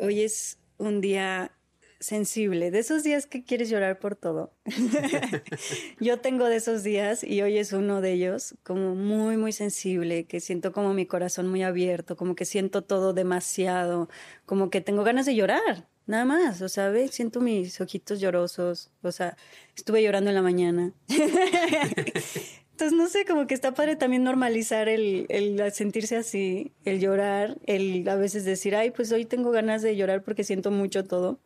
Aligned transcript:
hoy 0.00 0.22
es 0.22 0.58
un 0.78 1.00
día 1.00 1.52
sensible, 2.00 2.70
de 2.70 2.78
esos 2.78 3.02
días 3.02 3.26
que 3.26 3.44
quieres 3.44 3.68
llorar 3.68 3.98
por 3.98 4.14
todo. 4.14 4.52
Yo 6.00 6.20
tengo 6.20 6.46
de 6.46 6.56
esos 6.56 6.82
días 6.84 7.24
y 7.24 7.42
hoy 7.42 7.58
es 7.58 7.72
uno 7.72 8.00
de 8.00 8.12
ellos, 8.12 8.54
como 8.62 8.94
muy, 8.94 9.36
muy 9.36 9.52
sensible, 9.52 10.24
que 10.24 10.40
siento 10.40 10.72
como 10.72 10.94
mi 10.94 11.06
corazón 11.06 11.48
muy 11.48 11.62
abierto, 11.62 12.16
como 12.16 12.34
que 12.34 12.44
siento 12.44 12.82
todo 12.82 13.12
demasiado, 13.12 14.08
como 14.46 14.70
que 14.70 14.80
tengo 14.80 15.02
ganas 15.02 15.26
de 15.26 15.34
llorar, 15.34 15.88
nada 16.06 16.24
más, 16.24 16.62
o 16.62 16.68
sea, 16.68 16.88
¿ves? 16.90 17.10
siento 17.10 17.40
mis 17.40 17.80
ojitos 17.80 18.20
llorosos, 18.20 18.90
o 19.02 19.12
sea, 19.12 19.36
estuve 19.76 20.02
llorando 20.02 20.30
en 20.30 20.36
la 20.36 20.42
mañana. 20.42 20.92
Entonces, 22.78 22.96
no 22.96 23.08
sé, 23.08 23.24
como 23.24 23.48
que 23.48 23.54
está 23.54 23.74
padre 23.74 23.96
también 23.96 24.22
normalizar 24.22 24.88
el, 24.88 25.26
el, 25.30 25.72
sentirse 25.72 26.14
así, 26.16 26.70
el 26.84 27.00
llorar, 27.00 27.58
el 27.66 28.08
a 28.08 28.14
veces 28.14 28.44
decir, 28.44 28.76
ay, 28.76 28.92
pues 28.92 29.10
hoy 29.10 29.24
tengo 29.24 29.50
ganas 29.50 29.82
de 29.82 29.96
llorar 29.96 30.22
porque 30.22 30.44
siento 30.44 30.70
mucho 30.70 31.02
todo. 31.02 31.40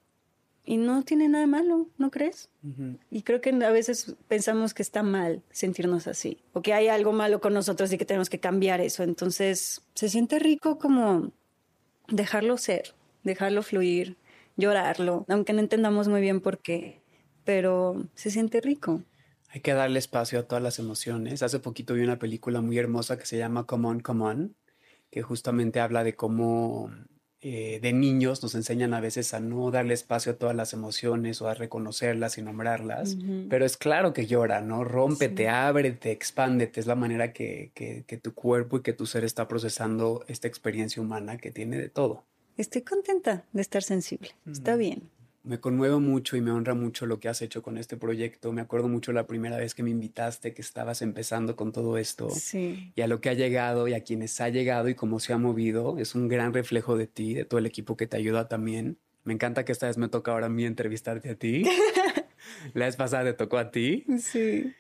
Y 0.62 0.76
no 0.76 1.04
tiene 1.04 1.30
nada 1.30 1.46
malo, 1.46 1.88
¿no 1.96 2.10
crees? 2.10 2.50
Y 3.10 3.22
creo 3.22 3.40
que 3.40 3.48
a 3.48 3.70
veces 3.70 4.14
pensamos 4.28 4.74
que 4.74 4.82
está 4.82 5.02
mal 5.02 5.42
sentirnos 5.50 6.06
así, 6.06 6.36
o 6.52 6.60
que 6.60 6.74
hay 6.74 6.88
algo 6.88 7.12
malo 7.12 7.40
con 7.40 7.54
nosotros 7.54 7.90
y 7.90 7.96
que 7.96 8.04
tenemos 8.04 8.28
que 8.28 8.38
cambiar 8.38 8.82
eso. 8.82 9.02
Entonces 9.02 9.80
se 9.94 10.10
siente 10.10 10.38
rico 10.38 10.78
como 10.78 11.32
dejarlo 12.08 12.58
ser, 12.58 12.94
dejarlo 13.24 13.62
fluir, 13.62 14.18
llorarlo, 14.58 15.24
aunque 15.30 15.54
no 15.54 15.60
entendamos 15.60 16.08
muy 16.08 16.20
bien 16.20 16.42
por 16.42 16.58
qué, 16.58 17.00
pero 17.44 18.06
se 18.14 18.30
siente 18.30 18.60
rico. 18.60 19.00
Hay 19.54 19.60
que 19.60 19.74
darle 19.74 19.98
espacio 19.98 20.38
a 20.38 20.44
todas 20.44 20.62
las 20.62 20.78
emociones. 20.78 21.42
Hace 21.42 21.58
poquito 21.58 21.92
vi 21.92 22.00
una 22.00 22.18
película 22.18 22.62
muy 22.62 22.78
hermosa 22.78 23.18
que 23.18 23.26
se 23.26 23.36
llama 23.36 23.66
Come 23.66 23.88
On, 23.88 24.00
Come 24.00 24.24
On, 24.24 24.56
que 25.10 25.20
justamente 25.20 25.78
habla 25.78 26.04
de 26.04 26.16
cómo 26.16 26.90
eh, 27.42 27.78
de 27.82 27.92
niños 27.92 28.42
nos 28.42 28.54
enseñan 28.54 28.94
a 28.94 29.00
veces 29.00 29.34
a 29.34 29.40
no 29.40 29.70
darle 29.70 29.92
espacio 29.92 30.32
a 30.32 30.36
todas 30.36 30.56
las 30.56 30.72
emociones 30.72 31.42
o 31.42 31.48
a 31.48 31.54
reconocerlas 31.54 32.38
y 32.38 32.42
nombrarlas, 32.42 33.18
pero 33.50 33.66
es 33.66 33.76
claro 33.76 34.14
que 34.14 34.26
llora, 34.26 34.62
¿no? 34.62 34.84
Rómpete, 34.84 35.50
ábrete, 35.50 36.12
expándete, 36.12 36.80
es 36.80 36.86
la 36.86 36.94
manera 36.94 37.34
que, 37.34 37.72
que, 37.74 38.04
que 38.06 38.16
tu 38.16 38.32
cuerpo 38.32 38.78
y 38.78 38.82
que 38.82 38.94
tu 38.94 39.04
ser 39.04 39.22
está 39.22 39.48
procesando 39.48 40.24
esta 40.28 40.48
experiencia 40.48 41.02
humana 41.02 41.36
que 41.36 41.50
tiene 41.50 41.76
de 41.76 41.90
todo. 41.90 42.24
Estoy 42.56 42.82
contenta 42.82 43.44
de 43.52 43.60
estar 43.60 43.82
sensible, 43.82 44.30
está 44.46 44.76
bien 44.76 45.10
me 45.44 45.58
conmuevo 45.58 45.98
mucho 45.98 46.36
y 46.36 46.40
me 46.40 46.52
honra 46.52 46.74
mucho 46.74 47.06
lo 47.06 47.18
que 47.18 47.28
has 47.28 47.42
hecho 47.42 47.62
con 47.62 47.76
este 47.76 47.96
proyecto. 47.96 48.52
Me 48.52 48.60
acuerdo 48.60 48.88
mucho 48.88 49.12
la 49.12 49.26
primera 49.26 49.56
vez 49.56 49.74
que 49.74 49.82
me 49.82 49.90
invitaste, 49.90 50.54
que 50.54 50.62
estabas 50.62 51.02
empezando 51.02 51.56
con 51.56 51.72
todo 51.72 51.98
esto. 51.98 52.30
Sí. 52.30 52.92
Y 52.94 53.00
a 53.00 53.08
lo 53.08 53.20
que 53.20 53.30
ha 53.30 53.34
llegado 53.34 53.88
y 53.88 53.94
a 53.94 54.04
quienes 54.04 54.40
ha 54.40 54.48
llegado 54.48 54.88
y 54.88 54.94
cómo 54.94 55.18
se 55.18 55.32
ha 55.32 55.38
movido. 55.38 55.98
Es 55.98 56.14
un 56.14 56.28
gran 56.28 56.52
reflejo 56.52 56.96
de 56.96 57.06
ti, 57.06 57.34
de 57.34 57.44
todo 57.44 57.58
el 57.58 57.66
equipo 57.66 57.96
que 57.96 58.06
te 58.06 58.16
ayuda 58.16 58.48
también. 58.48 58.98
Me 59.24 59.32
encanta 59.32 59.64
que 59.64 59.72
esta 59.72 59.86
vez 59.86 59.98
me 59.98 60.08
toca 60.08 60.32
ahora 60.32 60.46
a 60.46 60.50
mí 60.50 60.64
entrevistarte 60.64 61.30
a 61.30 61.34
ti. 61.34 61.64
la 62.74 62.86
vez 62.86 62.96
pasada 62.96 63.24
te 63.24 63.32
tocó 63.34 63.58
a 63.58 63.70
ti. 63.70 64.04
Sí. 64.20 64.72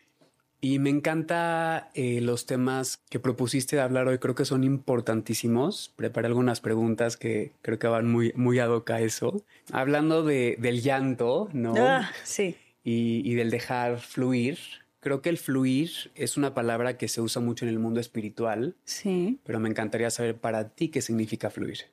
Y 0.64 0.78
me 0.78 0.90
encanta 0.90 1.90
eh, 1.92 2.20
los 2.20 2.46
temas 2.46 3.02
que 3.10 3.18
propusiste 3.18 3.74
de 3.74 3.82
hablar 3.82 4.06
hoy, 4.06 4.18
creo 4.18 4.36
que 4.36 4.44
son 4.44 4.62
importantísimos. 4.62 5.92
Preparé 5.96 6.28
algunas 6.28 6.60
preguntas 6.60 7.16
que 7.16 7.50
creo 7.62 7.80
que 7.80 7.88
van 7.88 8.08
muy, 8.08 8.32
muy 8.36 8.60
ad 8.60 8.70
hoc 8.70 8.88
a 8.90 9.00
eso. 9.00 9.44
Hablando 9.72 10.22
de, 10.22 10.56
del 10.60 10.80
llanto, 10.80 11.48
¿no? 11.52 11.74
Ah, 11.76 12.12
sí. 12.22 12.54
Y, 12.84 13.28
y 13.28 13.34
del 13.34 13.50
dejar 13.50 13.98
fluir. 13.98 14.56
Creo 15.00 15.20
que 15.20 15.30
el 15.30 15.38
fluir 15.38 15.90
es 16.14 16.36
una 16.36 16.54
palabra 16.54 16.96
que 16.96 17.08
se 17.08 17.20
usa 17.20 17.42
mucho 17.42 17.64
en 17.64 17.70
el 17.70 17.80
mundo 17.80 17.98
espiritual. 17.98 18.76
Sí. 18.84 19.40
Pero 19.42 19.58
me 19.58 19.68
encantaría 19.68 20.10
saber 20.10 20.36
para 20.36 20.68
ti 20.68 20.90
qué 20.90 21.02
significa 21.02 21.50
fluir. 21.50 21.86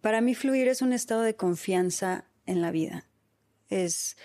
Para 0.00 0.22
mí 0.22 0.34
fluir 0.34 0.66
es 0.68 0.80
un 0.80 0.94
estado 0.94 1.20
de 1.20 1.36
confianza 1.36 2.24
en 2.46 2.62
la 2.62 2.70
vida. 2.70 3.04
Es 3.68 4.16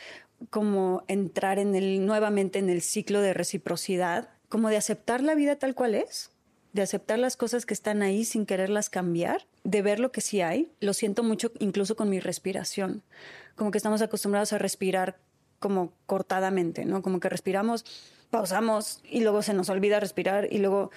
como 0.50 1.03
entrar 1.08 1.59
en 1.59 1.75
el, 1.75 2.06
nuevamente 2.06 2.59
en 2.59 2.70
el 2.70 2.81
ciclo 2.81 3.22
de 3.22 3.34
reciprocidad, 3.34 4.30
como 4.50 4.70
de 4.70 4.78
aceptar 4.78 5.22
la 5.22 5.36
vida 5.36 5.58
tal 5.58 5.75
cual 5.75 5.96
es, 5.96 6.31
de 6.74 6.81
aceptar 6.81 7.20
las 7.20 7.38
cosas 7.38 7.66
que 7.66 7.74
están 7.74 8.02
ahí 8.02 8.24
sin 8.24 8.46
quererlas 8.46 8.90
cambiar, 8.90 9.46
de 9.64 9.81
ver 9.81 10.00
lo 10.00 10.12
que 10.12 10.22
sí 10.22 10.42
hay. 10.42 10.72
Lo 10.80 10.94
siento 10.94 11.24
mucho 11.24 11.52
incluso 11.59 11.96
con 11.96 12.09
mi 12.09 12.20
respiración, 12.20 13.03
como 13.56 13.72
que 13.72 13.78
estamos 13.78 14.02
acostumbrados 14.02 14.53
a 14.53 14.58
respirar 14.58 15.18
como 15.59 15.92
cortadamente, 16.06 16.86
¿no? 16.86 17.02
Como 17.02 17.19
que 17.19 17.30
respiramos, 17.30 17.84
pausamos 18.30 19.02
y 19.04 19.22
luego 19.22 19.42
se 19.42 19.54
nos 19.54 19.69
olvida 19.69 20.00
respirar 20.00 20.48
y 20.52 20.59
luego 20.59 20.92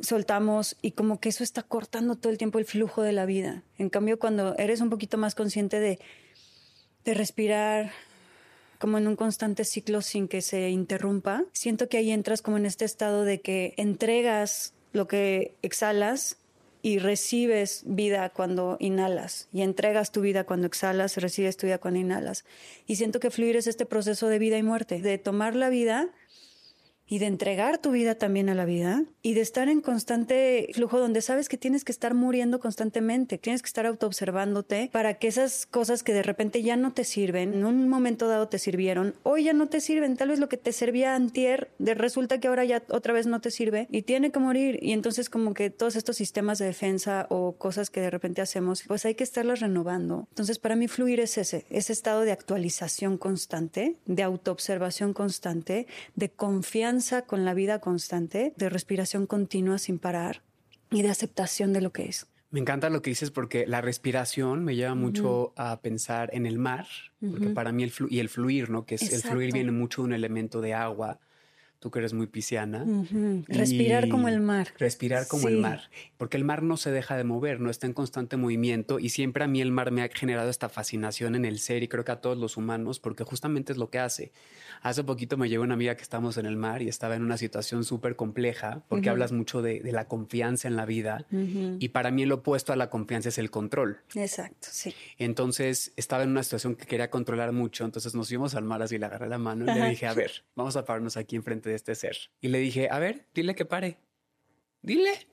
soltamos 0.00 0.76
y 0.80 0.92
como 0.92 1.20
que 1.20 1.28
eso 1.28 1.44
está 1.44 1.62
cortando 1.62 2.16
todo 2.16 2.32
el 2.32 2.38
tiempo 2.38 2.58
el 2.58 2.64
flujo 2.64 3.02
de 3.02 3.12
la 3.12 3.26
vida. 3.26 3.62
En 3.76 3.90
cambio, 3.90 4.18
cuando 4.18 4.56
eres 4.56 4.80
un 4.80 4.88
poquito 4.88 5.18
más 5.18 5.34
consciente 5.34 5.80
de, 5.80 5.98
de 7.04 7.14
respirar, 7.14 7.92
como 8.78 8.98
en 8.98 9.06
un 9.06 9.16
constante 9.16 9.64
ciclo 9.64 10.02
sin 10.02 10.28
que 10.28 10.42
se 10.42 10.70
interrumpa. 10.70 11.44
Siento 11.52 11.88
que 11.88 11.98
ahí 11.98 12.10
entras 12.10 12.42
como 12.42 12.56
en 12.56 12.66
este 12.66 12.84
estado 12.84 13.24
de 13.24 13.40
que 13.40 13.74
entregas 13.76 14.74
lo 14.92 15.06
que 15.06 15.54
exhalas 15.62 16.38
y 16.82 16.98
recibes 16.98 17.82
vida 17.84 18.28
cuando 18.30 18.76
inhalas 18.78 19.48
y 19.52 19.62
entregas 19.62 20.12
tu 20.12 20.20
vida 20.20 20.44
cuando 20.44 20.68
exhalas, 20.68 21.16
recibes 21.16 21.56
tu 21.56 21.66
vida 21.66 21.78
cuando 21.78 22.00
inhalas. 22.00 22.44
Y 22.86 22.96
siento 22.96 23.18
que 23.18 23.30
fluir 23.30 23.56
es 23.56 23.66
este 23.66 23.86
proceso 23.86 24.28
de 24.28 24.38
vida 24.38 24.56
y 24.56 24.62
muerte, 24.62 25.00
de 25.00 25.18
tomar 25.18 25.56
la 25.56 25.68
vida 25.68 26.10
y 27.06 27.18
de 27.18 27.26
entregar 27.26 27.78
tu 27.78 27.92
vida 27.92 28.16
también 28.16 28.48
a 28.48 28.54
la 28.54 28.64
vida 28.64 29.04
y 29.22 29.34
de 29.34 29.40
estar 29.40 29.68
en 29.68 29.80
constante 29.80 30.68
flujo 30.74 30.98
donde 30.98 31.22
sabes 31.22 31.48
que 31.48 31.56
tienes 31.56 31.84
que 31.84 31.92
estar 31.92 32.14
muriendo 32.14 32.58
constantemente, 32.58 33.38
tienes 33.38 33.62
que 33.62 33.68
estar 33.68 33.86
autoobservándote 33.86 34.90
para 34.92 35.14
que 35.14 35.28
esas 35.28 35.66
cosas 35.66 36.02
que 36.02 36.12
de 36.12 36.22
repente 36.22 36.62
ya 36.62 36.76
no 36.76 36.92
te 36.92 37.04
sirven, 37.04 37.54
en 37.54 37.64
un 37.64 37.88
momento 37.88 38.28
dado 38.28 38.48
te 38.48 38.58
sirvieron, 38.58 39.14
hoy 39.22 39.44
ya 39.44 39.52
no 39.52 39.68
te 39.68 39.80
sirven, 39.80 40.16
tal 40.16 40.28
vez 40.28 40.40
lo 40.40 40.48
que 40.48 40.56
te 40.56 40.72
servía 40.72 41.14
antier, 41.14 41.70
de 41.78 41.94
resulta 41.94 42.40
que 42.40 42.48
ahora 42.48 42.64
ya 42.64 42.82
otra 42.90 43.12
vez 43.12 43.26
no 43.26 43.40
te 43.40 43.50
sirve 43.50 43.86
y 43.90 44.02
tiene 44.02 44.32
que 44.32 44.40
morir 44.40 44.78
y 44.82 44.92
entonces 44.92 45.30
como 45.30 45.54
que 45.54 45.70
todos 45.70 45.96
estos 45.96 46.16
sistemas 46.16 46.58
de 46.58 46.66
defensa 46.66 47.26
o 47.30 47.52
cosas 47.52 47.90
que 47.90 48.00
de 48.00 48.10
repente 48.10 48.42
hacemos, 48.42 48.82
pues 48.86 49.04
hay 49.04 49.14
que 49.14 49.24
estarlas 49.24 49.60
renovando. 49.60 50.26
Entonces 50.30 50.58
para 50.58 50.76
mí 50.76 50.88
fluir 50.88 51.20
es 51.20 51.38
ese, 51.38 51.66
ese 51.70 51.92
estado 51.92 52.22
de 52.22 52.32
actualización 52.32 53.16
constante, 53.16 53.96
de 54.06 54.22
autoobservación 54.22 55.12
constante, 55.12 55.86
de 56.14 56.30
confianza 56.30 56.95
con 57.26 57.44
la 57.44 57.54
vida 57.54 57.80
constante, 57.80 58.52
de 58.56 58.68
respiración 58.68 59.26
continua 59.26 59.78
sin 59.78 59.98
parar 59.98 60.42
y 60.90 61.02
de 61.02 61.10
aceptación 61.10 61.72
de 61.72 61.80
lo 61.80 61.92
que 61.92 62.06
es. 62.06 62.26
Me 62.50 62.60
encanta 62.60 62.90
lo 62.90 63.02
que 63.02 63.10
dices 63.10 63.30
porque 63.30 63.66
la 63.66 63.80
respiración 63.80 64.64
me 64.64 64.76
lleva 64.76 64.94
mucho 64.94 65.52
a 65.56 65.80
pensar 65.80 66.30
en 66.32 66.46
el 66.46 66.58
mar, 66.58 66.86
porque 67.20 67.48
para 67.48 67.72
mí 67.72 67.82
el 67.82 67.92
y 68.08 68.20
el 68.20 68.28
fluir, 68.28 68.70
¿no? 68.70 68.86
Que 68.86 68.94
es 68.94 69.12
el 69.12 69.20
fluir 69.20 69.52
viene 69.52 69.72
mucho 69.72 70.02
de 70.02 70.06
un 70.06 70.12
elemento 70.14 70.60
de 70.60 70.72
agua 70.72 71.18
tú 71.78 71.90
que 71.90 71.98
eres 71.98 72.12
muy 72.12 72.26
pisciana. 72.26 72.84
Respirar 73.48 74.08
como 74.08 74.28
el 74.28 74.40
mar. 74.40 74.68
Respirar 74.78 75.26
como 75.26 75.48
el 75.48 75.58
mar, 75.58 75.90
porque 76.16 76.36
el 76.36 76.44
mar 76.44 76.62
no 76.62 76.76
se 76.76 76.90
deja 76.90 77.16
de 77.16 77.24
mover, 77.24 77.60
no 77.60 77.70
está 77.70 77.86
en 77.86 77.92
constante 77.92 78.36
movimiento 78.36 78.98
y 78.98 79.10
siempre 79.10 79.44
a 79.44 79.46
mí 79.46 79.60
el 79.60 79.72
mar 79.72 79.90
me 79.90 80.02
ha 80.02 80.08
generado 80.08 80.50
esta 80.50 80.68
fascinación 80.68 81.34
en 81.34 81.44
el 81.44 81.58
ser 81.58 81.82
y 81.82 81.88
creo 81.88 82.04
que 82.04 82.12
a 82.12 82.20
todos 82.20 82.36
los 82.36 82.56
humanos, 82.56 83.00
porque 83.00 83.24
justamente 83.24 83.72
es 83.72 83.78
lo 83.78 83.90
que 83.90 83.98
hace. 83.98 84.32
Hace 84.82 85.04
poquito 85.04 85.36
me 85.36 85.48
llegó 85.48 85.64
una 85.64 85.74
amiga 85.74 85.94
que 85.94 86.02
estamos 86.02 86.36
en 86.36 86.46
el 86.46 86.56
mar 86.56 86.82
y 86.82 86.88
estaba 86.88 87.16
en 87.16 87.22
una 87.22 87.36
situación 87.36 87.84
súper 87.84 88.16
compleja, 88.16 88.82
porque 88.88 89.10
hablas 89.10 89.32
mucho 89.32 89.62
de, 89.62 89.80
la 89.96 90.08
confianza 90.08 90.68
en 90.68 90.76
la 90.76 90.84
vida 90.84 91.26
y 91.30 91.88
para 91.88 92.10
mí 92.10 92.22
el 92.22 92.32
opuesto 92.32 92.72
a 92.72 92.76
la 92.76 92.90
confianza 92.90 93.28
es 93.28 93.38
el 93.38 93.50
control. 93.50 94.00
Exacto, 94.14 94.68
sí. 94.70 94.94
Entonces 95.18 95.92
estaba 95.96 96.24
en 96.24 96.30
una 96.30 96.42
situación 96.42 96.74
que 96.74 96.86
quería 96.86 97.10
controlar 97.10 97.52
mucho, 97.52 97.84
entonces 97.84 98.14
nos 98.14 98.28
fuimos 98.28 98.54
al 98.54 98.64
mar 98.64 98.82
así, 98.82 98.98
le 98.98 99.06
agarré 99.06 99.28
la 99.28 99.38
mano 99.38 99.64
y 99.64 99.78
le 99.78 99.88
dije, 99.90 100.06
a 100.06 100.14
ver, 100.14 100.44
vamos 100.54 100.76
a 100.76 100.84
pararnos 100.84 101.16
aquí 101.16 101.36
enfrente 101.36 101.65
de 101.66 101.76
este 101.76 101.94
ser. 101.94 102.16
Y 102.40 102.48
le 102.48 102.58
dije, 102.58 102.88
a 102.90 102.98
ver, 102.98 103.26
dile 103.34 103.54
que 103.54 103.64
pare. 103.64 103.98
Dile. 104.82 105.26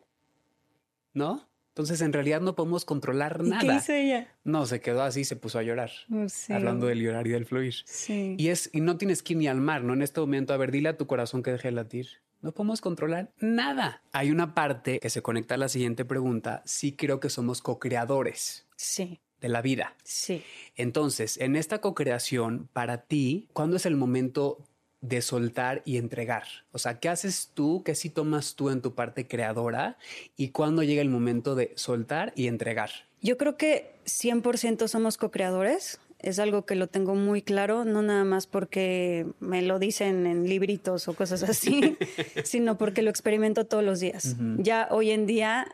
¿No? 1.14 1.48
Entonces, 1.70 2.02
en 2.02 2.14
realidad 2.14 2.40
no 2.42 2.56
podemos 2.56 2.86
controlar 2.86 3.42
nada. 3.44 3.62
¿Qué 3.62 3.74
hizo 3.74 3.94
ella? 3.94 4.28
No, 4.44 4.66
se 4.68 4.80
quedó 4.80 5.02
así, 5.02 5.26
se 5.26 5.36
puso 5.36 5.58
a 5.58 5.64
llorar. 5.64 5.92
Oh, 6.12 6.28
hablando 6.54 6.86
del 6.86 7.02
llorar 7.02 7.26
y 7.26 7.32
del 7.32 7.46
fluir. 7.46 7.74
Sí. 7.86 8.36
Y 8.38 8.50
es, 8.50 8.70
y 8.74 8.82
no 8.82 8.98
tienes 8.98 9.24
que 9.24 9.34
ir 9.34 9.40
ni 9.40 9.48
al 9.48 9.60
mar, 9.60 9.84
¿no? 9.84 9.94
En 9.94 10.04
este 10.04 10.20
momento, 10.20 10.54
a 10.54 10.58
ver, 10.58 10.72
dile 10.72 10.90
a 10.90 10.98
tu 10.98 11.08
corazón 11.08 11.42
que 11.42 11.52
deje 11.52 11.70
de 11.70 11.72
latir. 11.72 12.08
No 12.42 12.52
podemos 12.52 12.80
controlar 12.82 13.32
nada. 13.40 14.04
Hay 14.12 14.30
una 14.30 14.54
parte 14.54 15.00
que 15.00 15.10
se 15.10 15.24
conecta 15.24 15.56
a 15.56 15.58
la 15.58 15.70
siguiente 15.70 16.06
pregunta. 16.06 16.62
Sí 16.66 16.92
creo 16.92 17.20
que 17.20 17.30
somos 17.30 17.62
co-creadores. 17.62 18.68
Sí 18.76 19.20
de 19.44 19.50
la 19.50 19.62
vida. 19.62 19.94
Sí. 20.04 20.42
Entonces, 20.76 21.38
en 21.38 21.58
esta 21.58 21.82
co-creación, 21.82 22.70
para 22.72 23.04
ti, 23.04 23.50
¿cuándo 23.52 23.76
es 23.76 23.86
el 23.86 23.98
momento 23.98 24.64
de 25.04 25.22
soltar 25.22 25.84
y 25.86 25.98
entregar? 25.98 26.44
O 26.72 26.80
sea, 26.80 27.00
¿qué 27.00 27.10
haces 27.10 27.52
tú? 27.54 27.84
¿Qué 27.84 27.94
sí 27.94 28.10
tomas 28.10 28.56
tú 28.56 28.70
en 28.70 28.82
tu 28.82 28.96
parte 28.96 29.28
creadora? 29.28 29.98
¿Y 30.38 30.50
cuándo 30.50 30.82
llega 30.82 31.02
el 31.02 31.10
momento 31.10 31.56
de 31.56 31.74
soltar 31.76 32.32
y 32.36 32.48
entregar? 32.48 32.90
Yo 33.22 33.38
creo 33.38 33.58
que 33.58 33.96
100% 34.06 34.88
somos 34.88 35.18
co-creadores. 35.18 36.00
Es 36.20 36.40
algo 36.40 36.66
que 36.66 36.76
lo 36.76 36.88
tengo 36.88 37.16
muy 37.16 37.42
claro, 37.42 37.84
no 37.84 38.02
nada 38.02 38.24
más 38.24 38.48
porque 38.48 39.28
me 39.42 39.62
lo 39.62 39.78
dicen 39.78 40.26
en 40.26 40.48
libritos 40.48 41.10
o 41.10 41.14
cosas 41.14 41.44
así, 41.44 41.98
sino 42.46 42.78
porque 42.78 43.02
lo 43.02 43.10
experimento 43.10 43.66
todos 43.66 43.84
los 43.84 44.00
días. 44.00 44.38
Ya 44.58 44.88
hoy 44.90 45.12
en 45.12 45.26
día 45.26 45.68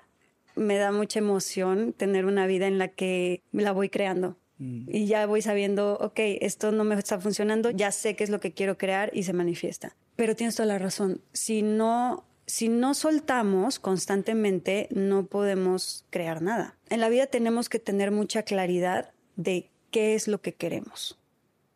me 0.55 0.77
da 0.77 0.91
mucha 0.91 1.19
emoción 1.19 1.93
tener 1.93 2.25
una 2.25 2.47
vida 2.47 2.65
en 2.65 2.79
la 2.79 2.87
que 2.87 3.43
la 3.51 3.73
voy 3.73 3.89
creando. 3.89 4.37
Mm. 4.59 4.83
Y 4.87 5.07
ya 5.07 5.25
voy 5.25 5.41
sabiendo, 5.41 5.97
ok, 5.99 6.19
esto 6.41 6.71
no 6.71 6.83
me 6.83 6.95
está 6.95 7.19
funcionando, 7.19 7.71
ya 7.71 7.91
sé 7.91 8.15
qué 8.15 8.23
es 8.23 8.29
lo 8.29 8.39
que 8.39 8.51
quiero 8.51 8.77
crear 8.77 9.09
y 9.13 9.23
se 9.23 9.33
manifiesta. 9.33 9.95
Pero 10.15 10.35
tienes 10.35 10.55
toda 10.55 10.67
la 10.67 10.77
razón. 10.77 11.21
Si 11.33 11.61
no, 11.61 12.25
si 12.45 12.69
no 12.69 12.93
soltamos 12.93 13.79
constantemente, 13.79 14.87
no 14.91 15.25
podemos 15.25 16.05
crear 16.09 16.41
nada. 16.41 16.75
En 16.89 16.99
la 16.99 17.09
vida 17.09 17.25
tenemos 17.27 17.69
que 17.69 17.79
tener 17.79 18.11
mucha 18.11 18.43
claridad 18.43 19.11
de 19.35 19.69
qué 19.91 20.15
es 20.15 20.27
lo 20.27 20.41
que 20.41 20.53
queremos. 20.53 21.17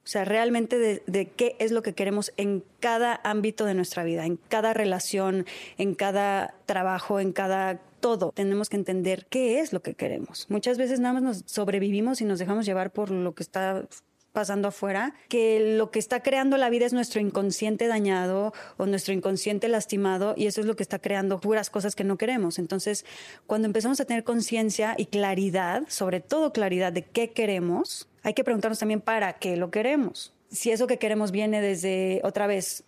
O 0.03 0.07
sea, 0.07 0.25
realmente 0.25 0.77
de, 1.05 1.25
qué 1.29 1.55
es 1.59 1.71
lo 1.71 1.81
que 1.81 1.93
queremos 1.93 2.33
en 2.35 2.63
cada 2.81 3.21
ámbito 3.23 3.63
de 3.63 3.73
nuestra 3.73 4.03
vida, 4.03 4.25
en 4.25 4.35
cada 4.35 4.73
relación, 4.73 5.45
en 5.77 5.95
cada 5.95 6.55
trabajo, 6.65 7.21
en 7.21 7.31
cada 7.31 7.79
todo. 8.03 8.33
Tenemos 8.33 8.67
que 8.67 8.75
entender 8.75 9.25
qué 9.29 9.61
es 9.61 9.71
lo 9.71 9.81
que 9.81 9.95
queremos. 9.95 10.45
Muchas 10.49 10.77
veces 10.77 10.99
nada 10.99 11.13
más 11.13 11.23
nos 11.23 11.43
sobrevivimos 11.45 12.19
y 12.19 12.25
nos 12.25 12.37
dejamos 12.37 12.65
llevar 12.65 12.91
por 12.91 13.09
lo 13.09 13.33
que 13.33 13.43
está 13.43 13.87
pasando 14.33 14.67
afuera, 14.67 15.13
que 15.29 15.75
lo 15.77 15.89
que 15.89 15.99
está 15.99 16.21
creando 16.21 16.57
la 16.57 16.69
vida 16.69 16.85
es 16.85 16.91
nuestro 16.91 17.21
inconsciente 17.21 17.87
dañado 17.87 18.51
o 18.75 18.85
nuestro 18.87 19.13
inconsciente 19.13 19.69
lastimado 19.69 20.33
y 20.35 20.47
eso 20.47 20.59
es 20.59 20.67
lo 20.67 20.75
que 20.75 20.83
está 20.83 20.99
creando 20.99 21.39
puras 21.39 21.69
cosas 21.69 21.95
que 21.95 22.03
no 22.03 22.17
queremos. 22.17 22.59
Entonces, 22.59 23.05
cuando 23.47 23.67
empezamos 23.67 24.01
a 24.01 24.05
tener 24.05 24.25
conciencia 24.25 24.95
y 24.97 25.05
claridad, 25.05 25.83
sobre 25.87 26.19
todo 26.19 26.51
claridad 26.51 26.91
de 26.91 27.03
qué 27.03 27.31
queremos, 27.31 28.09
hay 28.21 28.33
que 28.33 28.43
preguntarnos 28.43 28.79
también 28.79 28.99
para 28.99 29.31
qué 29.33 29.55
lo 29.55 29.71
queremos. 29.71 30.33
Si 30.51 30.71
eso 30.71 30.87
que 30.87 30.97
queremos 30.97 31.31
viene 31.31 31.61
desde, 31.61 32.19
otra 32.23 32.47
vez, 32.47 32.83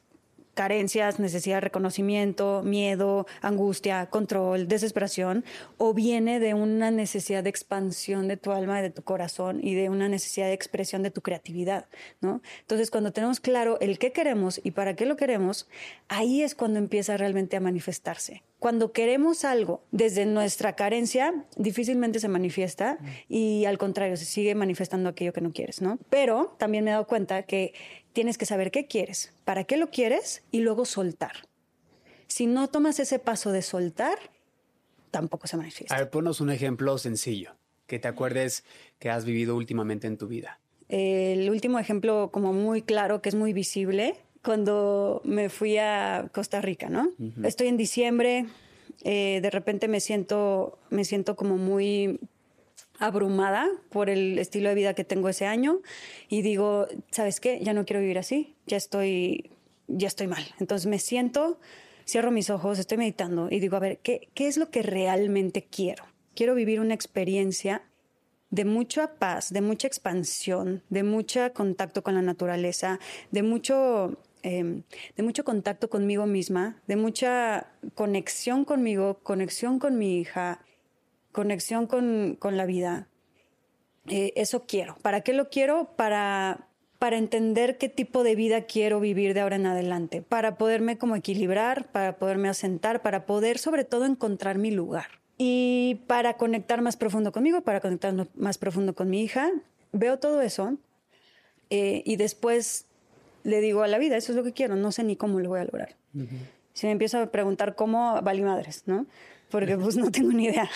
carencias, 0.56 1.20
necesidad 1.20 1.58
de 1.58 1.62
reconocimiento, 1.62 2.64
miedo, 2.64 3.28
angustia, 3.42 4.08
control, 4.08 4.68
desesperación, 4.68 5.46
o 5.78 5.94
viene 5.94 6.40
de 6.40 6.56
una 6.56 6.90
necesidad 6.90 7.44
de 7.44 7.52
expansión 7.52 8.28
de 8.28 8.38
tu 8.38 8.52
alma 8.52 8.82
de 8.82 8.90
tu 8.90 9.04
corazón 9.04 9.60
y 9.62 9.76
de 9.76 9.90
una 9.90 10.10
necesidad 10.10 10.48
de 10.48 10.54
expresión 10.54 11.04
de 11.04 11.12
tu 11.12 11.22
creatividad, 11.22 11.86
¿no? 12.22 12.42
Entonces, 12.62 12.90
cuando 12.90 13.12
tenemos 13.12 13.40
claro 13.40 13.80
el 13.82 14.00
qué 14.00 14.12
queremos 14.12 14.60
y 14.64 14.72
para 14.72 14.96
qué 14.96 15.06
lo 15.06 15.16
queremos, 15.16 15.68
ahí 16.08 16.42
es 16.42 16.56
cuando 16.56 16.80
empieza 16.80 17.18
realmente 17.18 17.58
a 17.58 17.60
manifestarse. 17.60 18.42
Cuando 18.60 18.94
queremos 18.94 19.46
algo 19.46 19.84
desde 19.92 20.26
nuestra 20.26 20.76
carencia, 20.76 21.46
difícilmente 21.58 22.20
se 22.20 22.30
manifiesta 22.30 22.98
y 23.28 23.66
al 23.66 23.78
contrario, 23.78 24.18
se 24.18 24.26
sigue 24.26 24.56
manifestando 24.56 25.10
aquello 25.10 25.34
que 25.34 25.42
no 25.42 25.52
quieres, 25.52 25.82
¿no? 25.82 26.00
Pero 26.10 26.56
también 26.58 26.84
me 26.84 26.92
he 26.92 26.94
dado 26.94 27.06
cuenta 27.06 27.44
que 27.44 27.74
tienes 28.16 28.40
que 28.40 28.48
saber 28.48 28.72
qué 28.72 28.88
quieres, 28.88 29.34
para 29.44 29.66
qué 29.66 29.78
lo 29.78 29.92
quieres 29.92 30.42
y 30.50 30.62
luego 30.62 30.86
soltar. 30.86 31.48
Si 32.26 32.48
no 32.48 32.68
tomas 32.70 33.00
ese 33.00 33.20
paso 33.20 33.52
de 33.52 33.62
soltar, 33.62 34.18
tampoco 35.12 35.46
se 35.46 35.58
manifiesta. 35.58 35.94
A 35.94 36.00
ver, 36.00 36.10
ponos 36.10 36.42
un 36.42 36.50
ejemplo 36.50 36.98
sencillo, 36.98 37.52
que 37.86 38.00
te 38.00 38.08
acuerdes 38.08 38.64
que 38.98 39.12
has 39.12 39.26
vivido 39.26 39.56
últimamente 39.56 40.08
en 40.08 40.18
tu 40.18 40.28
vida. 40.28 40.60
El 40.90 41.50
último 41.52 41.78
ejemplo 41.78 42.32
como 42.32 42.54
muy 42.54 42.82
claro, 42.82 43.22
que 43.22 43.30
es 43.30 43.36
muy 43.36 43.54
visible, 43.54 44.16
cuando 44.44 45.22
me 45.26 45.50
fui 45.50 45.78
a 45.78 46.30
Costa 46.34 46.62
Rica, 46.62 46.90
¿no? 46.90 47.12
Estoy 47.44 47.68
en 47.68 47.78
diciembre, 47.78 48.46
eh, 49.04 49.40
de 49.42 49.50
repente 49.50 49.88
me 49.88 50.00
siento, 50.00 50.80
me 50.90 51.04
siento 51.04 51.36
como 51.36 51.58
muy 51.58 52.20
abrumada 53.00 53.70
por 53.90 54.10
el 54.10 54.40
estilo 54.40 54.70
de 54.70 54.76
vida 54.76 54.94
que 54.94 55.04
tengo 55.04 55.30
ese 55.30 55.46
año 55.46 55.82
y 56.30 56.42
digo, 56.42 56.88
¿sabes 57.12 57.40
qué? 57.40 57.60
Ya 57.62 57.74
no 57.74 57.86
quiero 57.86 58.02
vivir 58.02 58.18
así, 58.18 58.56
ya 58.66 58.78
estoy, 58.78 59.52
ya 59.88 60.08
estoy 60.08 60.28
mal. 60.28 60.44
Entonces 60.60 60.88
me 60.88 61.00
siento, 61.00 61.60
cierro 62.08 62.32
mis 62.32 62.50
ojos, 62.50 62.80
estoy 62.80 62.98
meditando 62.98 63.48
y 63.50 63.60
digo, 63.60 63.76
a 63.78 63.80
ver, 63.80 64.00
¿qué, 64.00 64.30
qué 64.34 64.48
es 64.48 64.58
lo 64.58 64.70
que 64.70 64.82
realmente 64.82 65.64
quiero? 65.64 66.06
Quiero 66.36 66.56
vivir 66.56 66.80
una 66.80 66.94
experiencia 66.94 67.84
de 68.50 68.66
mucha 68.66 69.16
paz, 69.16 69.52
de 69.52 69.62
mucha 69.62 69.88
expansión, 69.88 70.84
de 70.90 71.04
mucho 71.04 71.52
contacto 71.54 72.04
con 72.04 72.16
la 72.16 72.22
naturaleza, 72.22 73.00
de 73.32 73.44
mucho, 73.44 74.18
em, 74.44 74.84
de 75.18 75.24
mucho 75.24 75.44
contacto 75.44 75.90
conmigo 75.90 76.26
misma, 76.26 76.82
de 76.88 76.96
mucha 76.96 77.68
conexión 77.96 78.64
conmigo, 78.64 79.20
conexión 79.24 79.80
con 79.80 79.98
mi 79.98 80.20
hija 80.20 80.62
conexión 81.36 81.86
con, 81.86 82.38
la 82.58 82.66
vida. 82.66 83.10
Eh, 84.08 84.32
eso 84.38 84.66
quiero. 84.66 84.96
¿Para 85.02 85.20
qué 85.20 85.34
lo 85.34 85.50
quiero? 85.50 85.90
Para, 85.98 86.70
para 86.98 87.18
entender 87.18 87.78
qué 87.78 87.90
tipo 87.90 88.24
de 88.24 88.36
vida 88.36 88.62
quiero 88.62 89.02
vivir 89.02 89.34
de 89.34 89.42
ahora 89.42 89.58
en 89.58 89.66
adelante, 89.66 90.22
para 90.22 90.58
poderme 90.58 90.98
como 90.98 91.18
equilibrar, 91.18 91.92
para 91.92 92.16
poderme 92.18 92.48
asentar, 92.48 93.02
para 93.02 93.26
poder 93.26 93.58
sobre 93.58 93.84
todo 93.84 94.06
encontrar 94.06 94.58
mi 94.58 94.72
lugar. 94.72 95.08
Y 95.38 96.00
para 96.08 96.36
conectar 96.36 96.82
más 96.82 96.96
profundo 96.96 97.34
conmigo, 97.34 97.60
para 97.62 97.82
conectar 97.82 98.14
más 98.36 98.58
profundo 98.58 98.96
con 98.96 99.10
mi 99.10 99.22
hija, 99.22 99.52
veo 99.92 100.18
todo 100.18 100.42
eso 100.42 100.78
eh, 101.70 102.02
y 102.06 102.16
después 102.16 102.86
le 103.44 103.60
digo 103.60 103.84
a 103.84 103.88
la 103.88 103.98
vida, 103.98 104.16
eso 104.16 104.32
es 104.32 104.38
lo 104.38 104.46
que 104.46 104.54
quiero, 104.54 104.78
no 104.78 104.94
sé 104.94 105.04
ni 105.04 105.18
cómo 105.18 105.42
lo 105.42 105.50
voy 105.50 105.60
a 105.60 105.66
lograr. 105.66 105.98
Si 106.72 106.88
me 106.88 106.94
empiezo 106.94 107.20
a 107.20 107.26
preguntar 107.26 107.76
cómo, 107.76 108.22
vale 108.22 108.42
madres, 108.42 108.84
¿no? 108.86 109.06
Porque 109.50 109.78
pues 109.78 109.98
no 109.98 110.12
tengo 110.12 110.32
ni 110.32 110.46
idea. 110.46 110.70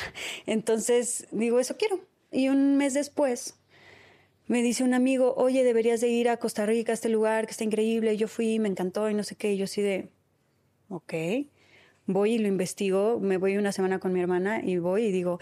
Entonces 0.46 1.28
digo, 1.32 1.60
eso 1.60 1.78
quiero. 1.78 2.00
Y 2.32 2.50
un 2.50 2.78
mes 2.78 2.94
después 2.94 3.56
me 4.48 4.64
dice 4.64 4.84
un 4.84 4.96
amigo, 4.96 5.36
oye, 5.36 5.64
deberías 5.64 6.02
de 6.02 6.08
ir 6.10 6.28
a 6.28 6.38
Costa 6.38 6.66
Rica, 6.66 6.92
a 6.92 6.96
este 6.96 7.08
lugar 7.08 7.46
que 7.46 7.52
está 7.52 7.64
increíble. 7.64 8.18
yo 8.18 8.28
fui, 8.28 8.58
me 8.60 8.68
encantó 8.68 9.10
y 9.10 9.14
no 9.14 9.24
sé 9.24 9.36
qué. 9.36 9.54
Y 9.54 9.58
yo 9.58 9.66
así 9.66 9.82
de, 9.82 10.10
ok, 10.90 11.14
voy 12.08 12.34
y 12.34 12.38
lo 12.40 12.48
investigo. 12.48 13.20
Me 13.20 13.38
voy 13.38 13.58
una 13.58 13.72
semana 13.72 14.00
con 14.00 14.12
mi 14.12 14.22
hermana 14.22 14.62
y 14.64 14.80
voy 14.80 15.04
y 15.04 15.12
digo, 15.12 15.38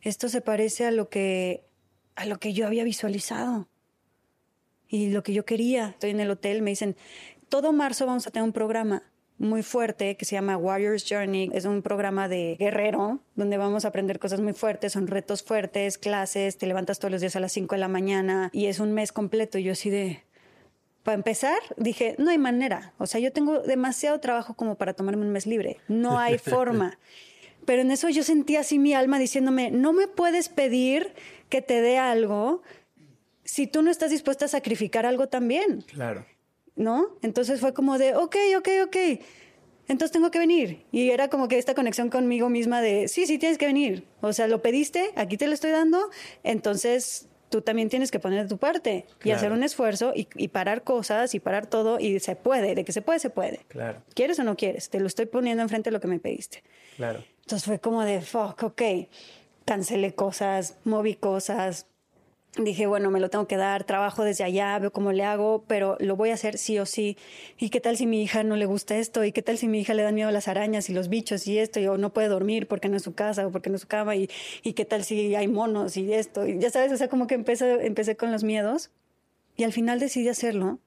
esto 0.00 0.28
se 0.30 0.40
parece 0.40 0.86
a 0.86 0.90
lo 0.90 1.10
que, 1.10 1.64
a 2.16 2.24
lo 2.24 2.40
que 2.40 2.54
yo 2.54 2.66
había 2.66 2.82
visualizado 2.82 3.68
y 4.88 5.10
lo 5.10 5.22
que 5.22 5.34
yo 5.34 5.44
quería. 5.44 5.90
Estoy 5.90 6.10
en 6.10 6.20
el 6.20 6.30
hotel, 6.30 6.62
me 6.62 6.70
dicen, 6.70 6.96
todo 7.50 7.74
marzo 7.74 8.06
vamos 8.06 8.26
a 8.26 8.30
tener 8.30 8.44
un 8.44 8.52
programa 8.52 9.02
muy 9.40 9.62
fuerte 9.62 10.16
que 10.16 10.26
se 10.26 10.36
llama 10.36 10.58
Warriors 10.58 11.04
Journey. 11.08 11.50
Es 11.54 11.64
un 11.64 11.80
programa 11.80 12.28
de 12.28 12.56
guerrero 12.58 13.20
donde 13.36 13.56
vamos 13.56 13.84
a 13.84 13.88
aprender 13.88 14.18
cosas 14.18 14.40
muy 14.40 14.52
fuertes, 14.52 14.92
son 14.92 15.06
retos 15.06 15.42
fuertes, 15.42 15.96
clases, 15.96 16.58
te 16.58 16.66
levantas 16.66 16.98
todos 16.98 17.10
los 17.10 17.22
días 17.22 17.36
a 17.36 17.40
las 17.40 17.50
5 17.52 17.74
de 17.74 17.80
la 17.80 17.88
mañana 17.88 18.50
y 18.52 18.66
es 18.66 18.80
un 18.80 18.92
mes 18.92 19.12
completo. 19.12 19.58
Y 19.58 19.64
yo 19.64 19.72
así 19.72 19.90
de... 19.90 20.22
Para 21.02 21.14
empezar, 21.14 21.58
dije, 21.78 22.14
no 22.18 22.30
hay 22.30 22.36
manera. 22.36 22.92
O 22.98 23.06
sea, 23.06 23.18
yo 23.18 23.32
tengo 23.32 23.60
demasiado 23.60 24.20
trabajo 24.20 24.52
como 24.52 24.74
para 24.74 24.92
tomarme 24.92 25.22
un 25.22 25.32
mes 25.32 25.46
libre. 25.46 25.78
No 25.88 26.18
hay 26.18 26.36
forma. 26.38 26.98
Pero 27.64 27.80
en 27.80 27.90
eso 27.90 28.10
yo 28.10 28.22
sentía 28.22 28.60
así 28.60 28.78
mi 28.78 28.92
alma 28.92 29.18
diciéndome, 29.18 29.70
no 29.70 29.94
me 29.94 30.06
puedes 30.06 30.50
pedir 30.50 31.14
que 31.48 31.62
te 31.62 31.80
dé 31.80 31.96
algo 31.96 32.62
si 33.44 33.66
tú 33.66 33.80
no 33.80 33.90
estás 33.90 34.10
dispuesta 34.10 34.44
a 34.44 34.48
sacrificar 34.48 35.06
algo 35.06 35.28
también. 35.28 35.82
Claro. 35.82 36.26
¿No? 36.76 37.16
Entonces 37.22 37.60
fue 37.60 37.74
como 37.74 37.98
de, 37.98 38.14
ok, 38.14 38.36
ok, 38.58 38.68
ok, 38.84 38.96
entonces 39.88 40.12
tengo 40.12 40.30
que 40.30 40.38
venir. 40.38 40.84
Y 40.92 41.10
era 41.10 41.28
como 41.28 41.48
que 41.48 41.58
esta 41.58 41.74
conexión 41.74 42.10
conmigo 42.10 42.48
misma 42.48 42.80
de, 42.80 43.08
sí, 43.08 43.26
sí, 43.26 43.38
tienes 43.38 43.58
que 43.58 43.66
venir. 43.66 44.04
O 44.20 44.32
sea, 44.32 44.46
lo 44.46 44.62
pediste, 44.62 45.10
aquí 45.16 45.36
te 45.36 45.48
lo 45.48 45.52
estoy 45.52 45.72
dando, 45.72 46.10
entonces 46.44 47.26
tú 47.48 47.60
también 47.62 47.88
tienes 47.88 48.12
que 48.12 48.20
poner 48.20 48.46
tu 48.46 48.56
parte 48.56 49.06
y 49.24 49.32
hacer 49.32 49.50
un 49.50 49.64
esfuerzo 49.64 50.12
y, 50.14 50.48
parar 50.48 50.84
cosas 50.84 51.34
y 51.34 51.40
parar 51.40 51.66
todo 51.66 51.98
y 51.98 52.20
se 52.20 52.36
puede, 52.36 52.76
de 52.76 52.84
que 52.84 52.92
se 52.92 53.02
puede, 53.02 53.18
se 53.18 53.30
puede. 53.30 53.64
Claro. 53.66 54.00
¿Quieres 54.14 54.38
o 54.38 54.44
no 54.44 54.56
quieres? 54.56 54.88
Te 54.88 55.00
lo 55.00 55.08
estoy 55.08 55.26
poniendo 55.26 55.62
enfrente 55.62 55.90
de 55.90 55.94
lo 55.94 56.00
que 56.00 56.06
me 56.06 56.20
pediste. 56.20 56.62
Claro. 56.96 57.24
Entonces 57.40 57.66
fue 57.66 57.80
como 57.80 58.04
de, 58.04 58.20
fuck, 58.20 58.62
ok, 58.62 58.82
cancelé 59.64 60.14
cosas, 60.14 60.76
moví 60.84 61.16
cosas, 61.16 61.86
dije, 62.56 62.86
bueno, 62.86 63.10
me 63.10 63.20
lo 63.20 63.30
tengo 63.30 63.46
que 63.46 63.56
dar, 63.56 63.84
trabajo 63.84 64.24
desde 64.24 64.44
allá, 64.44 64.78
veo 64.78 64.92
cómo 64.92 65.12
le 65.12 65.24
hago, 65.24 65.64
pero 65.66 65.96
lo 66.00 66.16
voy 66.16 66.30
a 66.30 66.34
hacer 66.34 66.58
sí 66.58 66.78
o 66.78 66.86
sí. 66.86 67.16
¿Y 67.58 67.70
qué 67.70 67.80
tal 67.80 67.96
si 67.96 68.06
mi 68.06 68.22
hija 68.22 68.42
no 68.42 68.56
le 68.56 68.66
gusta 68.66 68.96
esto? 68.96 69.24
¿Y 69.24 69.32
qué 69.32 69.42
tal 69.42 69.56
si 69.56 69.68
mi 69.68 69.80
hija 69.80 69.94
le 69.94 70.02
dan 70.02 70.14
miedo 70.14 70.30
las 70.30 70.48
arañas 70.48 70.90
y 70.90 70.92
los 70.92 71.08
bichos 71.08 71.46
y 71.46 71.58
esto? 71.58 71.78
Y 71.80 71.86
o 71.86 71.96
no 71.96 72.12
puede 72.12 72.28
dormir 72.28 72.66
porque 72.66 72.88
no 72.88 72.96
es 72.96 73.02
su 73.02 73.14
casa 73.14 73.46
o 73.46 73.50
porque 73.52 73.70
no 73.70 73.76
es 73.76 73.82
su 73.82 73.88
cama. 73.88 74.16
¿Y, 74.16 74.28
y 74.62 74.72
qué 74.72 74.84
tal 74.84 75.04
si 75.04 75.34
hay 75.34 75.46
monos 75.48 75.96
y 75.96 76.12
esto? 76.12 76.46
Y 76.46 76.58
ya 76.58 76.70
sabes, 76.70 76.92
o 76.92 76.96
sea, 76.96 77.08
como 77.08 77.26
que 77.26 77.34
empecé, 77.34 77.86
empecé 77.86 78.16
con 78.16 78.32
los 78.32 78.42
miedos 78.42 78.90
y 79.56 79.64
al 79.64 79.72
final 79.72 80.00
decidí 80.00 80.28
hacerlo. 80.28 80.80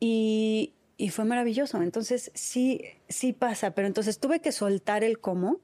Y, 0.00 0.72
y 0.96 1.10
fue 1.10 1.24
maravilloso. 1.24 1.80
Entonces, 1.80 2.32
sí, 2.34 2.82
sí 3.08 3.32
pasa, 3.32 3.70
pero 3.70 3.86
entonces 3.86 4.18
tuve 4.18 4.40
que 4.40 4.50
soltar 4.50 5.04
el 5.04 5.20
cómo 5.20 5.60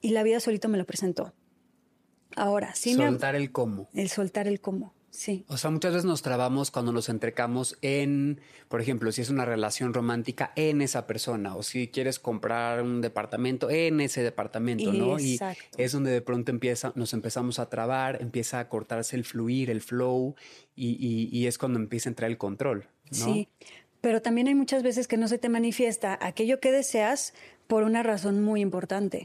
y 0.00 0.10
la 0.10 0.22
vida 0.22 0.38
solito 0.38 0.68
me 0.68 0.78
lo 0.78 0.86
presentó 0.86 1.34
Ahora, 2.38 2.74
sí 2.74 2.94
Soltar 2.94 3.34
el 3.34 3.52
cómo. 3.52 3.88
El 3.94 4.08
soltar 4.08 4.46
el 4.46 4.60
cómo. 4.60 4.94
Sí. 5.10 5.44
O 5.48 5.56
sea, 5.56 5.70
muchas 5.70 5.92
veces 5.92 6.04
nos 6.04 6.22
trabamos 6.22 6.70
cuando 6.70 6.92
nos 6.92 7.08
entrecamos 7.08 7.76
en, 7.82 8.40
por 8.68 8.80
ejemplo, 8.80 9.10
si 9.10 9.22
es 9.22 9.30
una 9.30 9.44
relación 9.44 9.92
romántica 9.92 10.52
en 10.54 10.80
esa 10.80 11.06
persona 11.06 11.56
o 11.56 11.64
si 11.64 11.88
quieres 11.88 12.20
comprar 12.20 12.82
un 12.82 13.00
departamento 13.00 13.68
en 13.70 14.00
ese 14.00 14.22
departamento, 14.22 14.92
¿no? 14.92 15.18
Y 15.18 15.40
es 15.76 15.92
donde 15.92 16.12
de 16.12 16.20
pronto 16.20 16.52
empieza, 16.52 16.92
nos 16.94 17.14
empezamos 17.14 17.58
a 17.58 17.68
trabar, 17.68 18.18
empieza 18.20 18.60
a 18.60 18.68
cortarse 18.68 19.16
el 19.16 19.24
fluir, 19.24 19.70
el 19.70 19.80
flow 19.80 20.36
y, 20.76 21.46
es 21.46 21.58
cuando 21.58 21.80
empieza 21.80 22.08
a 22.08 22.12
entrar 22.12 22.30
el 22.30 22.38
control, 22.38 22.86
¿no? 23.10 23.24
Sí, 23.24 23.48
pero 24.00 24.22
también 24.22 24.46
hay 24.46 24.54
muchas 24.54 24.82
veces 24.84 25.08
que 25.08 25.16
no 25.16 25.26
se 25.26 25.38
te 25.38 25.48
manifiesta 25.48 26.16
aquello 26.20 26.60
que 26.60 26.70
deseas 26.70 27.34
por 27.66 27.82
una 27.82 28.02
razón 28.02 28.40
muy 28.42 28.60
importante 28.60 29.24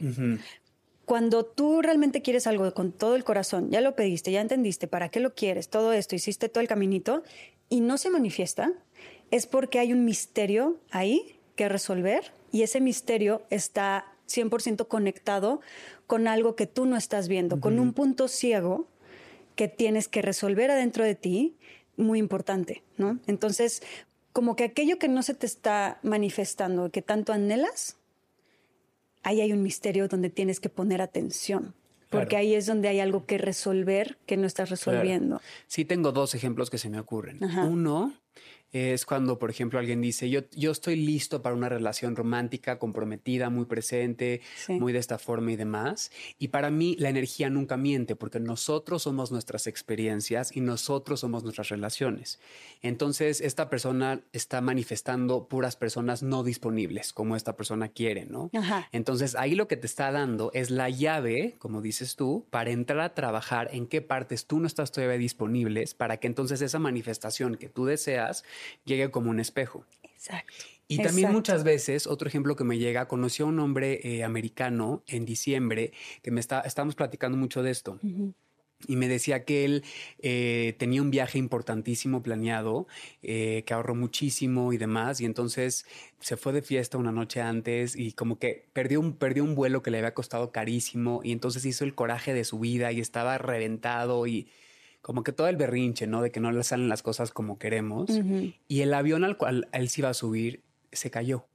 cuando 1.06 1.46
tú 1.46 1.82
realmente 1.82 2.22
quieres 2.22 2.48
algo 2.48 2.74
con 2.74 2.92
todo 2.92 3.16
el 3.16 3.24
corazón, 3.24 3.70
ya 3.70 3.82
lo 3.82 3.96
pediste, 3.96 4.32
ya 4.32 4.42
entendiste 4.42 4.88
para 4.88 5.10
qué 5.10 5.20
lo 5.20 5.34
quieres, 5.34 5.70
todo 5.70 5.94
esto, 5.94 6.16
hiciste 6.16 6.50
todo 6.50 6.62
el 6.62 6.68
caminito 6.68 7.24
y 7.70 7.82
no 7.82 7.98
se 7.98 8.10
manifiesta, 8.10 8.72
es 9.32 9.48
porque 9.48 9.80
hay 9.80 9.94
un 9.94 10.06
misterio 10.06 10.78
ahí 10.92 11.40
que 11.56 11.70
resolver 11.70 12.32
y 12.52 12.62
ese 12.62 12.80
misterio 12.80 13.42
está 13.50 14.06
100% 14.28 14.88
conectado 14.88 15.60
con 16.08 16.28
algo 16.28 16.56
que 16.56 16.68
tú 16.68 16.86
no 16.86 16.96
estás 16.96 17.28
viendo, 17.28 17.60
con 17.60 17.80
un 17.80 17.94
punto 17.94 18.28
ciego 18.28 18.88
que 19.56 19.68
tienes 19.68 20.08
que 20.08 20.22
resolver 20.22 20.72
adentro 20.72 21.04
de 21.04 21.16
ti, 21.16 21.56
muy 21.98 22.20
importante, 22.20 22.84
¿no? 22.98 23.20
Entonces, 23.28 23.84
como 24.32 24.56
que 24.56 24.64
aquello 24.64 24.98
que 24.98 25.08
no 25.08 25.22
se 25.22 25.36
te 25.36 25.46
está 25.46 26.00
manifestando, 26.02 26.90
que 26.90 27.02
tanto 27.02 27.34
anhelas, 27.34 27.98
ahí 29.24 29.42
hay 29.42 29.52
un 29.52 29.64
misterio 29.64 30.08
donde 30.08 30.30
tienes 30.30 30.60
que 30.60 30.70
poner 30.70 31.02
atención. 31.02 31.74
Porque 32.10 32.38
ahí 32.38 32.54
es 32.54 32.68
donde 32.68 32.90
hay 32.90 33.00
algo 33.00 33.26
que 33.26 33.40
resolver 33.40 34.20
que 34.28 34.38
no 34.38 34.46
estás 34.46 34.70
resolviendo. 34.70 35.42
Sí, 35.66 35.84
tengo 35.84 36.12
dos 36.12 36.36
ejemplos 36.36 36.70
que 36.70 36.78
se 36.78 36.88
me 36.92 37.00
ocurren. 37.00 37.40
Uno 37.42 38.14
es 38.74 39.06
cuando, 39.06 39.38
por 39.38 39.52
ejemplo, 39.52 39.78
alguien 39.78 40.02
dice, 40.02 40.30
yo, 40.30 40.42
yo 40.56 40.72
estoy 40.72 40.96
listo 40.96 41.44
para 41.44 41.56
una 41.56 41.70
relación 41.70 42.16
romántica, 42.16 42.80
comprometida, 42.80 43.52
muy 43.52 43.66
presente, 43.66 44.42
muy 44.68 44.92
de 44.92 45.00
esta 45.00 45.20
forma 45.20 45.52
y 45.52 45.56
demás. 45.56 46.12
Y 46.40 46.48
para 46.48 46.72
mí 46.72 46.96
la 46.98 47.10
energía 47.10 47.52
nunca 47.52 47.78
miente 47.78 48.16
porque 48.16 48.40
nosotros 48.40 49.04
somos 49.04 49.32
nuestras 49.32 49.68
experiencias 49.68 50.56
y 50.56 50.62
nosotros 50.62 51.20
somos 51.20 51.44
nuestras 51.44 51.70
relaciones. 51.70 52.40
Entonces, 52.82 53.42
esta 53.42 53.70
persona 53.70 54.22
está 54.34 54.60
manifestando 54.60 55.48
puras 55.48 55.76
personas 55.76 56.24
no 56.24 56.44
disponibles, 56.44 57.14
como 57.14 57.36
esta 57.36 57.56
persona 57.56 57.90
quiere, 57.90 58.26
¿no? 58.26 58.50
Entonces, 58.92 59.36
ahí 59.36 59.54
lo 59.54 59.68
que 59.68 59.78
te 59.78 59.86
está 59.86 60.12
dando 60.12 60.50
es 60.54 60.72
la 60.72 60.90
llave, 60.90 61.56
como 61.60 61.82
dices 61.82 62.16
tú, 62.16 62.48
para 62.50 62.72
entrar 62.72 63.02
a 63.02 63.14
trabajar 63.14 63.70
en 63.72 63.86
qué 63.86 64.02
partes 64.02 64.48
tú 64.48 64.60
no 64.60 64.66
estás 64.66 64.92
todavía 64.92 65.18
disponibles, 65.18 65.94
para 65.94 66.18
que 66.18 66.26
entonces 66.26 66.62
esa 66.62 66.80
manifestación 66.80 67.56
que 67.56 67.70
tú 67.70 67.86
deseas 67.86 68.44
llegue 68.86 69.12
como 69.12 69.30
un 69.30 69.40
espejo. 69.40 69.86
Exacto. 70.04 70.54
Y 70.88 71.02
también 71.02 71.32
muchas 71.32 71.64
veces, 71.64 72.08
otro 72.08 72.28
ejemplo 72.28 72.56
que 72.56 72.64
me 72.64 72.78
llega, 72.78 73.08
conocí 73.08 73.42
a 73.42 73.46
un 73.46 73.60
hombre 73.60 74.00
eh, 74.04 74.24
americano 74.24 75.04
en 75.08 75.26
diciembre 75.26 75.92
que 76.22 76.32
me 76.32 76.40
está, 76.40 76.62
estábamos 76.62 76.96
platicando 76.96 77.38
mucho 77.38 77.64
de 77.64 77.72
esto. 77.72 78.00
Y 78.86 78.98
me 78.98 79.08
decía 79.08 79.46
que 79.46 79.64
él 79.64 79.84
eh, 80.20 80.76
tenía 80.78 81.02
un 81.02 81.10
viaje 81.10 81.40
importantísimo 81.40 82.22
planeado, 82.22 82.88
eh, 83.22 83.64
que 83.66 83.74
ahorró 83.74 83.96
muchísimo 83.96 84.74
y 84.74 84.78
demás. 84.78 85.22
Y 85.22 85.26
entonces 85.26 85.86
se 86.20 86.36
fue 86.36 86.52
de 86.52 86.62
fiesta 86.62 86.98
una 86.98 87.14
noche 87.14 87.42
antes 87.42 87.96
y 87.96 88.12
como 88.12 88.40
que 88.40 88.68
perdió 88.74 89.00
un, 89.00 89.14
perdió 89.14 89.46
un 89.46 89.56
vuelo 89.56 89.82
que 89.82 89.90
le 89.92 90.00
había 90.00 90.14
costado 90.14 90.52
carísimo. 90.52 91.22
Y 91.24 91.32
entonces 91.32 91.64
hizo 91.66 91.86
el 91.86 91.96
coraje 91.96 92.34
de 92.34 92.44
su 92.44 92.60
vida 92.60 92.92
y 92.92 93.00
estaba 93.00 93.38
reventado 93.38 94.28
y 94.28 94.50
como 95.04 95.22
que 95.22 95.34
todo 95.34 95.50
el 95.50 95.58
berrinche, 95.58 96.08
¿no? 96.08 96.22
De 96.22 96.32
que 96.32 96.40
no 96.40 96.52
le 96.52 96.64
salen 96.64 96.88
las 96.88 97.04
cosas 97.04 97.32
como 97.32 97.60
queremos. 97.60 98.10
Y 98.70 98.82
el 98.82 98.94
avión 98.94 99.26
al 99.26 99.38
cual 99.38 99.68
él 99.74 99.90
se 99.90 100.02
iba 100.02 100.10
a 100.10 100.14
subir 100.14 100.64
se 100.94 101.12
cayó. 101.12 101.46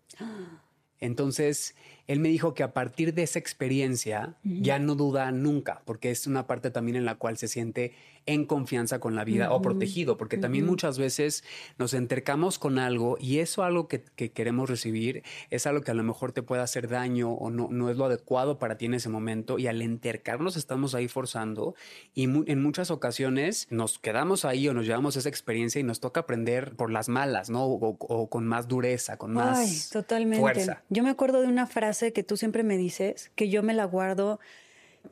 Entonces, 1.00 1.74
él 2.06 2.20
me 2.20 2.28
dijo 2.28 2.52
que 2.52 2.62
a 2.62 2.74
partir 2.74 3.14
de 3.14 3.22
esa 3.22 3.38
experiencia 3.38 4.36
ya 4.44 4.78
no 4.78 4.96
duda 4.96 5.32
nunca, 5.32 5.80
porque 5.86 6.10
es 6.10 6.26
una 6.26 6.46
parte 6.46 6.70
también 6.70 6.96
en 6.96 7.06
la 7.06 7.14
cual 7.14 7.38
se 7.38 7.48
siente 7.48 7.94
en 8.28 8.44
confianza 8.44 9.00
con 9.00 9.14
la 9.14 9.24
vida 9.24 9.50
o 9.52 9.62
protegido, 9.62 10.18
porque 10.18 10.36
también 10.36 10.66
muchas 10.66 10.98
veces 10.98 11.44
nos 11.78 11.94
entercamos 11.94 12.58
con 12.58 12.78
algo 12.78 13.16
y 13.18 13.38
eso 13.38 13.62
algo 13.62 13.88
que, 13.88 14.02
queremos 14.02 14.68
recibir 14.68 15.22
es 15.48 15.66
algo 15.66 15.80
que 15.80 15.92
a 15.92 15.94
lo 15.94 16.04
mejor 16.04 16.32
te 16.32 16.42
puede 16.42 16.60
hacer 16.60 16.88
daño 16.88 17.32
o 17.32 17.48
no, 17.48 17.68
no 17.70 17.88
es 17.88 17.96
lo 17.96 18.04
adecuado 18.04 18.58
para 18.58 18.76
ti 18.76 18.84
en 18.84 18.94
ese 18.94 19.08
momento 19.08 19.58
y 19.58 19.66
al 19.66 19.80
entercarnos 19.80 20.58
estamos 20.58 20.94
ahí 20.94 21.08
forzando 21.08 21.74
y 22.14 22.24
en 22.24 22.62
muchas 22.62 22.90
ocasiones 22.90 23.66
nos 23.70 23.98
quedamos 23.98 24.44
ahí 24.44 24.68
o 24.68 24.74
nos 24.74 24.84
llevamos 24.84 25.16
esa 25.16 25.30
experiencia 25.30 25.80
y 25.80 25.84
nos 25.84 26.00
toca 26.00 26.20
aprender 26.20 26.76
por 26.76 26.90
las 26.90 27.08
malas, 27.08 27.48
¿no? 27.48 27.64
O, 27.64 28.28
con 28.28 28.46
más 28.46 28.68
dureza, 28.68 29.16
con 29.16 29.32
más 29.32 29.58
Ay, 29.58 29.80
totalmente. 29.90 30.40
fuerza. 30.40 30.82
Yo 30.90 31.02
me 31.02 31.08
acuerdo 31.08 31.40
de 31.40 31.46
una 31.46 31.66
frase 31.66 32.12
que 32.12 32.22
tú 32.22 32.36
siempre 32.36 32.62
me 32.62 32.76
dices, 32.76 33.30
que 33.34 33.48
yo 33.48 33.62
me 33.62 33.72
la 33.72 33.86
guardo. 33.86 34.38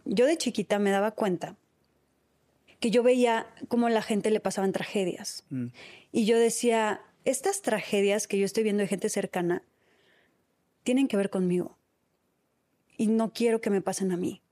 Yo 0.05 0.27
de 0.27 0.37
chiquita 0.37 0.79
me 0.79 0.91
daba 0.91 1.13
cuenta 1.13 1.57
que 2.81 2.91
yo 2.91 3.03
veía 3.03 3.47
cómo 3.69 3.89
la 3.89 4.03
gente 4.03 4.31
le 4.31 4.41
pasaban 4.41 4.73
tragedias. 4.73 5.45
Mm. 5.51 5.67
Y 6.13 6.27
yo 6.27 6.39
decía, 6.39 7.01
estas 7.25 7.63
tragedias 7.63 8.27
que 8.27 8.39
yo 8.39 8.45
estoy 8.45 8.63
viendo 8.63 8.83
de 8.83 8.89
gente 8.89 9.09
cercana 9.09 9.63
tienen 10.83 11.09
que 11.09 11.17
ver 11.17 11.31
conmigo. 11.31 11.77
Y 12.97 13.09
no 13.09 13.33
quiero 13.33 13.61
que 13.61 13.71
me 13.71 13.83
pasen 13.83 14.13
a 14.13 14.17
mí. 14.17 14.43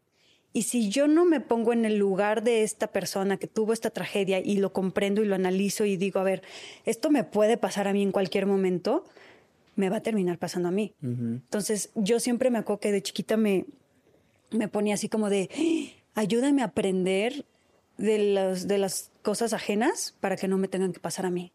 Y 0.52 0.62
si 0.62 0.88
yo 0.88 1.08
no 1.08 1.24
me 1.24 1.40
pongo 1.40 1.72
en 1.72 1.84
el 1.84 1.96
lugar 1.96 2.44
de 2.44 2.62
esta 2.62 2.86
persona 2.86 3.38
que 3.38 3.48
tuvo 3.48 3.72
esta 3.72 3.90
tragedia 3.90 4.38
y 4.38 4.56
lo 4.56 4.72
comprendo 4.72 5.22
y 5.22 5.26
lo 5.26 5.34
analizo 5.34 5.84
y 5.84 5.96
digo, 5.96 6.20
a 6.20 6.22
ver, 6.22 6.42
esto 6.84 7.10
me 7.10 7.24
puede 7.24 7.56
pasar 7.56 7.88
a 7.88 7.92
mí 7.92 8.02
en 8.02 8.12
cualquier 8.12 8.46
momento, 8.46 9.04
me 9.74 9.90
va 9.90 9.96
a 9.96 10.02
terminar 10.02 10.38
pasando 10.38 10.68
a 10.68 10.72
mí. 10.72 10.94
Entonces, 11.02 11.90
yo 11.96 12.20
siempre 12.20 12.50
me 12.50 12.58
acuerdo 12.58 12.78
que 12.78 12.92
de 12.92 13.02
chiquita 13.02 13.36
me, 13.36 13.66
me 14.52 14.68
ponía 14.68 14.94
así 14.94 15.08
como 15.08 15.28
de, 15.28 15.50
ayúdame 16.14 16.62
a 16.62 16.66
aprender 16.66 17.44
de, 17.96 18.56
de 18.66 18.78
las 18.78 19.10
cosas 19.22 19.52
ajenas 19.52 20.14
para 20.20 20.36
que 20.36 20.48
no 20.48 20.58
me 20.58 20.68
tengan 20.68 20.92
que 20.92 21.00
pasar 21.00 21.26
a 21.26 21.30
mí. 21.30 21.52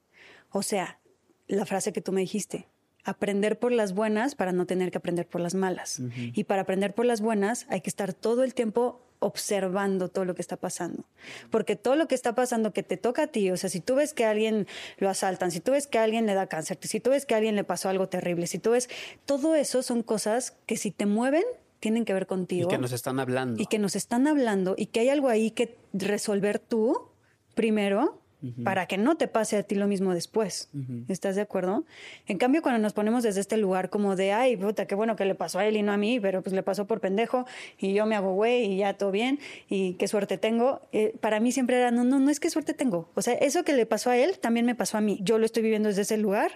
O 0.52 0.64
sea, 0.64 1.00
la 1.48 1.66
frase 1.66 1.94
que 1.94 2.02
tú 2.02 2.12
me 2.12 2.22
dijiste, 2.22 2.68
aprender 3.04 3.60
por 3.60 3.72
las 3.72 3.94
buenas 3.94 4.36
para 4.36 4.52
no 4.52 4.66
tener 4.66 4.92
que 4.92 4.98
aprender 4.98 5.28
por 5.28 5.42
las 5.42 5.56
malas. 5.56 6.02
Y 6.16 6.44
para 6.46 6.62
aprender 6.62 6.94
por 6.94 7.06
las 7.06 7.22
buenas 7.22 7.66
hay 7.70 7.82
que 7.82 7.90
estar 7.90 8.14
todo 8.14 8.44
el 8.44 8.54
tiempo 8.54 9.02
observando 9.20 10.08
todo 10.08 10.26
lo 10.26 10.34
que 10.34 10.42
está 10.42 10.58
pasando. 10.58 11.04
Porque 11.50 11.76
todo 11.76 11.96
lo 11.96 12.08
que 12.08 12.16
está 12.16 12.36
pasando 12.36 12.72
que 12.72 12.84
te 12.84 12.98
toca 12.98 13.24
a 13.24 13.28
ti, 13.28 13.52
o 13.52 13.58
sea, 13.58 13.70
si 13.70 13.82
tú 13.82 13.96
ves 13.96 14.14
que 14.14 14.26
a 14.26 14.32
alguien 14.32 14.66
lo 14.98 15.10
asaltan, 15.10 15.52
si 15.52 15.60
tú 15.60 15.72
ves 15.72 15.88
que 15.88 15.98
a 15.98 16.04
alguien 16.04 16.26
le 16.26 16.34
da 16.34 16.48
cáncer, 16.48 16.78
si 16.82 17.00
tú 17.00 17.10
ves 17.10 17.26
que 17.26 17.34
a 17.34 17.38
alguien 17.38 17.56
le 17.56 17.64
pasó 17.64 17.90
algo 17.90 18.08
terrible, 18.08 18.48
si 18.48 18.60
tú 18.60 18.72
ves, 18.72 18.90
todo 19.26 19.56
eso 19.56 19.84
son 19.84 20.04
cosas 20.04 20.56
que 20.66 20.78
si 20.78 20.92
te 20.92 21.06
mueven, 21.06 21.44
tienen 21.80 22.06
que 22.06 22.14
ver 22.14 22.28
contigo. 22.28 22.68
Y 22.68 22.72
que 22.72 22.78
nos 22.78 22.92
están 22.92 23.20
hablando. 23.20 23.62
Y 23.62 23.66
que 23.66 23.80
nos 23.80 23.96
están 23.96 24.28
hablando 24.28 24.76
y 24.78 24.88
que 24.88 25.02
hay 25.02 25.10
algo 25.10 25.30
ahí 25.30 25.52
que 25.52 25.78
resolver 25.94 26.60
tú 26.60 27.10
primero 27.56 28.20
para 28.64 28.86
que 28.86 28.98
no 28.98 29.18
te 29.18 29.28
pase 29.28 29.58
a 29.58 29.64
ti 29.64 29.76
lo 29.76 29.86
mismo 29.88 30.14
después. 30.14 30.70
¿Estás 31.10 31.36
de 31.36 31.42
acuerdo? 31.42 31.84
En 32.26 32.38
cambio, 32.38 32.62
cuando 32.62 32.80
nos 32.80 32.94
ponemos 32.94 33.24
desde 33.24 33.42
este 33.42 33.58
lugar 33.58 33.90
como 33.90 34.16
de, 34.16 34.32
ay, 34.32 34.56
puta, 34.56 34.86
qué 34.86 34.96
bueno 34.96 35.18
que 35.18 35.26
le 35.26 35.36
pasó 35.36 35.60
a 35.60 35.66
él 35.66 35.76
y 35.76 35.82
no 35.82 35.92
a 35.92 35.98
mí, 35.98 36.22
pero 36.22 36.42
pues 36.42 36.54
le 36.54 36.64
pasó 36.64 36.88
por 36.88 37.02
pendejo 37.02 37.46
y 37.78 37.94
yo 37.94 38.06
me 38.06 38.16
hago 38.16 38.34
güey 38.34 38.64
y 38.64 38.78
ya 38.78 38.94
todo 38.94 39.12
bien 39.12 39.40
y 39.68 39.96
qué 39.96 40.08
suerte 40.08 40.38
tengo, 40.38 40.82
eh, 40.94 41.16
para 41.20 41.42
mí 41.42 41.52
siempre 41.52 41.76
era, 41.76 41.92
no, 41.92 42.06
no, 42.06 42.20
no 42.20 42.30
es 42.30 42.40
qué 42.40 42.50
suerte 42.50 42.74
tengo. 42.74 43.10
O 43.14 43.22
sea, 43.22 43.34
eso 43.34 43.64
que 43.64 43.74
le 43.74 43.86
pasó 43.86 44.10
a 44.10 44.18
él 44.18 44.40
también 44.40 44.66
me 44.66 44.76
pasó 44.76 44.98
a 44.98 45.02
mí. 45.02 45.20
Yo 45.22 45.38
lo 45.38 45.46
estoy 45.46 45.64
viviendo 45.64 45.90
desde 45.90 46.04
ese 46.04 46.18
lugar 46.18 46.52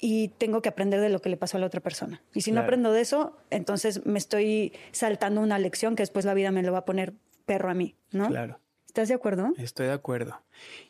y 0.00 0.28
tengo 0.28 0.62
que 0.62 0.70
aprender 0.70 1.00
de 1.00 1.10
lo 1.10 1.20
que 1.20 1.28
le 1.28 1.36
pasó 1.36 1.58
a 1.58 1.60
la 1.60 1.66
otra 1.66 1.80
persona. 1.80 2.22
Y 2.32 2.40
si 2.40 2.52
no 2.52 2.60
aprendo 2.60 2.90
de 2.90 3.02
eso, 3.02 3.36
entonces 3.50 4.06
me 4.06 4.18
estoy 4.18 4.72
saltando 4.92 5.42
una 5.42 5.58
lección 5.58 5.94
que 5.94 6.02
después 6.02 6.24
la 6.24 6.32
vida 6.32 6.50
me 6.50 6.62
lo 6.62 6.72
va 6.72 6.78
a 6.78 6.84
poner 6.86 7.12
perro 7.44 7.70
a 7.70 7.74
mí, 7.74 7.96
¿no? 8.10 8.28
Claro. 8.28 8.58
¿Estás 8.86 9.08
de 9.08 9.14
acuerdo? 9.14 9.52
Estoy 9.56 9.86
de 9.86 9.92
acuerdo. 9.92 10.40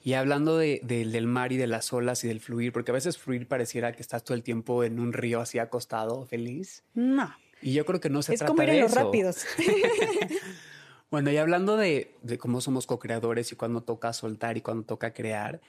Y 0.02 0.14
hablando 0.14 0.56
de, 0.56 0.80
del 0.82 1.26
mar 1.26 1.52
y 1.52 1.58
de 1.58 1.66
las 1.66 1.92
olas 1.92 2.24
y 2.24 2.28
del 2.28 2.40
fluir, 2.40 2.72
porque 2.72 2.92
a 2.92 2.94
veces 2.94 3.18
fluir 3.18 3.46
pareciera 3.46 3.92
que 3.92 4.00
estás 4.00 4.24
todo 4.24 4.34
el 4.34 4.42
tiempo 4.42 4.84
en 4.84 4.98
un 5.00 5.12
río 5.12 5.40
así 5.40 5.58
acostado, 5.58 6.24
feliz. 6.24 6.82
No. 6.94 7.34
Y 7.60 7.74
yo 7.74 7.84
creo 7.84 8.00
que 8.00 8.08
no 8.08 8.22
se 8.22 8.32
es 8.32 8.38
trata 8.38 8.52
como 8.52 8.62
ir 8.62 8.70
en 8.70 8.80
los 8.80 8.94
rápidos. 8.94 9.44
bueno, 11.10 11.30
y 11.30 11.36
hablando 11.36 11.76
de, 11.76 12.14
de 12.22 12.38
cómo 12.38 12.62
somos 12.62 12.86
co-creadores 12.86 13.52
y 13.52 13.56
cuando 13.56 13.82
toca 13.82 14.14
soltar 14.14 14.56
y 14.56 14.62
cuando 14.62 14.84
toca 14.84 15.12
crear, 15.12 15.60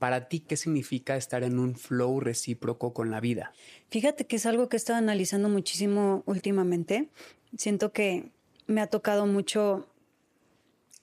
para 0.00 0.28
ti, 0.28 0.40
¿qué 0.40 0.56
significa 0.56 1.16
estar 1.16 1.44
en 1.44 1.60
un 1.60 1.76
flow 1.76 2.18
recíproco 2.18 2.92
con 2.92 3.12
la 3.12 3.20
vida? 3.20 3.52
Fíjate 3.90 4.26
que 4.26 4.36
es 4.36 4.46
algo 4.46 4.68
que 4.68 4.76
he 4.76 4.78
estado 4.78 4.98
analizando 4.98 5.48
muchísimo 5.48 6.24
últimamente. 6.26 7.08
Siento 7.56 7.92
que 7.92 8.30
me 8.66 8.80
ha 8.80 8.88
tocado 8.88 9.26
mucho 9.26 9.86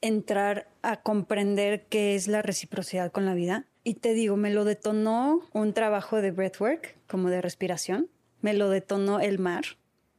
entrar 0.02 0.68
a 0.82 1.02
comprender 1.02 1.86
qué 1.86 2.16
es 2.16 2.28
la 2.28 2.42
reciprocidad 2.42 3.12
con 3.12 3.26
la 3.26 3.36
vida. 3.36 3.68
Y 3.84 3.94
te 3.94 4.14
digo, 4.14 4.36
me 4.36 4.52
lo 4.52 4.66
detonó 4.66 5.42
un 5.54 5.74
trabajo 5.74 6.20
de 6.20 6.32
breathwork, 6.32 6.98
como 7.08 7.30
de 7.30 7.42
respiración. 7.42 8.10
Me 8.42 8.54
lo 8.54 8.70
detonó 8.70 9.20
el 9.20 9.40
mar, 9.40 9.64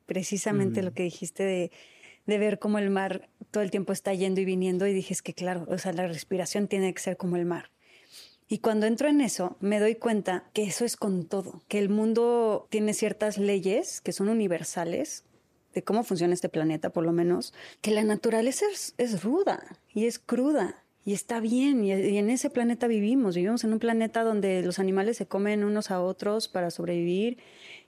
precisamente 0.07 0.83
lo 0.83 0.95
que 0.95 1.03
dijiste 1.03 1.43
de 1.43 1.71
de 2.29 2.37
ver 2.37 2.59
cómo 2.59 2.79
el 2.79 2.91
mar 2.91 3.31
todo 3.51 3.63
el 3.63 3.71
tiempo 3.71 3.95
está 3.95 4.13
yendo 4.13 4.43
y 4.43 4.45
viniendo 4.45 4.87
y 4.87 4.93
dije, 4.93 5.15
es 5.15 5.23
que 5.23 5.33
claro, 5.33 5.65
o 5.67 5.79
sea, 5.79 5.95
la 5.95 6.07
respiración 6.07 6.69
tiene 6.69 6.93
que 6.93 7.01
ser 7.01 7.17
como 7.17 7.37
el 7.37 7.47
mar. 7.47 7.71
Y 8.49 8.59
cuando 8.59 8.87
entro 8.87 9.09
en 9.09 9.21
eso, 9.21 9.57
me 9.61 9.79
doy 9.79 9.95
cuenta 9.95 10.45
que 10.55 10.65
eso 10.65 10.87
es 10.87 10.97
con 10.97 11.27
todo, 11.27 11.63
que 11.69 11.79
el 11.79 11.91
mundo 11.91 12.67
tiene 12.71 12.95
ciertas 12.95 13.37
leyes 13.37 14.01
que 14.01 14.13
son 14.13 14.31
universales, 14.31 15.25
de 15.75 15.85
cómo 15.85 16.03
funciona 16.03 16.33
este 16.33 16.49
planeta, 16.49 16.91
por 16.91 17.05
lo 17.05 17.13
menos, 17.13 17.53
que 17.83 17.91
la 17.91 18.03
naturaleza 18.05 18.65
es, 18.97 19.23
ruda 19.23 19.63
y 19.93 20.07
es 20.07 20.19
cruda 20.19 20.83
y 21.05 21.13
está 21.13 21.41
bien. 21.41 21.85
Y, 21.85 21.93
en 21.93 22.31
ese 22.31 22.49
planeta 22.49 22.87
vivimos. 22.87 23.37
Vivimos 23.37 23.65
en 23.65 23.75
un 23.75 23.79
planeta 23.79 24.25
donde 24.25 24.63
los 24.63 24.79
animales 24.79 25.19
se 25.19 25.27
comen 25.27 25.63
unos 25.63 25.91
a 25.91 26.01
otros 26.01 26.49
para 26.49 26.71
sobrevivir 26.71 27.37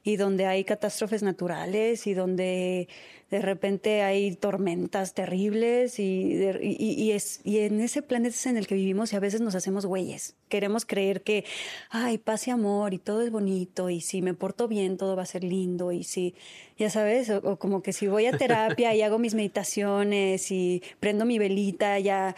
y 0.03 0.17
donde 0.17 0.47
hay 0.47 0.65
catástrofes 0.65 1.23
naturales 1.23 2.07
y 2.07 2.15
donde 2.15 2.89
de 3.31 3.41
repente 3.41 4.03
hay 4.03 4.35
tormentas 4.35 5.15
terribles 5.15 6.01
y, 6.01 6.43
y, 6.61 7.13
es, 7.13 7.41
y 7.45 7.59
en 7.59 7.81
ese 7.81 8.03
planeta 8.03 8.37
en 8.51 8.57
el 8.57 8.67
que 8.67 8.75
vivimos 8.75 9.13
y 9.13 9.17
a 9.17 9.21
veces 9.21 9.41
nos 9.41 9.55
hacemos 9.55 9.87
güeyes. 9.87 10.35
Queremos 10.49 10.85
creer 10.85 11.23
que, 11.23 11.45
ay, 11.91 12.19
paz 12.19 12.49
y 12.49 12.51
amor 12.51 12.93
y 12.93 12.99
todo 12.99 13.23
es 13.23 13.31
bonito 13.31 13.89
y 13.89 14.01
si 14.01 14.21
me 14.21 14.35
porto 14.35 14.67
bien 14.67 14.97
todo 14.97 15.15
va 15.15 15.23
a 15.23 15.27
ser 15.27 15.45
lindo 15.45 15.93
y 15.93 16.03
si, 16.03 16.35
ya 16.77 16.91
sabes, 16.91 17.31
o 17.31 17.57
como 17.59 17.83
que 17.83 17.93
si 17.93 18.09
voy 18.09 18.27
a 18.27 18.37
terapia 18.37 18.95
y 18.95 19.03
hago 19.03 19.19
mis 19.19 19.35
meditaciones 19.35 20.51
y 20.51 20.83
prendo 20.99 21.25
mi 21.25 21.39
velita, 21.39 22.01
ya 22.01 22.35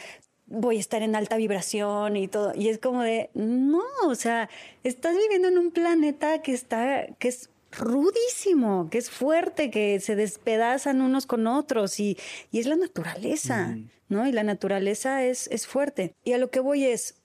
voy 0.46 0.76
a 0.76 0.80
estar 0.80 1.02
en 1.02 1.16
alta 1.16 1.36
vibración 1.36 2.16
y 2.16 2.28
todo. 2.28 2.52
Y 2.54 2.68
es 2.68 2.78
como 2.78 3.02
de, 3.02 3.30
no, 3.34 3.82
o 4.04 4.14
sea, 4.14 4.50
estás 4.84 5.16
viviendo 5.16 5.48
en 5.48 5.58
un 5.58 5.70
planeta 5.70 6.42
que 6.42 6.52
está, 6.52 7.06
que 7.18 7.28
es 7.28 7.48
rudísimo, 7.72 8.88
que 8.90 8.98
es 8.98 9.10
fuerte, 9.10 9.70
que 9.70 10.00
se 10.00 10.16
despedazan 10.16 11.00
unos 11.00 11.26
con 11.26 11.46
otros 11.46 11.98
y, 12.00 12.18
y 12.50 12.60
es 12.60 12.66
la 12.66 12.76
naturaleza, 12.76 13.76
¿no? 14.08 14.26
Y 14.26 14.32
la 14.32 14.44
naturaleza 14.44 15.24
es, 15.24 15.48
es 15.48 15.66
fuerte. 15.66 16.14
Y 16.24 16.32
a 16.32 16.38
lo 16.38 16.50
que 16.50 16.60
voy 16.60 16.84
es, 16.84 17.22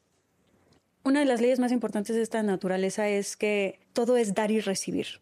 una 1.03 1.19
de 1.19 1.25
las 1.25 1.41
leyes 1.41 1.59
más 1.59 1.71
importantes 1.71 2.15
de 2.15 2.21
esta 2.21 2.43
naturaleza 2.43 3.07
es 3.07 3.37
que 3.37 3.79
todo 3.93 4.17
es 4.17 4.33
dar 4.33 4.51
y 4.51 4.59
recibir 4.59 5.21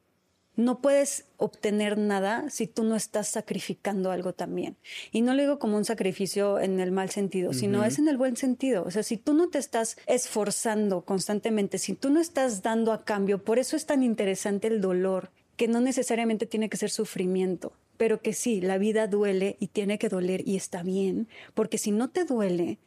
no 0.55 0.79
puedes 0.79 1.25
obtener 1.37 1.97
nada 1.97 2.49
si 2.49 2.67
tú 2.67 2.83
no 2.83 2.95
estás 2.95 3.27
sacrificando 3.27 4.11
algo 4.11 4.33
también. 4.33 4.77
Y 5.11 5.21
no 5.21 5.33
lo 5.33 5.41
digo 5.41 5.59
como 5.59 5.77
un 5.77 5.85
sacrificio 5.85 6.59
en 6.59 6.79
el 6.79 6.91
mal 6.91 7.09
sentido, 7.09 7.53
sino 7.53 7.83
es 7.83 7.99
en 7.99 8.07
el 8.07 8.17
buen 8.17 8.37
sentido. 8.37 8.83
O 8.83 8.91
sea, 8.91 9.03
si 9.03 9.17
tú 9.17 9.33
no 9.33 9.49
te 9.49 9.59
estás 9.59 9.97
esforzando 10.07 11.01
constantemente, 11.01 11.77
si 11.77 11.93
tú 11.93 12.09
no 12.09 12.19
estás 12.19 12.61
dando 12.63 12.93
a 12.93 13.03
cambio, 13.03 13.43
por 13.43 13.59
eso 13.59 13.75
es 13.75 13.85
tan 13.85 14.03
interesante 14.03 14.67
el 14.67 14.81
dolor, 14.81 15.31
que 15.57 15.67
no 15.67 15.81
necesariamente 15.81 16.45
tiene 16.45 16.69
que 16.69 16.77
ser 16.77 16.89
sufrimiento, 16.89 17.73
pero 17.97 18.21
que 18.21 18.33
sí, 18.33 18.61
la 18.61 18.77
vida 18.77 19.07
duele 19.07 19.55
y 19.59 19.67
tiene 19.67 19.97
que 19.97 20.09
doler 20.09 20.45
y 20.47 20.55
está 20.55 20.83
bien, 20.83 21.27
porque 21.53 21.77
si 21.77 21.91
no 21.91 22.09
te 22.09 22.25
duele, 22.25 22.77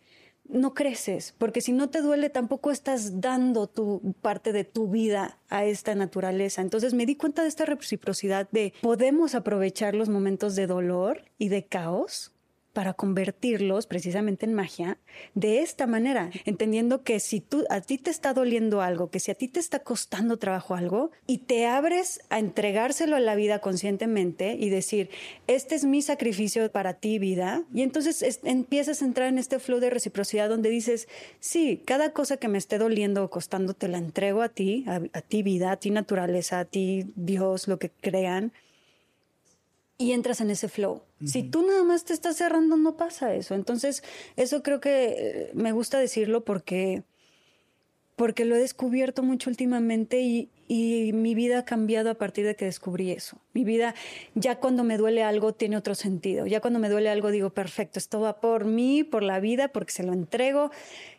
no 0.49 0.75
creces, 0.75 1.35
porque 1.38 1.61
si 1.61 1.73
no 1.73 1.90
te 1.90 2.00
duele 2.00 2.31
tampoco 2.31 2.71
estás 2.71 3.21
dando 3.21 3.67
tu 3.67 4.14
parte 4.23 4.52
de 4.52 4.64
tu 4.64 4.88
vida 4.88 5.38
a 5.49 5.64
esta 5.64 5.95
naturaleza. 5.95 6.62
Entonces 6.62 6.95
me 6.95 7.07
di 7.07 7.17
cuenta 7.17 7.43
de 7.43 7.49
esta 7.49 7.64
reciprocidad 7.64 8.49
de 8.50 8.73
podemos 8.81 9.35
aprovechar 9.35 9.95
los 9.95 10.09
momentos 10.09 10.57
de 10.57 10.67
dolor 10.67 11.23
y 11.38 11.49
de 11.49 11.64
caos 11.67 12.33
para 12.79 12.95
convertirlos 12.95 13.89
precisamente 13.89 14.47
en 14.47 14.55
magia 14.55 14.99
de 15.35 15.63
esta 15.63 15.89
manera, 15.89 16.31
entendiendo 16.45 17.03
que 17.03 17.19
si 17.19 17.41
tú 17.41 17.65
a 17.71 17.81
ti 17.81 17.99
te 17.99 18.09
está 18.09 18.33
doliendo 18.35 18.83
algo, 18.83 19.11
que 19.11 19.19
si 19.19 19.33
a 19.33 19.35
ti 19.35 19.49
te 19.49 19.59
está 19.59 19.81
costando 19.81 20.37
trabajo 20.37 20.77
algo 20.77 21.11
y 21.27 21.39
te 21.39 21.67
abres 21.67 22.21
a 22.31 22.39
entregárselo 22.39 23.17
a 23.17 23.19
la 23.19 23.35
vida 23.35 23.59
conscientemente 23.59 24.57
y 24.57 24.69
decir, 24.69 25.11
este 25.49 25.75
es 25.75 25.85
mi 25.87 26.03
sacrificio 26.03 26.71
para 26.71 26.95
ti 26.95 27.19
vida, 27.19 27.65
y 27.75 27.83
entonces 27.83 28.39
empiezas 28.45 29.03
a 29.03 29.07
entrar 29.07 29.27
en 29.27 29.39
este 29.39 29.59
flow 29.59 29.81
de 29.81 29.91
reciprocidad 29.91 30.49
donde 30.49 30.71
dices, 30.71 31.09
sí, 31.41 31.83
cada 31.85 32.13
cosa 32.13 32.37
que 32.37 32.47
me 32.47 32.59
esté 32.59 32.79
doliendo 32.79 33.25
o 33.25 33.29
costando 33.29 33.75
te 33.75 33.89
la 33.89 33.99
entrego 33.99 34.41
a 34.41 34.51
ti, 34.51 34.85
a 34.87 35.21
ti 35.21 35.43
vida, 35.43 35.73
a 35.73 35.79
ti 35.79 35.91
naturaleza, 35.91 36.61
a 36.61 36.64
ti 36.64 37.12
Dios, 37.17 37.67
lo 37.67 37.81
que 37.81 37.91
crean 37.91 38.53
y 39.99 40.13
entras 40.13 40.41
en 40.41 40.51
ese 40.51 40.69
flow. 40.69 41.03
Si 41.25 41.43
tú 41.43 41.67
nada 41.67 41.83
más 41.83 42.05
te 42.05 42.13
estás 42.13 42.37
cerrando, 42.37 42.77
no 42.77 42.97
pasa 42.97 43.35
eso. 43.35 43.57
Entonces, 43.57 44.05
eso 44.37 44.63
creo 44.63 44.81
que 44.81 45.07
eh, 45.19 45.51
me 45.55 45.73
gusta 45.73 45.99
decirlo 45.99 46.45
porque, 46.45 47.03
porque 48.15 48.45
lo 48.45 48.55
he 48.55 48.61
descubierto 48.61 49.25
mucho 49.25 49.51
últimamente 49.51 50.21
y, 50.21 50.51
y 50.69 51.13
mi 51.13 51.35
vida 51.35 51.59
ha 51.59 51.65
cambiado 51.65 52.11
a 52.11 52.15
partir 52.15 52.47
de 52.47 52.55
que 52.55 52.67
descubrí 52.67 53.11
eso. 53.11 53.39
Mi 53.55 53.65
vida, 53.65 53.97
ya 54.37 54.61
cuando 54.61 54.85
me 54.85 54.99
duele 54.99 55.25
algo, 55.25 55.53
tiene 55.53 55.77
otro 55.77 55.97
sentido. 55.97 56.47
Ya 56.47 56.61
cuando 56.61 56.79
me 56.79 56.89
duele 56.89 57.09
algo, 57.09 57.33
digo, 57.33 57.51
perfecto, 57.51 57.99
esto 57.99 58.21
va 58.21 58.41
por 58.41 58.67
mí, 58.67 59.03
por 59.03 59.25
la 59.25 59.41
vida, 59.41 59.67
porque 59.67 59.93
se 59.93 60.05
lo 60.05 60.13
entrego 60.13 60.71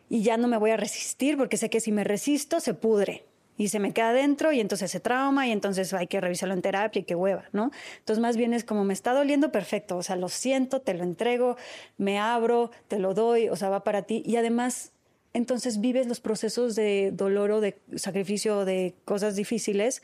y 0.07 0.23
ya 0.23 0.37
no 0.37 0.47
me 0.47 0.57
voy 0.57 0.71
a 0.71 0.77
resistir, 0.77 1.35
porque 1.35 1.57
sé 1.57 1.69
que 1.69 1.81
si 1.81 1.91
me 1.91 2.05
resisto, 2.05 2.61
se 2.61 2.73
pudre 2.73 3.25
y 3.59 3.67
se 3.67 3.79
me 3.79 3.91
queda 3.91 4.13
dentro 4.13 4.53
y 4.53 4.61
entonces 4.61 4.89
se 4.89 5.01
trauma 5.01 5.45
y 5.45 5.51
entonces 5.51 5.93
hay 5.93 6.07
que 6.07 6.21
revisarlo 6.21 6.55
en 6.55 6.61
terapia 6.61 7.01
y 7.01 7.03
qué 7.03 7.13
hueva, 7.13 7.43
¿no? 7.51 7.71
Entonces 7.99 8.21
más 8.21 8.37
bien 8.37 8.53
es 8.53 8.63
como 8.63 8.85
me 8.85 8.93
está 8.93 9.13
doliendo, 9.13 9.51
perfecto, 9.51 9.97
o 9.97 10.01
sea, 10.01 10.15
lo 10.15 10.29
siento, 10.29 10.79
te 10.79 10.93
lo 10.93 11.03
entrego, 11.03 11.57
me 11.97 12.19
abro, 12.19 12.71
te 12.87 12.99
lo 12.99 13.13
doy, 13.13 13.49
o 13.49 13.57
sea, 13.57 13.67
va 13.67 13.83
para 13.83 14.03
ti 14.03 14.23
y 14.25 14.37
además 14.37 14.93
entonces 15.33 15.81
vives 15.81 16.07
los 16.07 16.21
procesos 16.21 16.73
de 16.75 17.11
dolor 17.13 17.51
o 17.51 17.59
de 17.59 17.77
sacrificio 17.97 18.63
de 18.63 18.95
cosas 19.03 19.35
difíciles 19.35 20.03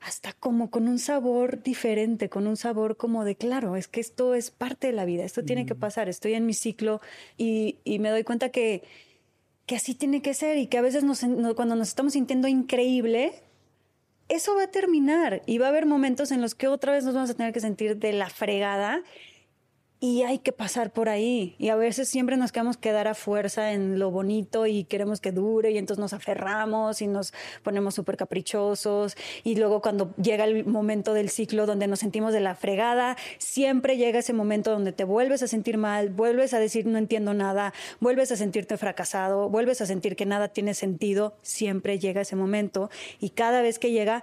hasta 0.00 0.32
como 0.32 0.70
con 0.70 0.88
un 0.88 0.98
sabor 0.98 1.62
diferente, 1.62 2.30
con 2.30 2.46
un 2.46 2.56
sabor 2.56 2.96
como 2.96 3.26
de, 3.26 3.36
claro, 3.36 3.76
es 3.76 3.88
que 3.88 4.00
esto 4.00 4.34
es 4.34 4.50
parte 4.50 4.86
de 4.86 4.94
la 4.94 5.04
vida, 5.04 5.24
esto 5.24 5.44
tiene 5.44 5.66
que 5.66 5.74
mm. 5.74 5.80
pasar, 5.80 6.08
estoy 6.08 6.32
en 6.32 6.46
mi 6.46 6.54
ciclo 6.54 7.02
y, 7.36 7.76
y 7.84 7.98
me 7.98 8.08
doy 8.08 8.24
cuenta 8.24 8.48
que 8.48 8.84
que 9.66 9.76
así 9.76 9.94
tiene 9.94 10.22
que 10.22 10.32
ser 10.32 10.56
y 10.58 10.68
que 10.68 10.78
a 10.78 10.82
veces 10.82 11.04
cuando 11.56 11.76
nos 11.76 11.88
estamos 11.88 12.12
sintiendo 12.12 12.48
increíble, 12.48 13.42
eso 14.28 14.54
va 14.54 14.64
a 14.64 14.70
terminar 14.70 15.42
y 15.46 15.58
va 15.58 15.66
a 15.66 15.68
haber 15.70 15.86
momentos 15.86 16.30
en 16.30 16.40
los 16.40 16.54
que 16.54 16.68
otra 16.68 16.92
vez 16.92 17.04
nos 17.04 17.14
vamos 17.14 17.30
a 17.30 17.34
tener 17.34 17.52
que 17.52 17.60
sentir 17.60 17.96
de 17.96 18.12
la 18.12 18.30
fregada 18.30 19.02
y 19.98 20.22
hay 20.22 20.38
que 20.38 20.52
pasar 20.52 20.92
por 20.92 21.08
ahí. 21.08 21.54
Y 21.58 21.70
a 21.70 21.76
veces 21.76 22.08
siempre 22.08 22.36
nos 22.36 22.52
quedamos 22.52 22.76
quedar 22.76 23.08
a 23.08 23.14
fuerza 23.14 23.72
en 23.72 23.98
lo 23.98 24.10
bonito 24.10 24.66
y 24.66 24.84
queremos 24.84 25.20
que 25.20 25.32
dure 25.32 25.70
y 25.70 25.78
entonces 25.78 26.00
nos 26.00 26.12
aferramos 26.12 27.00
y 27.00 27.06
nos 27.06 27.32
ponemos 27.62 27.94
súper 27.94 28.16
caprichosos. 28.16 29.16
Y 29.42 29.56
luego 29.56 29.80
cuando 29.80 30.14
llega 30.16 30.44
el 30.44 30.66
momento 30.66 31.14
del 31.14 31.30
ciclo 31.30 31.64
donde 31.64 31.86
nos 31.86 32.00
sentimos 32.00 32.32
de 32.34 32.40
la 32.40 32.54
fregada, 32.54 33.16
siempre 33.38 33.96
llega 33.96 34.18
ese 34.18 34.34
momento 34.34 34.70
donde 34.70 34.92
te 34.92 35.04
vuelves 35.04 35.42
a 35.42 35.48
sentir 35.48 35.78
mal, 35.78 36.10
vuelves 36.10 36.52
a 36.52 36.58
decir 36.58 36.86
no 36.86 36.98
entiendo 36.98 37.32
nada, 37.32 37.72
vuelves 38.00 38.30
a 38.32 38.36
sentirte 38.36 38.76
fracasado, 38.76 39.48
vuelves 39.48 39.80
a 39.80 39.86
sentir 39.86 40.14
que 40.14 40.26
nada 40.26 40.48
tiene 40.48 40.74
sentido. 40.74 41.34
Siempre 41.40 41.98
llega 41.98 42.20
ese 42.20 42.36
momento 42.36 42.90
y 43.18 43.30
cada 43.30 43.62
vez 43.62 43.78
que 43.78 43.92
llega 43.92 44.22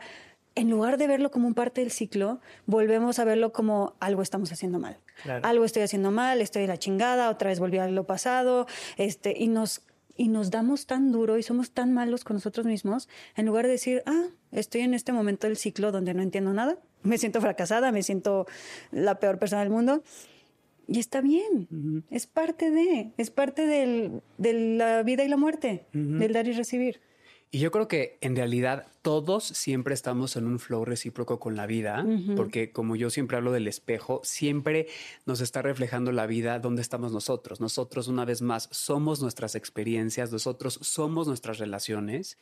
en 0.56 0.70
lugar 0.70 0.98
de 0.98 1.08
verlo 1.08 1.32
como 1.32 1.48
un 1.48 1.54
parte 1.54 1.82
del 1.82 1.92
ciclo, 1.92 2.40
volvemos 2.66 3.20
a 3.20 3.26
verlo 3.26 3.52
como 3.52 3.96
algo 4.00 4.22
estamos 4.22 4.52
haciendo 4.52 4.80
mal. 4.80 4.98
Algo 5.42 5.66
estoy 5.66 5.84
haciendo 5.84 6.12
mal, 6.12 6.42
estoy 6.42 6.64
en 6.64 6.70
la 6.70 6.78
chingada, 6.78 7.30
otra 7.30 7.50
vez 7.50 7.60
volví 7.60 7.78
a 7.78 7.88
lo 7.88 8.06
pasado, 8.06 8.68
este, 8.98 9.36
y 9.38 9.48
nos 9.48 9.82
y 10.16 10.28
nos 10.28 10.52
damos 10.52 10.86
tan 10.86 11.12
duro 11.12 11.38
y 11.38 11.44
somos 11.44 11.72
tan 11.72 11.92
malos 11.92 12.24
con 12.24 12.36
nosotros 12.36 12.66
mismos, 12.66 13.10
en 13.36 13.48
lugar 13.48 13.66
de 13.66 13.72
decir, 13.72 14.04
ah, 14.06 14.28
estoy 14.52 14.82
en 14.82 14.94
este 14.94 15.12
momento 15.12 15.48
del 15.48 15.58
ciclo 15.58 15.92
donde 15.92 16.14
no 16.14 16.22
entiendo 16.22 16.54
nada, 16.54 16.78
me 17.02 17.18
siento 17.18 17.42
fracasada, 17.42 17.92
me 17.92 18.04
siento 18.04 18.46
la 18.92 19.20
peor 19.20 19.40
persona 19.40 19.62
del 19.62 19.72
mundo. 19.72 20.04
Y 20.86 21.00
está 21.00 21.22
bien, 21.22 22.04
es 22.12 22.28
parte 22.28 22.70
de, 22.70 23.14
es 23.18 23.32
parte 23.32 23.66
del, 23.66 24.22
de 24.38 24.54
la 24.78 25.02
vida 25.02 25.24
y 25.24 25.30
la 25.30 25.38
muerte, 25.38 25.86
del 25.94 26.34
dar 26.34 26.48
y 26.48 26.52
recibir. 26.52 27.00
Y 27.54 27.60
yo 27.60 27.70
creo 27.70 27.88
que 27.88 28.18
en 28.22 28.36
realidad 28.36 28.88
todos 29.04 29.44
siempre 29.44 29.94
estamos 29.94 30.38
en 30.38 30.48
un 30.48 30.58
flow 30.58 30.86
recíproco 30.86 31.40
con 31.40 31.56
la 31.56 31.68
vida, 31.68 32.04
porque 32.36 32.72
como 32.72 32.96
yo 32.96 33.12
siempre 33.12 33.38
hablo 33.38 33.52
del 33.52 33.68
espejo, 33.68 34.22
siempre 34.24 34.88
nos 35.28 35.40
está 35.40 35.62
reflejando 35.62 36.12
la 36.12 36.26
vida 36.26 36.58
donde 36.58 36.82
estamos 36.82 37.12
nosotros. 37.12 37.62
Nosotros, 37.62 38.08
una 38.08 38.26
vez 38.26 38.42
más, 38.42 38.70
somos 38.72 39.22
nuestras 39.22 39.54
experiencias, 39.54 40.32
nosotros 40.32 40.80
somos 40.82 41.28
nuestras 41.28 41.60
relaciones. 41.60 42.40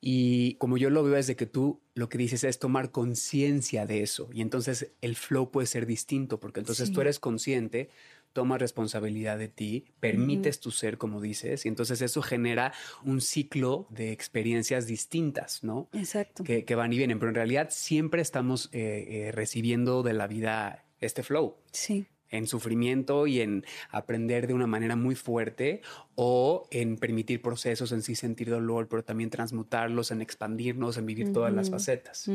Y 0.00 0.54
como 0.54 0.76
yo 0.78 0.90
lo 0.90 1.02
veo 1.02 1.16
es 1.16 1.26
de 1.26 1.34
que 1.34 1.46
tú 1.46 1.80
lo 1.94 2.08
que 2.08 2.18
dices 2.18 2.44
es 2.44 2.60
tomar 2.60 2.92
conciencia 2.92 3.84
de 3.84 4.04
eso. 4.04 4.28
Y 4.32 4.42
entonces 4.42 4.92
el 5.00 5.16
flow 5.16 5.50
puede 5.50 5.66
ser 5.66 5.86
distinto, 5.86 6.38
porque 6.38 6.60
entonces 6.60 6.92
tú 6.92 7.00
eres 7.00 7.18
consciente, 7.18 7.90
tomas 8.32 8.60
responsabilidad 8.60 9.38
de 9.38 9.48
ti, 9.48 9.86
permites 10.00 10.60
tu 10.60 10.70
ser, 10.70 10.98
como 10.98 11.20
dices, 11.20 11.64
y 11.66 11.68
entonces 11.68 12.02
eso 12.02 12.22
genera 12.22 12.72
un 13.04 13.20
ciclo 13.20 13.86
de 13.90 14.12
experiencias 14.12 14.86
distintas, 14.86 15.62
¿no? 15.62 15.88
Exacto. 15.92 16.44
Que, 16.44 16.74
van 16.74 16.92
y 16.92 16.96
vienen, 16.96 17.18
pero 17.18 17.30
en 17.30 17.36
realidad 17.36 17.68
siempre 17.70 18.22
estamos 18.22 18.70
eh, 18.72 19.06
eh, 19.08 19.32
recibiendo 19.32 20.02
de 20.02 20.14
la 20.14 20.26
vida 20.26 20.84
este 21.00 21.22
flow. 21.22 21.56
Sí 21.72 22.06
en 22.32 22.46
sufrimiento 22.46 23.26
y 23.26 23.40
en 23.40 23.64
aprender 23.90 24.46
de 24.48 24.54
una 24.54 24.66
manera 24.66 24.96
muy 24.96 25.14
fuerte 25.14 25.82
o 26.16 26.66
en 26.70 26.96
permitir 26.96 27.40
procesos, 27.42 27.92
en 27.92 28.02
sí 28.02 28.16
sentir 28.16 28.50
dolor, 28.50 28.88
pero 28.88 29.04
también 29.04 29.30
transmutarlos, 29.30 30.10
en 30.10 30.22
expandirnos, 30.22 30.96
en 30.96 31.06
vivir 31.06 31.32
todas 31.32 31.52
las 31.52 31.70
facetas. 31.70 32.28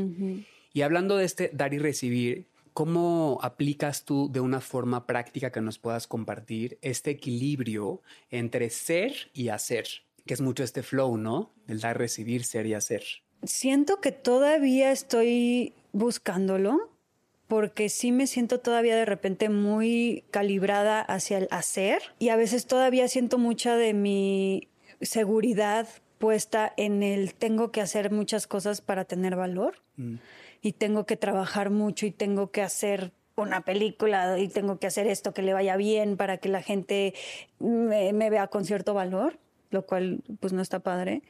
Y 0.72 0.82
hablando 0.84 1.18
de 1.18 1.26
este 1.26 1.50
dar 1.52 1.74
y 1.74 1.80
recibir, 1.80 2.46
¿Cómo 2.78 3.40
aplicas 3.42 4.06
tú 4.06 4.30
de 4.32 4.40
una 4.40 4.62
forma 4.62 5.08
práctica 5.08 5.52
que 5.52 5.62
nos 5.62 5.80
puedas 5.80 6.06
compartir 6.06 6.78
este 6.84 7.10
equilibrio 7.10 8.04
entre 8.30 8.70
ser 8.70 9.32
y 9.34 9.50
hacer? 9.50 9.88
Que 10.28 10.36
es 10.36 10.42
mucho 10.42 10.64
este 10.64 10.84
flow, 10.84 11.18
¿no? 11.18 11.52
El 11.68 11.80
dar, 11.80 11.98
recibir, 11.98 12.44
ser 12.44 12.68
y 12.68 12.76
hacer. 12.76 13.04
Siento 13.42 14.00
que 14.00 14.12
todavía 14.12 14.92
estoy 14.92 15.74
buscándolo 15.92 16.92
porque 17.48 17.90
sí 17.90 18.12
me 18.12 18.28
siento 18.28 18.60
todavía 18.60 18.96
de 18.96 19.06
repente 19.06 19.50
muy 19.50 20.24
calibrada 20.30 21.02
hacia 21.02 21.40
el 21.40 21.48
hacer 21.50 22.04
y 22.20 22.30
a 22.30 22.36
veces 22.36 22.68
todavía 22.68 23.08
siento 23.08 23.40
mucha 23.40 23.76
de 23.76 23.96
mi 23.96 24.68
seguridad 25.02 25.88
puesta 26.20 26.74
en 26.78 27.02
el 27.02 27.34
tengo 27.34 27.72
que 27.72 27.82
hacer 27.82 28.12
muchas 28.12 28.46
cosas 28.46 28.82
para 28.82 29.06
tener 29.06 29.36
valor. 29.36 29.82
Mm 29.96 30.18
y 30.68 30.74
tengo 30.74 31.06
que 31.06 31.16
trabajar 31.16 31.70
mucho 31.70 32.06
y 32.06 32.12
tengo 32.12 32.52
que 32.52 32.62
hacer 32.62 33.14
una 33.38 33.62
película 33.62 34.38
y 34.38 34.50
tengo 34.50 34.80
que 34.80 34.88
hacer 34.88 35.08
esto 35.08 35.34
que 35.34 35.42
le 35.42 35.54
vaya 35.54 35.78
bien 35.78 36.18
para 36.18 36.40
que 36.40 36.50
la 36.50 36.62
gente 36.62 37.14
me, 37.60 38.12
vea 38.30 38.48
con 38.48 38.66
cierto 38.66 38.94
valor, 38.94 39.40
lo 39.70 39.86
cual 39.86 40.24
pues 40.42 40.52
no 40.52 40.62
está 40.62 40.80
padre. 40.80 41.22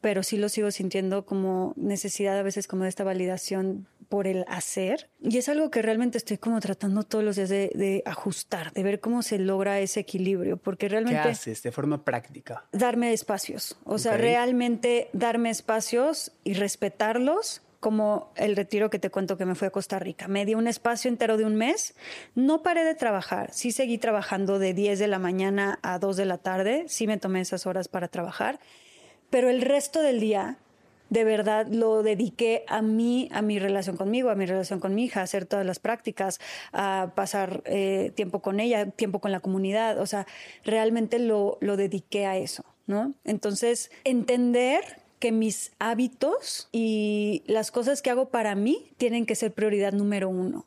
Pero 0.00 0.24
sí 0.24 0.38
lo 0.38 0.48
sigo 0.48 0.72
sintiendo 0.72 1.24
como 1.24 1.72
necesidad 1.76 2.36
a 2.36 2.42
veces 2.42 2.66
como 2.66 2.82
de 2.82 2.88
esta 2.88 3.04
validación 3.04 3.86
por 4.08 4.26
el 4.26 4.44
hacer. 4.48 5.08
Y 5.20 5.38
es 5.38 5.48
algo 5.48 5.70
que 5.70 5.82
realmente 5.82 6.18
estoy 6.18 6.38
como 6.38 6.58
tratando 6.58 7.04
todos 7.04 7.24
los 7.24 7.36
días 7.36 7.50
de, 7.50 8.02
ajustar, 8.06 8.72
de 8.72 8.82
ver 8.82 8.98
cómo 8.98 9.22
se 9.22 9.38
logra 9.38 9.78
ese 9.78 10.00
equilibrio, 10.00 10.56
porque 10.56 10.88
realmente... 10.88 11.22
¿Qué 11.22 11.28
haces 11.28 11.62
de 11.62 11.70
forma 11.70 12.04
práctica? 12.04 12.64
Darme 12.72 13.12
espacios, 13.12 13.76
o 13.84 13.98
sea, 13.98 14.16
realmente 14.16 15.10
darme 15.12 15.50
espacios 15.50 16.32
y 16.42 16.54
respetarlos 16.54 17.62
como 17.80 18.32
el 18.36 18.56
retiro 18.56 18.90
que 18.90 18.98
te 18.98 19.10
cuento 19.10 19.36
que 19.36 19.46
me 19.46 19.54
fui 19.54 19.68
a 19.68 19.70
Costa 19.70 19.98
Rica. 19.98 20.28
Me 20.28 20.44
di 20.44 20.54
un 20.54 20.66
espacio 20.66 21.08
entero 21.08 21.36
de 21.36 21.44
un 21.44 21.54
mes, 21.54 21.94
no 22.34 22.62
paré 22.62 22.84
de 22.84 22.94
trabajar, 22.94 23.52
sí 23.52 23.72
seguí 23.72 23.98
trabajando 23.98 24.58
de 24.58 24.74
10 24.74 24.98
de 24.98 25.08
la 25.08 25.18
mañana 25.18 25.78
a 25.82 25.98
2 25.98 26.16
de 26.16 26.26
la 26.26 26.38
tarde, 26.38 26.84
sí 26.88 27.06
me 27.06 27.18
tomé 27.18 27.40
esas 27.40 27.66
horas 27.66 27.88
para 27.88 28.08
trabajar, 28.08 28.58
pero 29.30 29.48
el 29.48 29.62
resto 29.62 30.02
del 30.02 30.20
día 30.20 30.58
de 31.10 31.24
verdad 31.24 31.66
lo 31.68 32.02
dediqué 32.02 32.64
a 32.66 32.82
mí, 32.82 33.28
a 33.32 33.42
mi 33.42 33.58
relación 33.58 33.96
conmigo, 33.96 34.30
a 34.30 34.34
mi 34.34 34.44
relación 34.44 34.80
con 34.80 34.94
mi 34.94 35.04
hija, 35.04 35.20
a 35.20 35.22
hacer 35.22 35.46
todas 35.46 35.64
las 35.64 35.78
prácticas, 35.78 36.38
a 36.72 37.12
pasar 37.14 37.62
eh, 37.64 38.12
tiempo 38.14 38.40
con 38.40 38.60
ella, 38.60 38.90
tiempo 38.90 39.20
con 39.20 39.32
la 39.32 39.40
comunidad, 39.40 40.00
o 40.00 40.06
sea, 40.06 40.26
realmente 40.64 41.18
lo, 41.18 41.56
lo 41.60 41.76
dediqué 41.76 42.26
a 42.26 42.36
eso, 42.36 42.64
¿no? 42.86 43.14
Entonces, 43.24 43.90
entender 44.04 45.07
que 45.18 45.32
mis 45.32 45.72
hábitos 45.78 46.68
y 46.72 47.42
las 47.46 47.70
cosas 47.70 48.02
que 48.02 48.10
hago 48.10 48.28
para 48.28 48.54
mí 48.54 48.92
tienen 48.96 49.26
que 49.26 49.34
ser 49.34 49.52
prioridad 49.52 49.92
número 49.92 50.28
uno. 50.28 50.66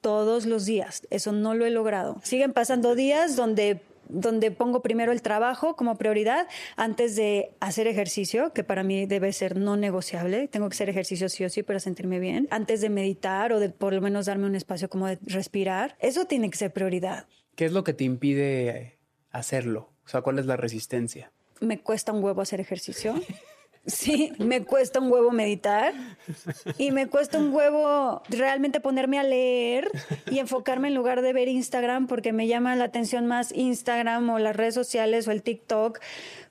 Todos 0.00 0.46
los 0.46 0.66
días. 0.66 1.06
Eso 1.10 1.32
no 1.32 1.54
lo 1.54 1.64
he 1.64 1.70
logrado. 1.70 2.20
Siguen 2.22 2.52
pasando 2.52 2.94
días 2.94 3.36
donde 3.36 3.80
donde 4.08 4.50
pongo 4.50 4.82
primero 4.82 5.12
el 5.12 5.22
trabajo 5.22 5.76
como 5.76 5.96
prioridad 5.96 6.46
antes 6.76 7.16
de 7.16 7.52
hacer 7.60 7.86
ejercicio, 7.86 8.52
que 8.52 8.64
para 8.64 8.82
mí 8.82 9.06
debe 9.06 9.32
ser 9.32 9.56
no 9.56 9.76
negociable. 9.76 10.48
Tengo 10.48 10.68
que 10.68 10.74
hacer 10.74 10.88
ejercicio 10.88 11.28
sí 11.28 11.44
o 11.44 11.50
sí 11.50 11.62
para 11.62 11.80
sentirme 11.80 12.18
bien. 12.18 12.48
Antes 12.50 12.80
de 12.80 12.90
meditar 12.90 13.52
o 13.52 13.60
de 13.60 13.70
por 13.70 13.92
lo 13.92 14.00
menos 14.00 14.26
darme 14.26 14.46
un 14.46 14.54
espacio 14.54 14.88
como 14.88 15.06
de 15.06 15.18
respirar. 15.22 15.96
Eso 16.00 16.26
tiene 16.26 16.50
que 16.50 16.58
ser 16.58 16.72
prioridad. 16.72 17.26
¿Qué 17.56 17.64
es 17.64 17.72
lo 17.72 17.84
que 17.84 17.94
te 17.94 18.04
impide 18.04 18.98
hacerlo? 19.30 19.90
O 20.04 20.08
sea, 20.08 20.22
¿cuál 20.22 20.38
es 20.38 20.46
la 20.46 20.56
resistencia? 20.56 21.32
Me 21.60 21.80
cuesta 21.80 22.12
un 22.12 22.22
huevo 22.22 22.42
hacer 22.42 22.60
ejercicio. 22.60 23.14
Sí, 23.86 24.32
me 24.38 24.64
cuesta 24.64 24.98
un 24.98 25.12
huevo 25.12 25.30
meditar 25.30 25.92
y 26.78 26.90
me 26.90 27.06
cuesta 27.06 27.36
un 27.38 27.54
huevo 27.54 28.22
realmente 28.30 28.80
ponerme 28.80 29.18
a 29.18 29.22
leer 29.22 29.90
y 30.30 30.38
enfocarme 30.38 30.88
en 30.88 30.94
lugar 30.94 31.20
de 31.20 31.34
ver 31.34 31.48
Instagram 31.48 32.06
porque 32.06 32.32
me 32.32 32.46
llama 32.46 32.76
la 32.76 32.84
atención 32.84 33.26
más 33.26 33.52
Instagram 33.52 34.30
o 34.30 34.38
las 34.38 34.56
redes 34.56 34.74
sociales 34.74 35.28
o 35.28 35.32
el 35.32 35.42
TikTok 35.42 36.00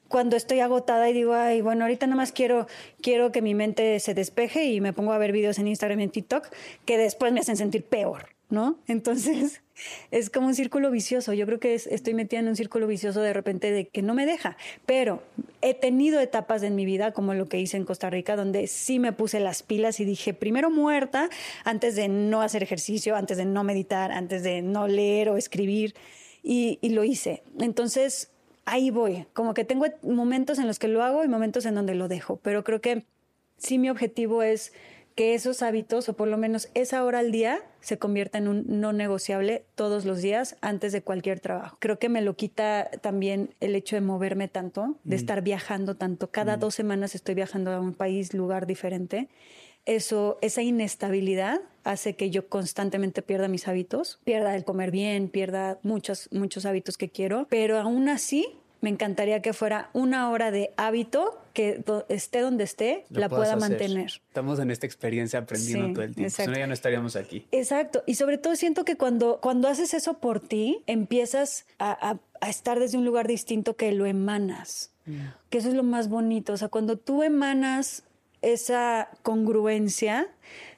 cuando 0.10 0.36
estoy 0.36 0.60
agotada 0.60 1.10
y 1.10 1.14
digo, 1.14 1.34
ay, 1.34 1.62
bueno, 1.62 1.86
ahorita 1.86 2.06
nada 2.06 2.18
más 2.18 2.32
quiero, 2.32 2.68
quiero 3.02 3.32
que 3.32 3.42
mi 3.42 3.56
mente 3.56 4.00
se 4.00 4.14
despeje 4.14 4.66
y 4.66 4.80
me 4.80 4.94
pongo 4.94 5.12
a 5.12 5.18
ver 5.18 5.32
videos 5.32 5.58
en 5.58 5.68
Instagram 5.68 6.02
y 6.02 6.04
en 6.04 6.12
TikTok 6.12 6.50
que 6.86 7.00
después 7.00 7.34
me 7.34 7.40
hacen 7.40 7.58
sentir 7.58 7.84
peor. 7.84 8.33
¿No? 8.54 8.78
Entonces 8.88 9.62
es 10.12 10.30
como 10.30 10.48
un 10.48 10.56
círculo 10.56 10.92
vicioso. 10.92 11.34
Yo 11.34 11.46
creo 11.46 11.60
que 11.60 11.74
estoy 11.74 12.14
metida 12.14 12.40
en 12.40 12.48
un 12.48 12.56
círculo 12.56 12.88
vicioso 12.88 13.20
de 13.20 13.34
repente 13.34 13.72
de 13.72 13.88
que 13.88 14.02
no 14.02 14.14
me 14.14 14.26
deja. 14.26 14.56
Pero 14.86 15.24
he 15.62 15.74
tenido 15.74 16.22
etapas 16.22 16.62
en 16.64 16.76
mi 16.76 16.86
vida, 16.86 17.12
como 17.12 17.34
lo 17.34 17.48
que 17.48 17.60
hice 17.60 17.78
en 17.78 17.84
Costa 17.84 18.10
Rica, 18.10 18.36
donde 18.36 18.68
sí 18.68 19.00
me 19.00 19.12
puse 19.12 19.40
las 19.40 19.64
pilas 19.64 20.00
y 20.00 20.06
dije, 20.06 20.34
primero 20.34 20.70
muerta, 20.70 21.30
antes 21.66 21.96
de 21.96 22.08
no 22.08 22.42
hacer 22.42 22.62
ejercicio, 22.64 23.16
antes 23.16 23.38
de 23.38 23.46
no 23.46 23.64
meditar, 23.64 24.12
antes 24.12 24.44
de 24.44 24.62
no 24.62 24.88
leer 24.88 25.30
o 25.30 25.38
escribir. 25.38 25.96
Y, 26.44 26.78
y 26.82 26.90
lo 26.90 27.04
hice. 27.04 27.42
Entonces 27.60 28.30
ahí 28.66 28.92
voy. 28.92 29.26
Como 29.34 29.54
que 29.54 29.66
tengo 29.66 29.86
momentos 30.04 30.60
en 30.60 30.68
los 30.68 30.78
que 30.78 30.90
lo 30.90 31.02
hago 31.02 31.24
y 31.24 31.28
momentos 31.28 31.66
en 31.66 31.74
donde 31.74 31.96
lo 31.96 32.08
dejo. 32.08 32.38
Pero 32.44 32.64
creo 32.64 32.82
que 32.82 33.06
sí 33.58 33.80
mi 33.80 33.90
objetivo 33.90 34.44
es 34.44 34.74
que 35.16 35.34
esos 35.36 35.62
hábitos, 35.62 36.10
o 36.10 36.14
por 36.14 36.28
lo 36.28 36.38
menos 36.38 36.70
esa 36.74 37.04
hora 37.04 37.20
al 37.20 37.32
día, 37.32 37.62
se 37.82 37.98
convierta 37.98 38.38
en 38.38 38.48
un 38.48 38.66
no 38.68 38.94
negociable 38.94 39.66
todos 39.76 40.06
los 40.06 40.22
días 40.22 40.58
antes 40.62 40.92
de 40.92 41.02
cualquier 41.02 41.40
trabajo. 41.40 41.78
Creo 41.80 42.00
que 42.00 42.10
me 42.10 42.22
lo 42.22 42.36
quita 42.36 42.90
también 43.02 43.54
el 43.60 43.76
hecho 43.76 43.96
de 43.96 44.02
moverme 44.02 44.48
tanto, 44.48 44.98
de 45.04 45.16
mm. 45.16 45.20
estar 45.20 45.42
viajando 45.42 45.96
tanto. 45.96 46.32
Cada 46.32 46.58
mm. 46.58 46.60
dos 46.60 46.76
semanas 46.76 47.16
estoy 47.16 47.36
viajando 47.36 47.72
a 47.72 47.80
un 47.80 47.94
país, 47.94 48.34
lugar 48.34 48.66
diferente. 48.66 49.30
Eso, 49.86 50.38
esa 50.42 50.62
inestabilidad 50.62 51.62
hace 51.84 52.16
que 52.16 52.30
yo 52.30 52.48
constantemente 52.48 53.22
pierda 53.22 53.50
mis 53.50 53.68
hábitos, 53.68 54.20
pierda 54.24 54.56
el 54.56 54.64
comer 54.64 54.92
bien, 54.92 55.28
pierda 55.28 55.80
muchos, 55.84 56.30
muchos 56.32 56.66
hábitos 56.66 56.98
que 56.98 57.10
quiero, 57.10 57.48
pero 57.50 57.78
aún 57.78 58.08
así 58.08 58.48
me 58.84 58.90
encantaría 58.90 59.42
que 59.42 59.54
fuera 59.54 59.90
una 59.94 60.30
hora 60.30 60.52
de 60.52 60.74
hábito 60.76 61.40
que 61.54 61.82
esté 62.10 62.42
donde 62.42 62.66
esté, 62.66 63.06
la 63.12 63.30
pueda 63.30 63.56
mantener. 63.56 64.12
Estamos 64.28 64.60
en 64.60 64.72
esta 64.72 64.86
experiencia 64.86 65.40
aprendiendo 65.40 65.94
todo 65.94 66.04
el 66.04 66.14
tiempo. 66.14 66.36
Si 66.36 66.48
no, 66.48 66.58
ya 66.58 66.68
no 66.68 66.74
estaríamos 66.74 67.16
aquí. 67.16 67.48
Exacto. 67.54 68.04
Y 68.06 68.16
sobre 68.16 68.38
todo 68.38 68.58
siento 68.58 68.84
que 68.84 68.98
cuando, 68.98 69.40
cuando 69.42 69.70
haces 69.70 69.94
eso 69.94 70.16
por 70.16 70.42
ti, 70.42 70.84
empiezas 70.86 71.66
a, 71.80 72.18
estar 72.46 72.78
desde 72.78 72.98
un 72.98 73.06
lugar 73.06 73.26
distinto 73.26 73.78
que 73.78 73.90
lo 73.94 74.06
emanas. 74.06 74.92
Mm. 75.06 75.28
Que 75.50 75.60
eso 75.60 75.70
es 75.70 75.76
lo 75.76 75.84
más 75.84 76.10
bonito. 76.10 76.52
O 76.52 76.58
sea, 76.58 76.68
cuando 76.68 76.98
tú 76.98 77.24
emanas 77.24 78.04
esa 78.42 79.08
congruencia 79.22 80.28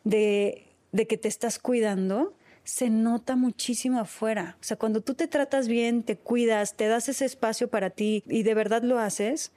de, 0.04 0.68
de 0.92 1.08
que 1.08 1.18
te 1.18 1.28
estás 1.28 1.58
cuidando, 1.58 2.35
se 2.66 2.90
nota 2.90 3.38
muchísimo 3.38 4.00
afuera. 4.00 4.58
O 4.60 4.64
sea, 4.64 4.76
cuando 4.76 5.00
tú 5.00 5.14
te 5.14 5.28
tratas 5.28 5.70
bien, 5.70 6.04
te 6.04 6.18
cuidas, 6.18 6.76
te 6.76 6.88
das 6.88 7.08
ese 7.08 7.24
espacio 7.24 7.70
para 7.70 7.92
ti 7.92 8.24
y 8.28 8.44
de 8.44 8.54
verdad 8.54 8.84
lo 8.84 9.00
haces, 9.00 9.54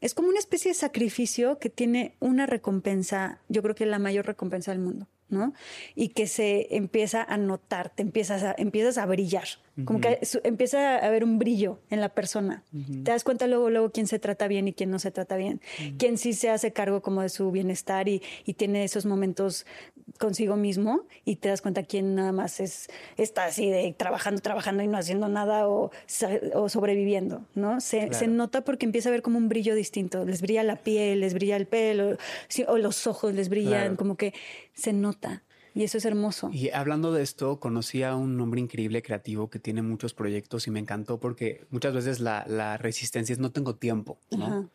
es 0.00 0.14
como 0.14 0.28
una 0.28 0.38
especie 0.38 0.70
de 0.70 0.74
sacrificio 0.74 1.58
que 1.58 1.68
tiene 1.68 2.14
una 2.20 2.46
recompensa, 2.46 3.40
yo 3.48 3.62
creo 3.62 3.74
que 3.74 3.84
es 3.84 3.90
la 3.90 3.98
mayor 3.98 4.26
recompensa 4.26 4.70
del 4.70 4.80
mundo. 4.80 5.06
¿no? 5.28 5.52
Y 5.94 6.08
que 6.08 6.26
se 6.26 6.74
empieza 6.74 7.22
a 7.22 7.36
notar, 7.36 7.90
te 7.90 8.02
empiezas 8.02 8.42
a, 8.42 8.54
empiezas 8.56 8.96
a 8.96 9.04
brillar, 9.04 9.46
como 9.84 10.00
que 10.00 10.18
empieza 10.42 10.96
a 10.96 11.06
haber 11.06 11.22
un 11.22 11.38
brillo 11.38 11.80
en 11.90 12.00
la 12.00 12.08
persona. 12.08 12.64
Te 12.72 13.10
das 13.10 13.24
cuenta 13.24 13.46
luego, 13.46 13.68
luego 13.70 13.92
quién 13.92 14.06
se 14.06 14.18
trata 14.18 14.48
bien 14.48 14.68
y 14.68 14.72
quién 14.72 14.90
no 14.90 14.98
se 14.98 15.10
trata 15.10 15.36
bien, 15.36 15.60
quién 15.98 16.16
sí 16.16 16.32
se 16.32 16.48
hace 16.48 16.72
cargo 16.72 17.02
como 17.02 17.20
de 17.22 17.28
su 17.28 17.50
bienestar 17.50 18.08
y, 18.08 18.22
y, 18.46 18.54
tiene 18.54 18.84
esos 18.84 19.04
momentos 19.04 19.66
consigo 20.18 20.56
mismo 20.56 21.02
y 21.24 21.36
te 21.36 21.48
das 21.48 21.62
cuenta 21.62 21.82
quién 21.82 22.14
nada 22.14 22.32
más 22.32 22.60
es, 22.60 22.88
está 23.16 23.44
así 23.44 23.68
de 23.68 23.94
trabajando, 23.96 24.40
trabajando 24.40 24.82
y 24.82 24.88
no 24.88 24.96
haciendo 24.96 25.28
nada 25.28 25.68
o, 25.68 25.90
o 26.54 26.68
sobreviviendo, 26.68 27.44
¿no? 27.54 27.80
Se, 27.80 28.12
se, 28.12 28.26
nota 28.26 28.62
porque 28.62 28.86
empieza 28.86 29.08
a 29.08 29.12
ver 29.12 29.22
como 29.22 29.38
un 29.38 29.48
brillo 29.48 29.74
distinto, 29.74 30.24
les 30.24 30.40
brilla 30.40 30.62
la 30.62 30.76
piel, 30.76 31.20
les 31.20 31.34
brilla 31.34 31.56
el 31.56 31.66
pelo, 31.66 32.16
o 32.66 32.78
los 32.78 33.06
ojos 33.06 33.34
les 33.34 33.48
brillan, 33.48 33.96
como 33.96 34.16
que 34.16 34.34
se 34.74 34.92
nota. 34.92 35.42
Y 35.74 35.84
eso 35.84 35.98
es 35.98 36.04
hermoso. 36.04 36.50
Y 36.52 36.70
hablando 36.70 37.12
de 37.12 37.22
esto, 37.22 37.60
conocí 37.60 38.02
a 38.02 38.16
un 38.16 38.40
hombre 38.40 38.60
increíble, 38.60 39.02
creativo, 39.02 39.48
que 39.48 39.60
tiene 39.60 39.82
muchos 39.82 40.12
proyectos 40.12 40.66
y 40.66 40.70
me 40.70 40.80
encantó 40.80 41.20
porque 41.20 41.66
muchas 41.70 41.94
veces 41.94 42.20
la, 42.20 42.76
resistencia 42.78 43.32
es 43.32 43.38
no 43.38 43.52
tengo 43.52 43.76
tiempo, 43.76 44.18
¿no? 44.30 44.70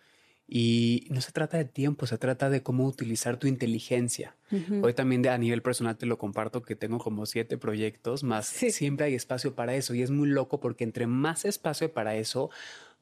Y 0.47 1.07
no 1.09 1.21
se 1.21 1.31
trata 1.31 1.57
de 1.57 1.65
tiempo, 1.65 2.05
se 2.05 2.17
trata 2.17 2.49
de 2.49 2.61
cómo 2.61 2.85
utilizar 2.85 3.37
tu 3.37 3.47
inteligencia. 3.47 4.35
Hoy 4.81 4.93
también 4.93 5.27
a 5.27 5.37
nivel 5.37 5.61
personal 5.61 5.97
te 5.97 6.05
lo 6.05 6.17
comparto 6.17 6.61
que 6.61 6.75
tengo 6.75 6.99
como 6.99 7.25
siete 7.25 7.57
proyectos, 7.57 8.23
más 8.23 8.45
siempre 8.47 9.07
hay 9.07 9.15
espacio 9.15 9.55
para 9.55 9.73
eso. 9.73 9.95
Y 9.95 10.01
es 10.01 10.11
muy 10.11 10.29
loco 10.29 10.59
porque 10.59 10.83
entre 10.83 11.07
más 11.07 11.45
espacio 11.45 11.91
para 11.91 12.15
eso, 12.15 12.51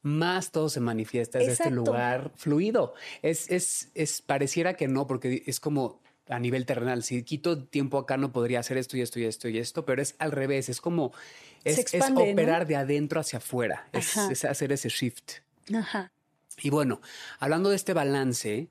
más 0.02 0.50
todo 0.50 0.68
se 0.68 0.80
manifiesta 0.80 1.38
desde 1.38 1.52
este 1.52 1.70
lugar 1.70 2.32
fluido. 2.36 2.94
Es, 3.22 3.50
es, 3.50 3.90
es, 3.94 4.22
pareciera 4.22 4.74
que 4.74 4.88
no, 4.88 5.06
porque 5.06 5.42
es 5.46 5.60
como 5.60 6.00
a 6.28 6.38
nivel 6.38 6.66
terrenal. 6.66 7.02
Si 7.02 7.22
quito 7.22 7.64
tiempo 7.64 7.98
acá 7.98 8.16
no 8.16 8.32
podría 8.32 8.60
hacer 8.60 8.78
esto 8.78 8.96
y 8.96 9.02
esto 9.02 9.20
y 9.20 9.24
esto 9.24 9.48
y 9.48 9.58
esto, 9.58 9.84
pero 9.84 10.02
es 10.02 10.14
al 10.18 10.32
revés. 10.32 10.68
Es 10.68 10.80
como 10.80 11.12
es, 11.64 11.84
operar 12.14 12.66
de 12.66 12.76
adentro 12.76 13.20
hacia 13.20 13.38
afuera. 13.38 13.88
Es, 13.92 14.44
hacer 14.44 14.72
ese 14.72 14.88
shift. 14.88 15.40
Ajá. 15.74 16.10
Y 16.60 16.70
bueno, 16.70 17.00
hablando 17.38 17.70
de 17.70 17.76
este 17.76 17.92
balance, 17.92 18.68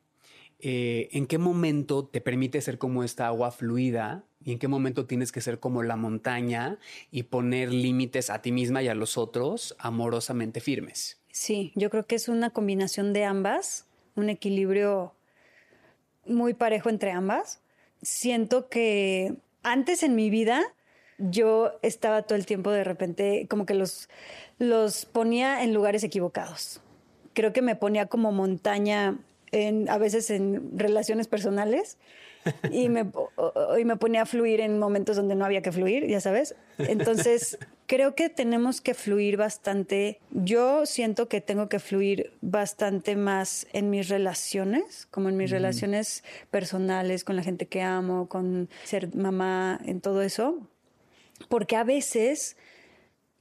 eh, 0.59 1.09
¿en 1.11 1.25
qué 1.25 1.37
momento 1.37 2.05
te 2.05 2.21
permite 2.21 2.61
ser 2.61 2.77
como 2.77 3.03
esta 3.03 3.27
agua 3.27 3.51
fluida? 3.51 4.23
¿Y 4.43 4.51
en 4.51 4.59
qué 4.59 4.67
momento 4.67 5.05
tienes 5.05 5.31
que 5.31 5.41
ser 5.41 5.59
como 5.59 5.83
la 5.83 5.95
montaña 5.95 6.77
y 7.11 7.23
poner 7.23 7.71
límites 7.71 8.29
a 8.29 8.41
ti 8.41 8.51
misma 8.51 8.81
y 8.83 8.87
a 8.87 8.95
los 8.95 9.17
otros 9.17 9.75
amorosamente 9.79 10.59
firmes? 10.61 11.19
Sí, 11.31 11.71
yo 11.75 11.89
creo 11.89 12.05
que 12.05 12.15
es 12.15 12.27
una 12.27 12.49
combinación 12.49 13.13
de 13.13 13.25
ambas, 13.25 13.87
un 14.15 14.29
equilibrio 14.29 15.13
muy 16.25 16.53
parejo 16.53 16.89
entre 16.89 17.11
ambas. 17.11 17.61
Siento 18.01 18.69
que 18.69 19.35
antes 19.63 20.03
en 20.03 20.15
mi 20.15 20.29
vida 20.29 20.61
yo 21.17 21.73
estaba 21.83 22.23
todo 22.23 22.35
el 22.35 22.45
tiempo 22.45 22.71
de 22.71 22.83
repente 22.83 23.47
como 23.49 23.65
que 23.65 23.75
los, 23.75 24.09
los 24.57 25.05
ponía 25.05 25.63
en 25.63 25.73
lugares 25.73 26.03
equivocados. 26.03 26.80
Creo 27.33 27.53
que 27.53 27.61
me 27.61 27.75
ponía 27.75 28.07
como 28.07 28.31
montaña 28.31 29.17
en, 29.51 29.89
a 29.89 29.97
veces 29.97 30.29
en 30.29 30.77
relaciones 30.77 31.27
personales 31.27 31.97
y 32.71 32.89
me, 32.89 33.05
y 33.79 33.85
me 33.85 33.97
ponía 33.97 34.23
a 34.23 34.25
fluir 34.25 34.61
en 34.61 34.79
momentos 34.79 35.15
donde 35.15 35.35
no 35.35 35.45
había 35.45 35.61
que 35.61 35.71
fluir, 35.71 36.07
ya 36.07 36.19
sabes. 36.19 36.55
Entonces, 36.77 37.57
creo 37.87 38.15
que 38.15 38.29
tenemos 38.29 38.81
que 38.81 38.93
fluir 38.93 39.37
bastante. 39.37 40.19
Yo 40.31 40.85
siento 40.85 41.27
que 41.27 41.41
tengo 41.41 41.69
que 41.69 41.79
fluir 41.79 42.33
bastante 42.41 43.15
más 43.15 43.67
en 43.73 43.89
mis 43.89 44.09
relaciones, 44.09 45.07
como 45.11 45.29
en 45.29 45.37
mis 45.37 45.51
relaciones 45.51 46.23
personales, 46.49 47.23
con 47.23 47.35
la 47.35 47.43
gente 47.43 47.67
que 47.67 47.81
amo, 47.81 48.27
con 48.27 48.69
ser 48.85 49.15
mamá, 49.15 49.79
en 49.85 50.01
todo 50.01 50.21
eso. 50.21 50.67
Porque 51.49 51.75
a 51.75 51.83
veces 51.83 52.55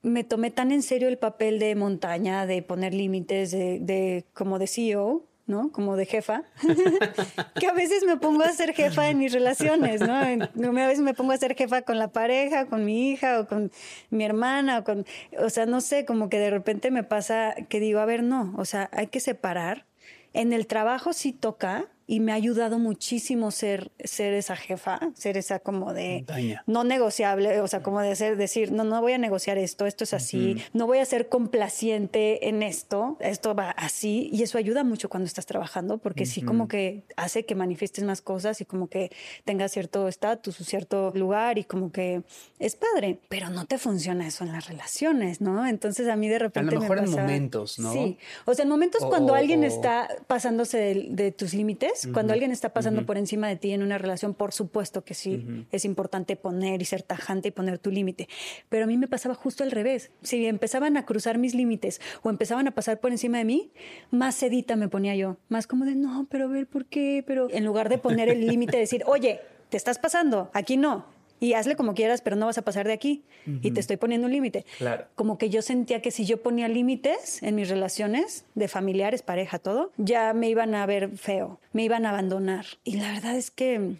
me 0.02 0.24
tomé 0.24 0.50
tan 0.50 0.72
en 0.72 0.82
serio 0.82 1.08
el 1.08 1.18
papel 1.18 1.58
de 1.58 1.74
montaña, 1.74 2.46
de 2.46 2.62
poner 2.62 2.94
límites, 2.94 3.50
de, 3.50 4.24
como 4.32 4.58
de 4.58 4.66
CEO, 4.66 5.26
¿no? 5.46 5.72
Como 5.72 5.96
de 5.96 6.06
jefa, 6.06 6.44
que 7.60 7.66
a 7.66 7.72
veces 7.72 8.04
me 8.04 8.16
pongo 8.16 8.42
a 8.42 8.48
ser 8.52 8.72
jefa 8.72 9.10
en 9.10 9.18
mis 9.18 9.32
relaciones, 9.32 10.00
¿no? 10.00 10.14
A 10.14 10.86
veces 10.86 11.00
me 11.00 11.12
pongo 11.12 11.32
a 11.32 11.36
ser 11.36 11.54
jefa 11.54 11.82
con 11.82 11.98
la 11.98 12.08
pareja, 12.08 12.66
con 12.66 12.84
mi 12.84 13.10
hija 13.10 13.40
o 13.40 13.46
con 13.46 13.70
mi 14.10 14.24
hermana, 14.24 14.78
o 14.78 14.84
con, 14.84 15.04
o 15.38 15.50
sea, 15.50 15.66
no 15.66 15.80
sé, 15.80 16.04
como 16.04 16.28
que 16.28 16.38
de 16.38 16.50
repente 16.50 16.90
me 16.90 17.02
pasa 17.02 17.54
que 17.68 17.80
digo, 17.80 18.00
a 18.00 18.06
ver, 18.06 18.22
no, 18.22 18.54
o 18.56 18.64
sea, 18.64 18.88
hay 18.92 19.08
que 19.08 19.20
separar. 19.20 19.86
En 20.32 20.52
el 20.52 20.68
trabajo 20.68 21.12
sí 21.12 21.32
toca, 21.32 21.88
y 22.10 22.18
me 22.18 22.32
ha 22.32 22.34
ayudado 22.34 22.80
muchísimo 22.80 23.52
ser, 23.52 23.92
ser 24.02 24.34
esa 24.34 24.56
jefa, 24.56 24.98
ser 25.14 25.36
esa 25.36 25.60
como 25.60 25.94
de 25.94 26.24
no 26.66 26.82
negociable, 26.82 27.60
o 27.60 27.68
sea, 27.68 27.84
como 27.84 28.00
de 28.00 28.16
ser, 28.16 28.36
decir, 28.36 28.72
no, 28.72 28.82
no 28.82 29.00
voy 29.00 29.12
a 29.12 29.18
negociar 29.18 29.58
esto, 29.58 29.86
esto 29.86 30.02
es 30.02 30.12
así, 30.12 30.56
no 30.72 30.88
voy 30.88 30.98
a 30.98 31.04
ser 31.04 31.28
complaciente 31.28 32.48
en 32.48 32.64
esto, 32.64 33.16
esto 33.20 33.54
va 33.54 33.70
así, 33.70 34.28
y 34.32 34.42
eso 34.42 34.58
ayuda 34.58 34.82
mucho 34.82 35.08
cuando 35.08 35.28
estás 35.28 35.46
trabajando, 35.46 35.98
porque 35.98 36.26
sí 36.26 36.42
como 36.42 36.66
que 36.66 37.04
hace 37.14 37.44
que 37.44 37.54
manifiestes 37.54 38.02
más 38.02 38.22
cosas 38.22 38.60
y 38.60 38.64
como 38.64 38.88
que 38.88 39.12
tengas 39.44 39.70
cierto 39.70 40.08
estatus 40.08 40.60
o 40.60 40.64
cierto 40.64 41.12
lugar 41.14 41.58
y 41.58 41.64
como 41.64 41.92
que 41.92 42.22
es 42.58 42.74
padre, 42.74 43.20
pero 43.28 43.50
no 43.50 43.66
te 43.66 43.78
funciona 43.78 44.26
eso 44.26 44.42
en 44.42 44.50
las 44.50 44.66
relaciones, 44.66 45.40
¿no? 45.40 45.64
Entonces 45.64 46.08
a 46.08 46.16
mí 46.16 46.28
de 46.28 46.40
repente... 46.40 46.72
A 46.72 46.74
lo 46.74 46.80
mejor 46.80 46.98
en 46.98 47.08
momentos, 47.08 47.78
¿no? 47.78 47.92
Sí, 47.92 48.18
o 48.46 48.54
sea, 48.54 48.64
en 48.64 48.68
momentos 48.68 49.04
cuando 49.04 49.36
alguien 49.36 49.62
está 49.62 50.08
pasándose 50.26 51.06
de 51.08 51.30
tus 51.30 51.54
límites, 51.54 51.99
cuando 52.12 52.32
alguien 52.32 52.50
está 52.50 52.72
pasando 52.72 53.06
por 53.06 53.16
encima 53.16 53.48
de 53.48 53.56
ti 53.56 53.72
en 53.72 53.82
una 53.82 53.98
relación, 53.98 54.34
por 54.34 54.52
supuesto 54.52 55.04
que 55.04 55.14
sí, 55.14 55.66
es 55.70 55.84
importante 55.84 56.36
poner 56.36 56.82
y 56.82 56.84
ser 56.84 57.02
tajante 57.02 57.48
y 57.48 57.50
poner 57.50 57.78
tu 57.78 57.90
límite. 57.90 58.28
Pero 58.68 58.84
a 58.84 58.86
mí 58.86 58.96
me 58.96 59.08
pasaba 59.08 59.34
justo 59.34 59.64
al 59.64 59.70
revés. 59.70 60.10
Si 60.22 60.46
empezaban 60.46 60.96
a 60.96 61.06
cruzar 61.06 61.38
mis 61.38 61.54
límites 61.54 62.00
o 62.22 62.30
empezaban 62.30 62.66
a 62.68 62.72
pasar 62.72 63.00
por 63.00 63.10
encima 63.10 63.38
de 63.38 63.44
mí, 63.44 63.70
más 64.10 64.34
sedita 64.34 64.76
me 64.76 64.88
ponía 64.88 65.14
yo. 65.16 65.36
Más 65.48 65.66
como 65.66 65.84
de, 65.84 65.94
no, 65.94 66.26
pero 66.30 66.44
a 66.46 66.48
ver, 66.48 66.66
¿por 66.66 66.86
qué? 66.86 67.24
Pero 67.26 67.48
en 67.50 67.64
lugar 67.64 67.88
de 67.88 67.98
poner 67.98 68.28
el 68.28 68.46
límite, 68.46 68.76
decir, 68.76 69.02
oye, 69.06 69.40
te 69.68 69.76
estás 69.76 69.98
pasando, 69.98 70.50
aquí 70.52 70.76
no 70.76 71.19
y 71.40 71.54
hazle 71.54 71.74
como 71.74 71.94
quieras, 71.94 72.20
pero 72.20 72.36
no 72.36 72.46
vas 72.46 72.58
a 72.58 72.62
pasar 72.62 72.86
de 72.86 72.92
aquí. 72.92 73.24
Y 73.62 73.70
te 73.72 73.80
estoy 73.80 73.96
poniendo 73.96 74.26
un 74.26 74.32
límite. 74.32 74.66
Claro. 74.78 75.06
Como 75.14 75.38
que 75.38 75.48
yo 75.48 75.62
sentía 75.62 76.02
que 76.02 76.10
si 76.10 76.26
yo 76.26 76.42
ponía 76.42 76.68
límites 76.68 77.42
en 77.42 77.54
mis 77.54 77.68
relaciones 77.70 78.44
de 78.54 78.68
familiares, 78.68 79.22
pareja, 79.22 79.58
todo, 79.58 79.90
ya 79.96 80.34
me 80.34 80.50
iban 80.50 80.74
a 80.74 80.84
ver 80.84 81.16
feo, 81.16 81.58
me 81.72 81.82
iban 81.82 82.04
a 82.04 82.10
abandonar. 82.10 82.66
Y 82.84 82.98
la 82.98 83.10
verdad 83.12 83.34
es 83.36 83.50
que, 83.50 83.94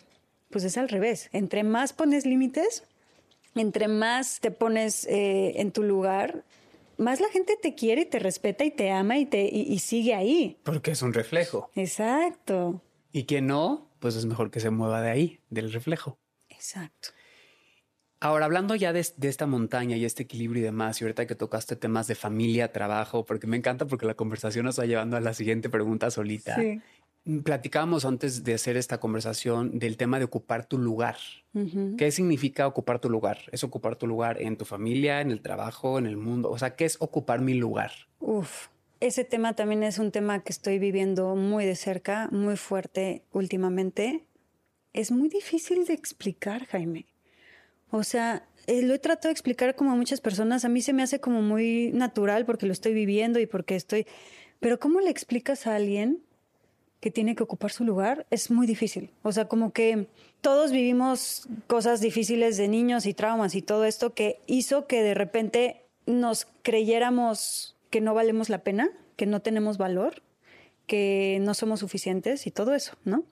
pues 0.50 0.64
es 0.64 0.76
al 0.76 0.90
revés. 0.90 1.31
Entre 1.33 1.64
más 1.64 1.94
pones 1.94 2.26
límites, 2.26 2.85
entre 3.55 3.88
más 3.88 4.40
te 4.40 4.50
pones 4.50 5.07
eh, 5.07 5.55
en 5.57 5.72
tu 5.72 5.83
lugar, 5.83 6.44
más 6.98 7.20
la 7.20 7.31
gente 7.31 7.57
te 7.61 7.74
quiere 7.74 8.03
y 8.03 8.07
te 8.07 8.18
respeta 8.18 8.64
y 8.64 8.70
te 8.70 8.90
ama 8.90 9.16
y, 9.18 9.24
te, 9.24 9.48
y 9.50 9.79
sigue 9.79 10.14
ahí. 10.14 10.59
Porque 10.62 10.90
es 10.90 11.00
un 11.00 11.14
reflejo. 11.14 11.70
Exacto. 11.74 12.83
Y 13.11 13.22
que 13.22 13.40
no, 13.40 13.88
pues 13.98 14.16
es 14.16 14.26
mejor 14.26 14.50
que 14.50 14.61
se 14.61 14.68
mueva 14.68 15.00
de 15.00 15.11
ahí, 15.11 15.40
del 15.48 15.72
reflejo. 15.72 16.18
Exacto. 16.50 17.09
Ahora, 18.22 18.44
hablando 18.44 18.74
ya 18.74 18.92
de, 18.92 19.00
esta 19.00 19.46
montaña 19.46 19.96
y 19.96 20.04
este 20.04 20.24
equilibrio 20.24 20.61
y 20.61 20.64
demás, 20.64 21.00
y 21.00 21.04
ahorita 21.04 21.26
que 21.26 21.35
tocaste 21.35 21.74
temas 21.74 22.06
de 22.06 22.14
familia, 22.14 22.70
trabajo, 22.70 23.24
porque 23.24 23.46
me 23.46 23.56
encanta 23.56 23.87
porque 23.87 24.04
la 24.04 24.14
conversación 24.14 24.66
nos 24.66 24.78
va 24.78 24.85
llevando 24.85 25.16
a 25.16 25.20
la 25.20 25.33
siguiente 25.33 25.70
pregunta 25.70 26.11
solita. 26.11 26.56
Sí. 26.56 26.80
Mm, 27.24 27.38
platicábamos 27.40 28.04
antes 28.04 28.44
de 28.44 28.54
hacer 28.54 28.76
esta 28.76 29.00
conversación 29.00 29.78
del 29.78 29.96
tema 29.96 30.18
de 30.18 30.26
ocupar 30.26 30.66
tu 30.66 30.76
lugar. 30.78 31.16
¿Qué 31.96 32.11
significa 32.12 32.66
ocupar 32.66 33.00
tu 33.00 33.11
lugar? 33.11 33.38
¿Es 33.52 33.64
ocupar 33.64 33.96
tu 33.96 34.06
lugar 34.06 34.40
en 34.40 34.56
tu 34.56 34.64
familia, 34.64 35.20
en 35.20 35.30
el 35.30 35.40
trabajo, 35.40 35.98
en 35.98 36.06
el 36.06 36.16
mundo? 36.16 36.50
O 36.50 36.59
sea, 36.59 36.76
¿qué 36.76 36.85
es 36.85 36.96
ocupar 37.00 37.40
mi 37.40 37.54
lugar? 37.54 37.90
Uf, 38.20 38.68
ese 39.00 39.24
tema 39.24 39.54
también 39.56 39.83
es 39.83 39.98
un 39.98 40.12
tema 40.12 40.44
que 40.44 40.52
estoy 40.52 40.78
viviendo 40.78 41.35
muy 41.37 41.64
de 41.64 41.74
cerca, 41.74 42.28
muy 42.30 42.56
fuerte 42.56 43.24
últimamente. 43.33 44.24
Es 44.92 45.11
muy 45.11 45.28
difícil 45.28 45.87
de 45.87 45.94
explicar, 45.94 46.66
Jaime. 46.66 47.06
O 47.90 48.03
sea, 48.05 48.46
eh, 48.66 48.83
lo 48.83 48.94
he 48.94 48.98
tratado 48.98 49.29
de 49.29 49.33
explicar 49.33 49.74
como 49.74 49.92
a 49.92 49.96
muchas 49.96 50.20
personas. 50.20 50.64
A 50.64 50.68
mí 50.68 50.83
se 50.83 50.92
me 50.92 51.03
hace 51.03 51.20
como 51.20 51.42
muy 51.42 51.90
natural 51.92 52.46
porque 52.46 52.66
lo 52.66 52.72
estoy 52.72 52.94
viviendo 52.94 53.40
y 53.40 53.46
porque 53.46 53.76
estoy... 53.76 54.07
Pero 54.61 54.79
¿cómo 54.79 55.00
le 55.00 55.11
explicas 55.11 55.66
a 55.66 55.74
alguien 55.74 56.22
que 57.00 57.11
tiene 57.11 57.35
que 57.35 57.42
ocupar 57.42 57.72
su 57.72 57.85
lugar? 57.85 58.26
Es 58.31 58.50
muy 58.50 58.66
difícil. 58.66 59.11
O 59.22 59.33
sea, 59.33 59.48
como 59.48 59.72
que 59.72 60.09
todos 60.40 60.70
vivimos 60.70 61.48
cosas 61.66 62.00
difíciles 62.00 62.57
de 62.57 62.68
niños 62.68 63.07
y 63.07 63.14
traumas 63.14 63.55
y 63.55 63.62
todo 63.62 63.85
esto 63.85 64.14
que 64.14 64.40
hizo 64.46 64.87
que 64.87 65.03
de 65.03 65.14
repente 65.14 65.83
nos 66.07 66.46
creyéramos 66.62 67.76
que 67.90 68.00
no 68.00 68.14
valemos 68.14 68.48
la 68.48 68.62
pena, 68.62 68.90
que 69.16 69.26
no 69.26 69.40
tenemos 69.40 69.79
valor, 69.79 70.22
que 70.87 71.38
no 71.40 71.55
somos 71.55 71.81
suficientes 71.81 72.46
y 72.46 72.50
todo 72.50 72.74
eso, 72.74 72.96
¿no? 73.05 73.24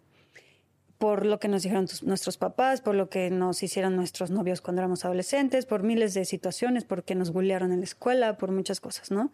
Por 0.99 1.25
lo 1.25 1.39
que 1.39 1.49
nos 1.49 1.63
dijeron 1.63 1.87
nuestros 2.03 2.37
papás, 2.37 2.81
por 2.81 2.97
lo 2.97 3.09
que 3.09 3.31
nos 3.31 3.63
hicieron 3.63 3.95
nuestros 3.95 4.31
novios 4.31 4.61
cuando 4.61 4.83
éramos 4.83 5.05
adolescentes, 5.05 5.65
por 5.65 5.85
miles 5.85 6.13
de 6.13 6.25
situaciones, 6.25 6.85
porque 6.85 7.15
nos 7.15 7.33
bullearon 7.33 7.73
en 7.73 7.79
la 7.79 7.85
escuela, 7.85 8.37
por 8.37 8.51
muchas 8.51 8.81
cosas, 8.81 9.11
¿no? 9.11 9.31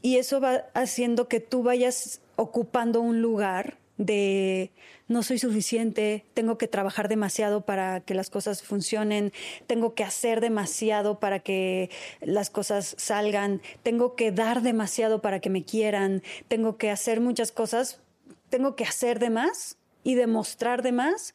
Y 0.00 0.16
eso 0.16 0.40
va 0.40 0.64
haciendo 0.74 1.28
que 1.28 1.40
tú 1.40 1.62
vayas 1.62 2.20
ocupando 2.36 3.00
un 3.00 3.20
lugar 3.20 3.78
de 3.98 4.70
no 5.08 5.22
soy 5.22 5.38
suficiente, 5.38 6.24
tengo 6.34 6.56
que 6.56 6.66
trabajar 6.66 7.08
demasiado 7.08 7.62
para 7.62 8.00
que 8.00 8.14
las 8.14 8.30
cosas 8.30 8.62
funcionen, 8.62 9.32
tengo 9.66 9.94
que 9.94 10.04
hacer 10.04 10.40
demasiado 10.40 11.20
para 11.20 11.40
que 11.40 11.90
las 12.20 12.50
cosas 12.50 12.94
salgan, 12.98 13.60
tengo 13.82 14.14
que 14.16 14.32
dar 14.32 14.62
demasiado 14.62 15.20
para 15.20 15.40
que 15.40 15.50
me 15.50 15.64
quieran, 15.64 16.22
tengo 16.48 16.78
que 16.78 16.90
hacer 16.90 17.20
muchas 17.20 17.52
cosas, 17.52 18.00
tengo 18.48 18.74
que 18.76 18.84
hacer 18.84 19.18
de 19.18 19.30
más 19.30 19.76
y 20.04 20.14
demostrar 20.14 20.82
de 20.82 20.92
más 20.92 21.34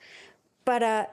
para 0.64 1.12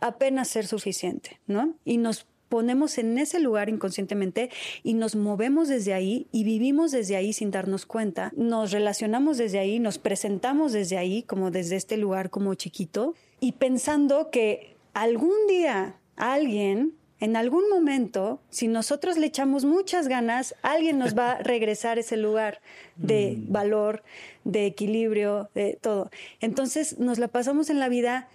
apenas 0.00 0.48
ser 0.48 0.66
suficiente, 0.66 1.40
¿no? 1.46 1.74
Y 1.84 1.98
nos 1.98 2.26
ponemos 2.48 2.98
en 2.98 3.18
ese 3.18 3.40
lugar 3.40 3.68
inconscientemente 3.68 4.50
y 4.82 4.94
nos 4.94 5.16
movemos 5.16 5.68
desde 5.68 5.94
ahí 5.94 6.28
y 6.30 6.44
vivimos 6.44 6.92
desde 6.92 7.16
ahí 7.16 7.32
sin 7.32 7.50
darnos 7.50 7.86
cuenta, 7.86 8.32
nos 8.36 8.70
relacionamos 8.70 9.38
desde 9.38 9.58
ahí, 9.58 9.80
nos 9.80 9.98
presentamos 9.98 10.72
desde 10.72 10.96
ahí, 10.96 11.22
como 11.22 11.50
desde 11.50 11.76
este 11.76 11.96
lugar 11.96 12.30
como 12.30 12.54
chiquito, 12.54 13.14
y 13.40 13.52
pensando 13.52 14.30
que 14.30 14.76
algún 14.94 15.46
día 15.48 15.96
alguien 16.16 16.94
en 17.18 17.36
algún 17.36 17.68
momento, 17.70 18.40
si 18.50 18.68
nosotros 18.68 19.16
le 19.16 19.26
echamos 19.26 19.64
muchas 19.64 20.06
ganas, 20.06 20.54
alguien 20.62 20.98
nos 20.98 21.16
va 21.16 21.32
a 21.32 21.38
regresar 21.42 21.98
ese 21.98 22.16
lugar 22.16 22.60
de 22.96 23.36
mm. 23.36 23.52
valor, 23.52 24.02
de 24.44 24.66
equilibrio, 24.66 25.48
de 25.54 25.78
todo. 25.80 26.10
Entonces 26.40 26.98
nos 26.98 27.18
la 27.18 27.28
pasamos 27.28 27.70
en 27.70 27.78
la 27.78 27.88
vida 27.88 28.28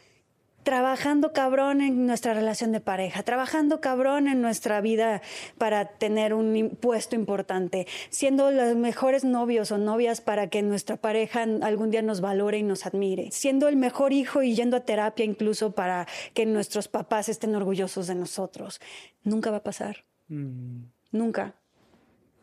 trabajando 0.64 1.34
cabrón 1.34 1.82
en 1.82 2.06
nuestra 2.06 2.34
relación 2.34 2.72
de 2.72 2.80
pareja, 2.80 3.24
trabajando 3.24 3.82
cabrón 3.82 4.28
en 4.28 4.42
nuestra 4.42 4.82
vida 4.82 5.22
para 5.58 5.86
tener 5.86 6.34
un 6.34 6.78
puesto 6.80 7.16
importante, 7.16 7.88
siendo 8.10 8.52
los 8.52 8.76
mejores 8.76 9.24
novios 9.24 9.72
o 9.72 9.78
novias 9.78 10.22
para 10.22 10.48
que 10.48 10.62
nuestra 10.62 10.98
pareja 10.98 11.44
algún 11.62 11.92
día 11.92 12.02
nos 12.02 12.22
valore 12.22 12.60
y 12.60 12.64
nos 12.64 12.86
admire, 12.86 13.32
siendo 13.32 13.68
el 13.68 13.76
mejor 13.76 14.14
hijo 14.14 14.44
y 14.44 14.56
yendo 14.56 14.78
a 14.78 14.82
terapia 14.82 15.26
incluso 15.26 15.72
para 15.72 16.08
que 16.34 16.46
nuestros 16.46 16.88
papás 16.88 17.30
estén 17.30 17.56
orgullosos 17.56 18.08
de 18.08 18.16
nosotros. 18.16 18.80
Nunca 19.24 19.52
va 19.52 19.58
a 19.58 19.64
pasar. 19.64 20.06
Mm. 20.28 20.84
Nunca. 21.12 21.56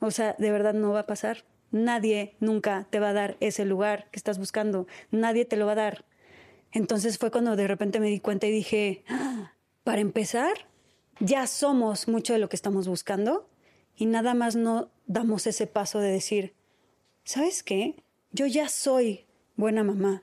O 0.01 0.11
sea, 0.11 0.35
de 0.39 0.51
verdad 0.51 0.75
no 0.75 0.93
va 0.93 1.01
a 1.01 1.07
pasar. 1.07 1.45
Nadie 1.71 2.37
nunca 2.41 2.87
te 2.91 3.01
va 3.01 3.11
a 3.11 3.13
dar 3.13 3.37
ese 3.41 3.65
lugar 3.65 4.09
que 4.11 4.19
estás 4.19 4.39
buscando. 4.39 4.87
Nadie 5.11 5.45
te 5.45 5.57
lo 5.57 5.67
va 5.67 5.73
a 5.73 5.77
dar. 5.77 6.05
Entonces 6.73 7.19
fue 7.19 7.31
cuando 7.31 7.57
de 7.57 7.67
repente 7.67 8.01
me 8.01 8.09
di 8.09 8.21
cuenta 8.21 8.47
y 8.47 8.51
dije, 8.51 9.05
para 9.85 10.01
empezar, 10.01 10.53
ya 11.21 11.47
somos 11.47 12.09
mucho 12.09 12.33
de 12.33 12.39
lo 12.39 12.49
que 12.49 12.57
estamos 12.57 12.87
buscando 12.87 13.49
y 13.97 14.07
nada 14.07 14.35
más 14.35 14.55
no 14.55 14.91
damos 15.07 15.47
ese 15.47 15.67
paso 15.67 15.99
de 16.01 16.11
decir, 16.11 16.55
¿sabes 17.25 17.63
qué? 17.63 17.97
Yo 18.31 18.47
ya 18.47 18.69
soy 18.69 19.25
buena 19.57 19.83
mamá. 19.83 20.23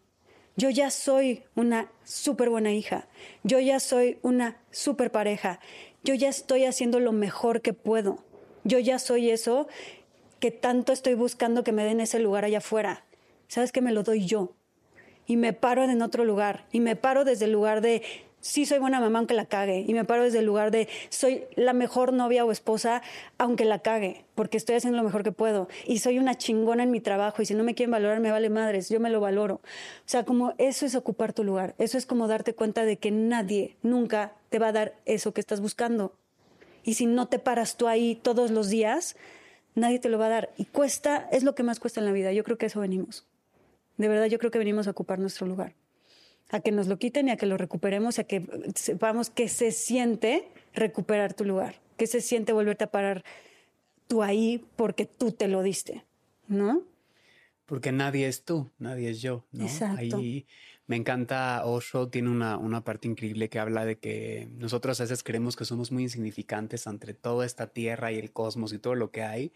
Yo 0.58 0.70
ya 0.70 0.90
soy 0.90 1.44
una 1.56 1.92
súper 2.06 2.50
buena 2.50 2.72
hija. 2.72 3.08
Yo 3.44 3.60
ya 3.60 3.82
soy 3.82 4.20
una 4.22 4.58
súper 4.72 5.12
pareja. 5.12 5.60
Yo 6.04 6.14
ya 6.14 6.30
estoy 6.30 6.64
haciendo 6.64 7.02
lo 7.02 7.12
mejor 7.12 7.62
que 7.62 7.74
puedo. 7.74 8.24
Yo 8.64 8.80
ya 8.80 9.00
soy 9.00 9.32
eso 9.32 9.68
que 10.40 10.52
tanto 10.52 10.94
estoy 10.94 11.16
buscando 11.16 11.64
que 11.64 11.74
me 11.74 11.84
den 11.84 12.00
ese 12.00 12.20
lugar 12.20 12.46
allá 12.46 12.60
afuera. 12.60 13.04
¿Sabes 13.48 13.72
que 13.72 13.82
me 13.82 13.92
lo 13.92 14.04
doy 14.04 14.26
yo? 14.26 14.54
Y 15.28 15.38
me 15.38 15.54
paro 15.54 15.84
en 15.84 16.02
otro 16.02 16.26
lugar. 16.26 16.66
Y 16.72 16.80
me 16.80 16.96
paro 16.96 17.26
desde 17.26 17.46
el 17.46 17.52
lugar 17.52 17.82
de 17.82 18.04
sí 18.46 18.68
soy 18.68 18.78
buena 18.78 19.00
mamá 19.00 19.20
aunque 19.20 19.34
la 19.34 19.48
cague. 19.48 19.84
Y 19.88 19.94
me 19.96 20.06
paro 20.06 20.24
desde 20.24 20.40
el 20.40 20.46
lugar 20.46 20.70
de 20.70 20.88
soy 21.10 21.46
la 21.56 21.74
mejor 21.74 22.14
novia 22.14 22.46
o 22.46 22.52
esposa 22.52 23.02
aunque 23.40 23.66
la 23.66 23.80
cague, 23.80 24.24
porque 24.36 24.58
estoy 24.58 24.76
haciendo 24.76 24.98
lo 24.98 25.04
mejor 25.04 25.24
que 25.24 25.32
puedo. 25.32 25.68
Y 25.86 25.98
soy 25.98 26.20
una 26.20 26.36
chingona 26.36 26.84
en 26.84 26.92
mi 26.92 27.02
trabajo 27.02 27.42
y 27.42 27.48
si 27.48 27.56
no 27.56 27.64
me 27.64 27.74
quieren 27.74 27.92
valorar 27.92 28.20
me 28.20 28.30
vale 28.30 28.52
madres, 28.52 28.90
yo 28.90 29.00
me 29.00 29.10
lo 29.10 29.20
valoro. 29.20 29.56
O 29.56 29.62
sea, 30.06 30.26
como 30.26 30.54
eso 30.60 30.86
es 30.86 30.94
ocupar 30.94 31.34
tu 31.34 31.44
lugar. 31.44 31.74
Eso 31.80 31.98
es 31.98 32.06
como 32.06 32.28
darte 32.28 32.54
cuenta 32.54 32.86
de 32.86 32.98
que 32.98 33.10
nadie 33.10 33.78
nunca 33.82 34.34
te 34.50 34.60
va 34.60 34.68
a 34.68 34.74
dar 34.74 34.94
eso 35.06 35.34
que 35.34 35.42
estás 35.42 35.60
buscando. 35.60 36.14
Y 36.84 36.94
si 36.94 37.08
no 37.08 37.28
te 37.28 37.40
paras 37.40 37.78
tú 37.78 37.88
ahí 37.88 38.14
todos 38.14 38.52
los 38.52 38.70
días, 38.70 39.16
nadie 39.74 39.98
te 39.98 40.10
lo 40.10 40.20
va 40.20 40.28
a 40.28 40.30
dar. 40.30 40.50
Y 40.56 40.66
cuesta, 40.66 41.28
es 41.32 41.44
lo 41.44 41.56
que 41.56 41.64
más 41.64 41.80
cuesta 41.80 42.00
en 42.00 42.06
la 42.06 42.12
vida. 42.12 42.32
Yo 42.32 42.44
creo 42.44 42.60
que 42.60 42.68
eso 42.68 42.80
venimos. 42.80 43.26
De 43.98 44.08
verdad, 44.08 44.26
yo 44.26 44.40
creo 44.40 44.52
que 44.52 44.60
venimos 44.60 44.88
a 44.88 44.92
ocupar 44.92 45.20
nuestro 45.20 45.48
lugar 45.48 45.76
a 46.50 46.60
que 46.60 46.72
nos 46.72 46.88
lo 46.88 46.98
quiten 46.98 47.28
y 47.28 47.32
a 47.32 47.38
que 47.38 47.46
lo 47.46 47.58
recuperemos, 47.58 48.20
a 48.20 48.24
que 48.24 48.46
sepamos 48.76 49.30
que 49.30 49.50
se 49.50 49.72
siente 49.72 50.48
recuperar 50.74 51.34
tu 51.34 51.44
lugar, 51.44 51.82
que 51.98 52.08
se 52.08 52.22
siente 52.22 52.54
volverte 52.54 52.84
a 52.84 52.92
parar 52.92 53.24
tú 54.08 54.22
ahí 54.22 54.64
porque 54.76 55.06
tú 55.06 55.32
te 55.32 55.48
lo 55.48 55.64
diste, 55.64 56.06
¿no? 56.48 56.84
Porque 57.66 57.92
nadie 57.92 58.28
es 58.28 58.44
tú, 58.44 58.70
nadie 58.78 59.10
es 59.10 59.22
yo, 59.22 59.44
¿no? 59.52 59.64
Exacto. 59.64 60.18
Ahí 60.18 60.46
me 60.86 60.96
encanta 60.96 61.66
Osho, 61.66 62.10
tiene 62.10 62.30
una, 62.30 62.58
una 62.58 62.84
parte 62.84 63.08
increíble 63.08 63.50
que 63.50 63.58
habla 63.58 63.86
de 63.86 63.98
que 63.98 64.48
nosotros 64.52 65.00
a 65.00 65.04
veces 65.04 65.24
creemos 65.24 65.56
que 65.56 65.66
somos 65.66 65.92
muy 65.92 66.04
insignificantes 66.04 66.86
entre 66.86 67.16
toda 67.16 67.44
esta 67.44 67.68
tierra 67.68 68.12
y 68.12 68.20
el 68.20 68.32
cosmos 68.32 68.72
y 68.72 68.78
todo 68.78 68.94
lo 68.94 69.10
que 69.10 69.24
hay, 69.24 69.52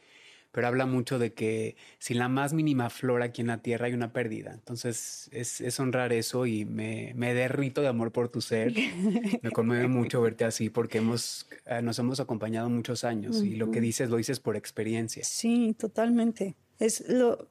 pero 0.52 0.68
habla 0.68 0.86
mucho 0.86 1.20
de 1.20 1.34
que 1.34 1.76
sin 2.00 2.18
la 2.18 2.28
más 2.28 2.54
mínima 2.54 2.90
flor 2.90 3.22
aquí 3.22 3.42
en 3.42 3.48
la 3.48 3.60
tierra 3.60 3.86
hay 3.86 3.94
una 3.94 4.12
pérdida. 4.12 4.52
Entonces 4.54 5.30
es, 5.32 5.80
honrar 5.80 6.12
eso 6.12 6.46
y 6.46 6.66
me, 6.66 7.14
me, 7.16 7.34
derrito 7.34 7.82
de 7.82 7.88
amor 7.88 8.12
por 8.12 8.30
tu 8.30 8.42
ser. 8.42 8.74
Me 9.42 9.52
conmueve 9.52 9.88
mucho 9.88 10.22
verte 10.22 10.46
así 10.46 10.70
porque 10.70 10.98
hemos, 10.98 11.48
eh, 11.66 11.82
nos 11.82 12.00
hemos 12.00 12.20
acompañado 12.20 12.70
muchos 12.70 13.04
años 13.04 13.44
y 13.44 13.56
lo 13.56 13.72
que 13.72 13.80
dices 13.80 14.10
lo 14.10 14.18
dices 14.18 14.40
por 14.40 14.56
experiencia. 14.56 15.24
Sí, 15.24 15.76
totalmente. 15.78 16.56
Es 16.80 17.08
lo, 17.08 17.48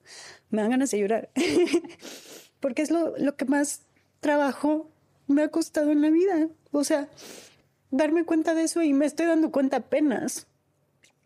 me 0.50 0.62
dan 0.62 0.70
ganas 0.70 0.90
de 0.90 0.98
llorar 0.98 1.30
porque 2.60 2.82
es 2.82 2.90
lo, 2.90 3.16
lo 3.18 3.36
que 3.36 3.44
más 3.44 3.82
trabajo 4.20 4.90
me 5.26 5.42
ha 5.42 5.48
costado 5.48 5.92
en 5.92 6.02
la 6.02 6.10
vida. 6.10 6.48
O 6.72 6.84
sea, 6.84 7.08
darme 7.90 8.24
cuenta 8.24 8.54
de 8.54 8.64
eso 8.64 8.82
y 8.82 8.92
me 8.92 9.06
estoy 9.06 9.26
dando 9.26 9.52
cuenta 9.52 9.78
apenas, 9.78 10.46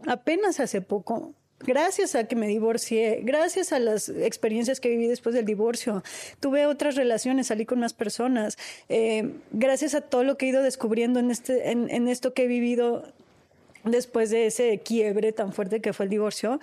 apenas 0.07 0.61
hace 0.61 0.81
poco 0.81 1.35
gracias 1.65 2.15
a 2.15 2.25
que 2.25 2.37
me 2.37 2.47
divorcié, 2.47 3.21
gracias 3.23 3.73
a 3.73 3.79
las 3.79 4.09
experiencias 4.09 4.81
que 4.81 4.89
viví 4.89 5.07
después 5.07 5.35
del 5.35 5.45
divorcio, 5.45 6.03
tuve 6.41 6.67
otras 6.67 6.97
relaciones, 6.97 7.49
salí 7.49 7.67
con 7.67 7.81
más 7.81 7.95
personas, 7.95 8.59
eh, 8.89 9.33
gracias 9.53 9.95
a 9.95 10.01
todo 10.01 10.25
lo 10.25 10.37
que 10.37 10.47
he 10.47 10.49
ido 10.51 10.63
descubriendo 10.63 11.21
en, 11.21 11.31
este, 11.31 11.71
en, 11.71 12.09
esto 12.09 12.35
que 12.35 12.45
he 12.45 12.47
vivido 12.47 13.13
después 13.85 14.31
de 14.31 14.47
ese 14.47 14.79
quiebre 14.79 15.33
tan 15.33 15.53
fuerte 15.53 15.81
que 15.81 15.93
fue 15.93 16.05
el 16.05 16.11
divorcio, 16.11 16.61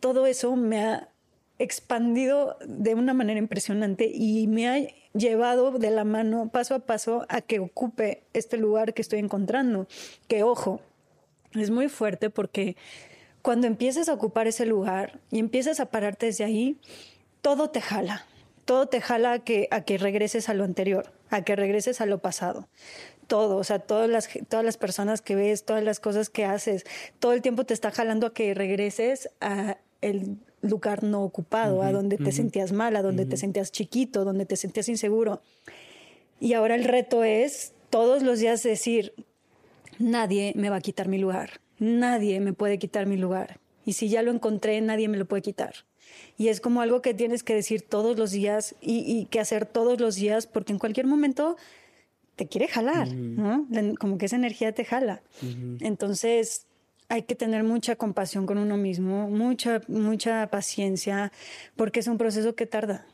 todo 0.00 0.26
eso 0.26 0.56
me 0.56 0.84
ha 0.84 1.08
expandido 1.58 2.56
de 2.64 2.94
una 2.94 3.14
manera 3.14 3.38
impresionante 3.38 4.10
y 4.12 4.46
me 4.46 4.68
ha 4.68 4.78
llevado 5.12 5.72
de 5.72 5.90
la 5.90 6.04
mano 6.04 6.48
paso 6.52 6.74
a 6.74 6.78
paso 6.80 7.26
a 7.28 7.40
que 7.40 7.58
ocupe 7.58 8.22
este 8.32 8.56
lugar 8.56 8.94
que 8.94 9.02
estoy 9.02 9.18
encontrando. 9.18 9.88
Que 10.28 10.42
ojo, 10.42 10.80
es 11.54 11.70
muy 11.70 11.88
fuerte 11.88 12.30
porque 12.30 12.76
cuando 13.42 13.66
empiezas 13.66 14.08
a 14.08 14.14
ocupar 14.14 14.46
ese 14.46 14.66
lugar 14.66 15.20
y 15.30 15.38
empiezas 15.38 15.80
a 15.80 15.86
pararte 15.86 16.26
desde 16.26 16.44
ahí, 16.44 16.78
todo 17.40 17.70
te 17.70 17.80
jala, 17.80 18.26
todo 18.64 18.86
te 18.86 19.00
jala 19.00 19.32
a 19.32 19.38
que, 19.40 19.68
a 19.70 19.82
que 19.82 19.98
regreses 19.98 20.48
a 20.48 20.54
lo 20.54 20.64
anterior, 20.64 21.12
a 21.30 21.42
que 21.42 21.56
regreses 21.56 22.00
a 22.00 22.06
lo 22.06 22.18
pasado. 22.18 22.68
Todo, 23.26 23.56
o 23.56 23.64
sea, 23.64 23.78
todas 23.78 24.08
las, 24.08 24.28
todas 24.48 24.64
las 24.64 24.78
personas 24.78 25.20
que 25.20 25.34
ves, 25.34 25.64
todas 25.64 25.84
las 25.84 26.00
cosas 26.00 26.30
que 26.30 26.44
haces, 26.44 26.84
todo 27.18 27.32
el 27.32 27.42
tiempo 27.42 27.64
te 27.64 27.74
está 27.74 27.90
jalando 27.90 28.26
a 28.26 28.34
que 28.34 28.54
regreses 28.54 29.30
a 29.40 29.78
el 30.00 30.38
lugar 30.60 31.04
no 31.04 31.22
ocupado, 31.22 31.82
a 31.82 31.92
donde 31.92 32.16
te 32.16 32.32
sentías 32.32 32.72
mal, 32.72 32.96
a 32.96 33.02
donde 33.02 33.26
te 33.26 33.36
sentías 33.36 33.70
chiquito, 33.70 34.24
donde 34.24 34.46
te 34.46 34.56
sentías 34.56 34.88
inseguro. 34.88 35.40
Y 36.40 36.54
ahora 36.54 36.74
el 36.74 36.84
reto 36.84 37.24
es 37.24 37.74
todos 37.90 38.22
los 38.22 38.38
días 38.38 38.62
decir, 38.62 39.12
nadie 39.98 40.52
me 40.56 40.70
va 40.70 40.76
a 40.76 40.80
quitar 40.80 41.08
mi 41.08 41.18
lugar, 41.18 41.60
nadie 41.78 42.40
me 42.40 42.52
puede 42.52 42.78
quitar 42.78 43.06
mi 43.06 43.16
lugar. 43.16 43.58
Y 43.84 43.94
si 43.94 44.08
ya 44.08 44.22
lo 44.22 44.30
encontré, 44.30 44.80
nadie 44.80 45.08
me 45.08 45.16
lo 45.16 45.26
puede 45.26 45.42
quitar. 45.42 45.74
Y 46.36 46.48
es 46.48 46.60
como 46.60 46.80
algo 46.80 47.02
que 47.02 47.14
tienes 47.14 47.42
que 47.42 47.54
decir 47.54 47.82
todos 47.82 48.18
los 48.18 48.30
días 48.30 48.74
y, 48.80 49.26
que 49.26 49.40
hacer 49.40 49.66
todos 49.66 50.00
los 50.00 50.16
días, 50.16 50.46
porque 50.46 50.72
en 50.72 50.78
cualquier 50.78 51.06
momento 51.06 51.56
te 52.36 52.46
quiere 52.46 52.68
jalar, 52.68 53.12
¿no? 53.12 53.66
Como 53.98 54.18
que 54.18 54.26
esa 54.26 54.36
energía 54.36 54.72
te 54.72 54.84
jala. 54.84 55.22
Entonces, 55.80 56.66
hay 57.08 57.22
que 57.22 57.34
tener 57.34 57.64
mucha 57.64 57.96
compasión 57.96 58.46
con 58.46 58.58
uno 58.58 58.76
mismo, 58.76 59.28
mucha, 59.28 59.80
mucha 59.88 60.46
paciencia, 60.48 61.32
porque 61.74 62.00
es 62.00 62.06
un 62.06 62.18
proceso 62.18 62.54
que 62.54 62.66
tarda 62.66 63.06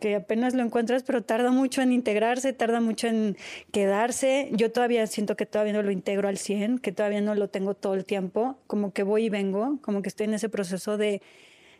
que 0.00 0.16
apenas 0.16 0.54
lo 0.54 0.62
encuentras, 0.62 1.04
pero 1.04 1.22
tarda 1.22 1.52
mucho 1.52 1.82
en 1.82 1.92
integrarse, 1.92 2.52
tarda 2.52 2.80
mucho 2.80 3.06
en 3.06 3.36
quedarse. 3.70 4.48
Yo 4.52 4.72
todavía 4.72 5.06
siento 5.06 5.36
que 5.36 5.46
todavía 5.46 5.74
no 5.74 5.82
lo 5.82 5.92
integro 5.92 6.28
al 6.28 6.38
100, 6.38 6.78
que 6.78 6.90
todavía 6.90 7.20
no 7.20 7.34
lo 7.34 7.48
tengo 7.48 7.74
todo 7.74 7.94
el 7.94 8.04
tiempo, 8.04 8.58
como 8.66 8.92
que 8.92 9.04
voy 9.04 9.26
y 9.26 9.28
vengo, 9.30 9.78
como 9.82 10.02
que 10.02 10.08
estoy 10.08 10.26
en 10.26 10.34
ese 10.34 10.48
proceso 10.48 10.96
de, 10.96 11.22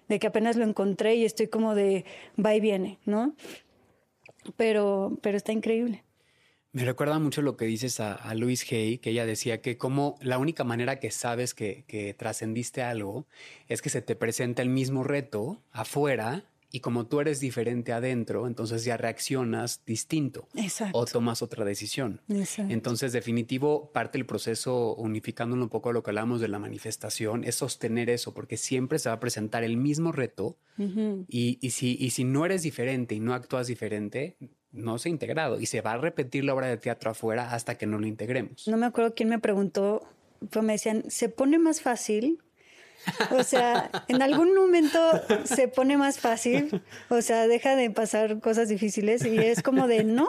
de 0.08 0.18
que 0.18 0.26
apenas 0.26 0.56
lo 0.56 0.64
encontré 0.64 1.16
y 1.16 1.24
estoy 1.24 1.48
como 1.48 1.74
de 1.74 2.04
va 2.38 2.54
y 2.54 2.60
viene, 2.60 2.98
¿no? 3.06 3.34
Pero, 4.56 5.18
pero 5.22 5.36
está 5.36 5.52
increíble. 5.52 6.04
Me 6.72 6.84
recuerda 6.84 7.18
mucho 7.18 7.42
lo 7.42 7.56
que 7.56 7.64
dices 7.64 7.98
a, 7.98 8.14
a 8.14 8.34
Louise 8.34 8.64
Hay, 8.76 8.98
que 8.98 9.10
ella 9.10 9.26
decía 9.26 9.60
que 9.60 9.76
como 9.76 10.16
la 10.20 10.38
única 10.38 10.62
manera 10.62 11.00
que 11.00 11.10
sabes 11.10 11.52
que, 11.52 11.84
que 11.88 12.14
trascendiste 12.14 12.82
algo 12.82 13.26
es 13.66 13.82
que 13.82 13.88
se 13.88 14.02
te 14.02 14.14
presenta 14.14 14.62
el 14.62 14.68
mismo 14.68 15.02
reto 15.02 15.64
afuera 15.72 16.44
y 16.72 16.80
como 16.80 17.06
tú 17.06 17.20
eres 17.20 17.40
diferente 17.40 17.92
adentro, 17.92 18.46
entonces 18.46 18.84
ya 18.84 18.96
reaccionas 18.96 19.82
distinto 19.84 20.48
o 20.92 21.04
tomas 21.04 21.42
otra 21.42 21.64
decisión. 21.64 22.20
Entonces, 22.58 23.12
definitivo, 23.12 23.90
parte 23.92 24.18
del 24.18 24.26
proceso, 24.26 24.94
unificándolo 24.94 25.64
un 25.64 25.68
poco 25.68 25.90
a 25.90 25.92
lo 25.92 26.02
que 26.02 26.10
hablamos 26.10 26.40
de 26.40 26.48
la 26.48 26.58
manifestación, 26.58 27.44
es 27.44 27.56
sostener 27.56 28.08
eso, 28.10 28.32
porque 28.34 28.56
siempre 28.56 28.98
se 28.98 29.08
va 29.08 29.16
a 29.16 29.20
presentar 29.20 29.64
el 29.64 29.76
mismo 29.76 30.12
reto 30.12 30.56
y, 31.28 31.58
y, 31.60 31.70
si, 31.70 31.96
y 32.00 32.10
si 32.10 32.24
no 32.24 32.46
eres 32.46 32.62
diferente 32.62 33.14
y 33.14 33.20
no 33.20 33.34
actúas 33.34 33.66
diferente, 33.66 34.36
no 34.72 34.98
se 34.98 35.08
ha 35.08 35.10
integrado 35.10 35.60
y 35.60 35.66
se 35.66 35.80
va 35.80 35.92
a 35.92 35.98
repetir 35.98 36.44
la 36.44 36.54
obra 36.54 36.68
de 36.68 36.76
teatro 36.76 37.10
afuera 37.10 37.52
hasta 37.52 37.76
que 37.76 37.86
no 37.86 37.98
lo 37.98 38.06
integremos. 38.06 38.66
No 38.68 38.76
me 38.76 38.86
acuerdo 38.86 39.14
quién 39.14 39.28
me 39.28 39.38
preguntó, 39.38 40.08
pero 40.50 40.62
me 40.62 40.74
decían, 40.74 41.04
¿se 41.08 41.28
pone 41.28 41.58
más 41.58 41.80
fácil 41.80 42.40
o 43.30 43.42
sea, 43.42 43.90
en 44.08 44.22
algún 44.22 44.54
momento 44.54 44.98
se 45.44 45.68
pone 45.68 45.96
más 45.96 46.18
fácil, 46.18 46.82
o 47.08 47.22
sea, 47.22 47.46
deja 47.46 47.76
de 47.76 47.90
pasar 47.90 48.40
cosas 48.40 48.68
difíciles 48.68 49.24
y 49.24 49.38
es 49.38 49.62
como 49.62 49.86
de 49.86 50.04
no. 50.04 50.28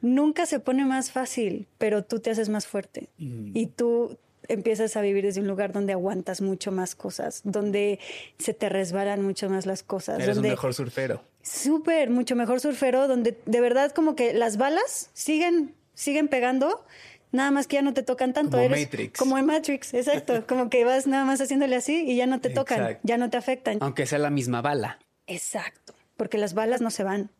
Nunca 0.00 0.46
se 0.46 0.60
pone 0.60 0.84
más 0.84 1.10
fácil, 1.10 1.66
pero 1.76 2.04
tú 2.04 2.20
te 2.20 2.30
haces 2.30 2.48
más 2.48 2.66
fuerte 2.68 3.08
mm. 3.18 3.50
y 3.54 3.66
tú 3.66 4.16
empiezas 4.46 4.96
a 4.96 5.02
vivir 5.02 5.24
desde 5.24 5.40
un 5.40 5.46
lugar 5.46 5.72
donde 5.72 5.92
aguantas 5.92 6.40
mucho 6.40 6.72
más 6.72 6.94
cosas, 6.94 7.42
donde 7.44 7.98
se 8.38 8.54
te 8.54 8.68
resbalan 8.68 9.22
mucho 9.22 9.48
más 9.50 9.66
las 9.66 9.82
cosas. 9.82 10.20
Eres 10.20 10.38
un 10.38 10.42
mejor 10.42 10.74
surfero. 10.74 11.20
Súper, 11.42 12.10
mucho 12.10 12.34
mejor 12.34 12.60
surfero, 12.60 13.08
donde 13.08 13.38
de 13.44 13.60
verdad 13.60 13.92
como 13.92 14.16
que 14.16 14.32
las 14.32 14.56
balas 14.56 15.10
siguen, 15.12 15.74
siguen 15.94 16.28
pegando 16.28 16.84
Nada 17.30 17.50
más 17.50 17.66
que 17.66 17.76
ya 17.76 17.82
no 17.82 17.94
te 17.94 18.02
tocan 18.02 18.32
tanto. 18.32 18.56
Como 18.56 18.70
Matrix. 18.70 19.18
Como 19.18 19.38
en 19.38 19.46
Matrix, 19.46 19.94
exacto. 19.94 20.44
como 20.48 20.70
que 20.70 20.84
vas 20.84 21.06
nada 21.06 21.24
más 21.24 21.40
haciéndole 21.40 21.76
así 21.76 22.04
y 22.06 22.16
ya 22.16 22.26
no 22.26 22.40
te 22.40 22.50
tocan, 22.50 22.98
ya 23.02 23.18
no 23.18 23.30
te 23.30 23.36
afectan. 23.36 23.78
Aunque 23.80 24.06
sea 24.06 24.18
la 24.18 24.30
misma 24.30 24.62
bala. 24.62 24.98
Exacto. 25.26 25.94
Porque 26.16 26.38
las 26.38 26.54
balas 26.54 26.80
no 26.80 26.90
se 26.90 27.04
van, 27.04 27.30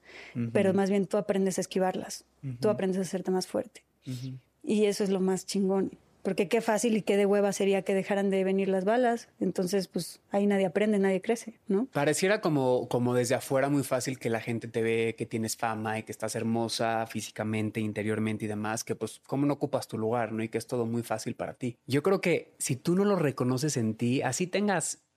pero 0.52 0.72
más 0.72 0.88
bien 0.88 1.06
tú 1.06 1.16
aprendes 1.16 1.58
a 1.58 1.62
esquivarlas. 1.62 2.24
Tú 2.60 2.68
aprendes 2.68 2.98
a 2.98 3.02
hacerte 3.02 3.30
más 3.30 3.46
fuerte. 3.46 3.82
Y 4.62 4.84
eso 4.84 5.04
es 5.04 5.10
lo 5.10 5.20
más 5.20 5.46
chingón. 5.46 5.92
Porque 6.28 6.46
qué 6.46 6.60
fácil 6.60 6.94
y 6.94 7.00
qué 7.00 7.16
de 7.16 7.24
hueva 7.24 7.54
sería 7.54 7.80
que 7.80 7.94
dejaran 7.94 8.28
de 8.28 8.44
venir 8.44 8.68
las 8.68 8.84
balas. 8.84 9.30
Entonces, 9.40 9.88
pues 9.88 10.20
ahí 10.30 10.46
nadie 10.46 10.66
aprende, 10.66 10.98
nadie 10.98 11.22
crece, 11.22 11.58
¿no? 11.68 11.86
Pareciera 11.86 12.42
como, 12.42 12.86
como 12.90 13.14
desde 13.14 13.34
afuera 13.34 13.70
muy 13.70 13.82
fácil 13.82 14.18
que 14.18 14.28
la 14.28 14.42
gente 14.42 14.68
te 14.68 14.82
ve, 14.82 15.14
que 15.16 15.24
tienes 15.24 15.56
fama 15.56 15.98
y 15.98 16.02
que 16.02 16.12
estás 16.12 16.34
hermosa 16.34 17.06
físicamente, 17.06 17.80
interiormente 17.80 18.44
y 18.44 18.48
demás, 18.48 18.84
que 18.84 18.94
pues 18.94 19.22
cómo 19.26 19.46
no 19.46 19.54
ocupas 19.54 19.88
tu 19.88 19.96
lugar, 19.96 20.32
¿no? 20.32 20.42
Y 20.42 20.50
que 20.50 20.58
es 20.58 20.66
todo 20.66 20.84
muy 20.84 21.02
fácil 21.02 21.34
para 21.34 21.54
ti. 21.54 21.78
Yo 21.86 22.02
creo 22.02 22.20
que 22.20 22.52
si 22.58 22.76
tú 22.76 22.94
no 22.94 23.06
lo 23.06 23.16
reconoces 23.16 23.78
en 23.78 23.94
ti, 23.94 24.20
así 24.20 24.46
tengas 24.46 25.07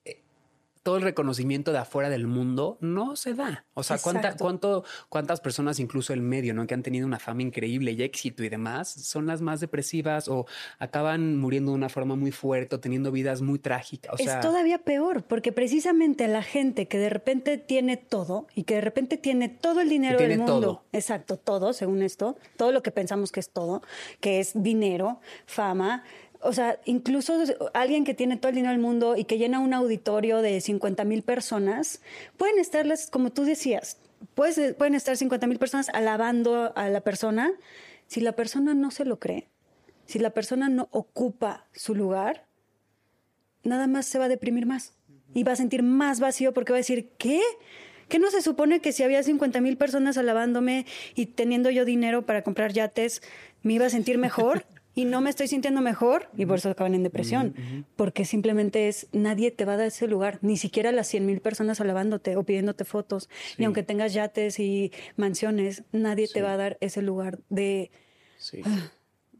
todo 0.82 0.96
el 0.96 1.02
reconocimiento 1.02 1.72
de 1.72 1.78
afuera 1.78 2.10
del 2.10 2.26
mundo 2.26 2.76
no 2.80 3.16
se 3.16 3.34
da. 3.34 3.64
O 3.74 3.82
sea, 3.82 3.98
cuánta, 3.98 4.36
cuánto, 4.36 4.84
cuántas 5.08 5.40
personas, 5.40 5.78
incluso 5.78 6.12
el 6.12 6.22
medio, 6.22 6.54
¿no? 6.54 6.66
que 6.66 6.74
han 6.74 6.82
tenido 6.82 7.06
una 7.06 7.18
fama 7.18 7.42
increíble 7.42 7.92
y 7.92 8.02
éxito 8.02 8.42
y 8.42 8.48
demás, 8.48 8.88
son 8.88 9.26
las 9.26 9.40
más 9.40 9.60
depresivas 9.60 10.28
o 10.28 10.46
acaban 10.78 11.38
muriendo 11.38 11.70
de 11.70 11.76
una 11.76 11.88
forma 11.88 12.16
muy 12.16 12.32
fuerte 12.32 12.76
o 12.76 12.80
teniendo 12.80 13.12
vidas 13.12 13.42
muy 13.42 13.58
trágicas. 13.58 14.18
es 14.18 14.40
todavía 14.40 14.78
peor, 14.78 15.22
porque 15.22 15.52
precisamente 15.52 16.26
la 16.28 16.42
gente 16.42 16.88
que 16.88 16.98
de 16.98 17.10
repente 17.10 17.58
tiene 17.58 17.96
todo 17.96 18.46
y 18.54 18.64
que 18.64 18.74
de 18.76 18.80
repente 18.80 19.16
tiene 19.16 19.48
todo 19.48 19.80
el 19.80 19.88
dinero 19.88 20.18
del 20.18 20.38
mundo, 20.38 20.84
exacto, 20.92 21.36
todo, 21.36 21.72
según 21.72 22.02
esto, 22.02 22.36
todo 22.56 22.72
lo 22.72 22.82
que 22.82 22.90
pensamos 22.90 23.30
que 23.30 23.40
es 23.40 23.50
todo, 23.50 23.82
que 24.20 24.40
es 24.40 24.52
dinero, 24.54 25.20
fama, 25.46 26.04
o 26.42 26.52
sea, 26.52 26.80
incluso 26.84 27.34
alguien 27.72 28.04
que 28.04 28.14
tiene 28.14 28.36
todo 28.36 28.50
el 28.50 28.56
dinero 28.56 28.72
del 28.72 28.80
mundo 28.80 29.16
y 29.16 29.24
que 29.24 29.38
llena 29.38 29.60
un 29.60 29.74
auditorio 29.74 30.42
de 30.42 30.60
50 30.60 31.04
mil 31.04 31.22
personas, 31.22 32.00
pueden 32.36 32.58
estarles, 32.58 33.08
como 33.10 33.30
tú 33.30 33.44
decías, 33.44 33.98
pueden 34.34 34.94
estar 34.94 35.16
50 35.16 35.46
mil 35.46 35.58
personas 35.58 35.88
alabando 35.90 36.72
a 36.76 36.88
la 36.88 37.00
persona. 37.00 37.52
Si 38.08 38.20
la 38.20 38.32
persona 38.32 38.74
no 38.74 38.90
se 38.90 39.04
lo 39.04 39.18
cree, 39.18 39.48
si 40.06 40.18
la 40.18 40.30
persona 40.30 40.68
no 40.68 40.88
ocupa 40.90 41.66
su 41.72 41.94
lugar, 41.94 42.46
nada 43.62 43.86
más 43.86 44.06
se 44.06 44.18
va 44.18 44.24
a 44.24 44.28
deprimir 44.28 44.66
más 44.66 44.94
y 45.34 45.44
va 45.44 45.52
a 45.52 45.56
sentir 45.56 45.82
más 45.82 46.18
vacío 46.18 46.52
porque 46.52 46.72
va 46.72 46.78
a 46.78 46.80
decir, 46.80 47.10
¿qué? 47.18 47.40
¿Qué 48.08 48.18
no 48.18 48.30
se 48.30 48.42
supone 48.42 48.80
que 48.80 48.92
si 48.92 49.04
había 49.04 49.22
50 49.22 49.60
mil 49.60 49.76
personas 49.76 50.18
alabándome 50.18 50.86
y 51.14 51.26
teniendo 51.26 51.70
yo 51.70 51.84
dinero 51.84 52.26
para 52.26 52.42
comprar 52.42 52.72
yates, 52.72 53.22
me 53.62 53.74
iba 53.74 53.86
a 53.86 53.90
sentir 53.90 54.18
mejor? 54.18 54.66
Y 54.94 55.04
no 55.04 55.20
me 55.20 55.30
estoy 55.30 55.48
sintiendo 55.48 55.80
mejor 55.80 56.28
y 56.36 56.46
por 56.46 56.58
eso 56.58 56.70
acaban 56.70 56.94
en 56.94 57.02
depresión, 57.02 57.86
porque 57.96 58.24
simplemente 58.24 58.88
es, 58.88 59.08
nadie 59.12 59.50
te 59.50 59.64
va 59.64 59.74
a 59.74 59.76
dar 59.76 59.86
ese 59.86 60.06
lugar, 60.06 60.38
ni 60.42 60.56
siquiera 60.56 60.92
las 60.92 61.08
100 61.08 61.26
mil 61.26 61.40
personas 61.40 61.80
alabándote 61.80 62.36
o 62.36 62.42
pidiéndote 62.42 62.84
fotos, 62.84 63.28
ni 63.58 63.64
aunque 63.64 63.82
tengas 63.82 64.12
yates 64.12 64.58
y 64.58 64.92
mansiones, 65.16 65.84
nadie 65.92 66.28
te 66.28 66.42
va 66.42 66.52
a 66.52 66.56
dar 66.56 66.78
ese 66.80 67.02
lugar 67.02 67.38
de... 67.48 67.90
Ah, 68.64 68.90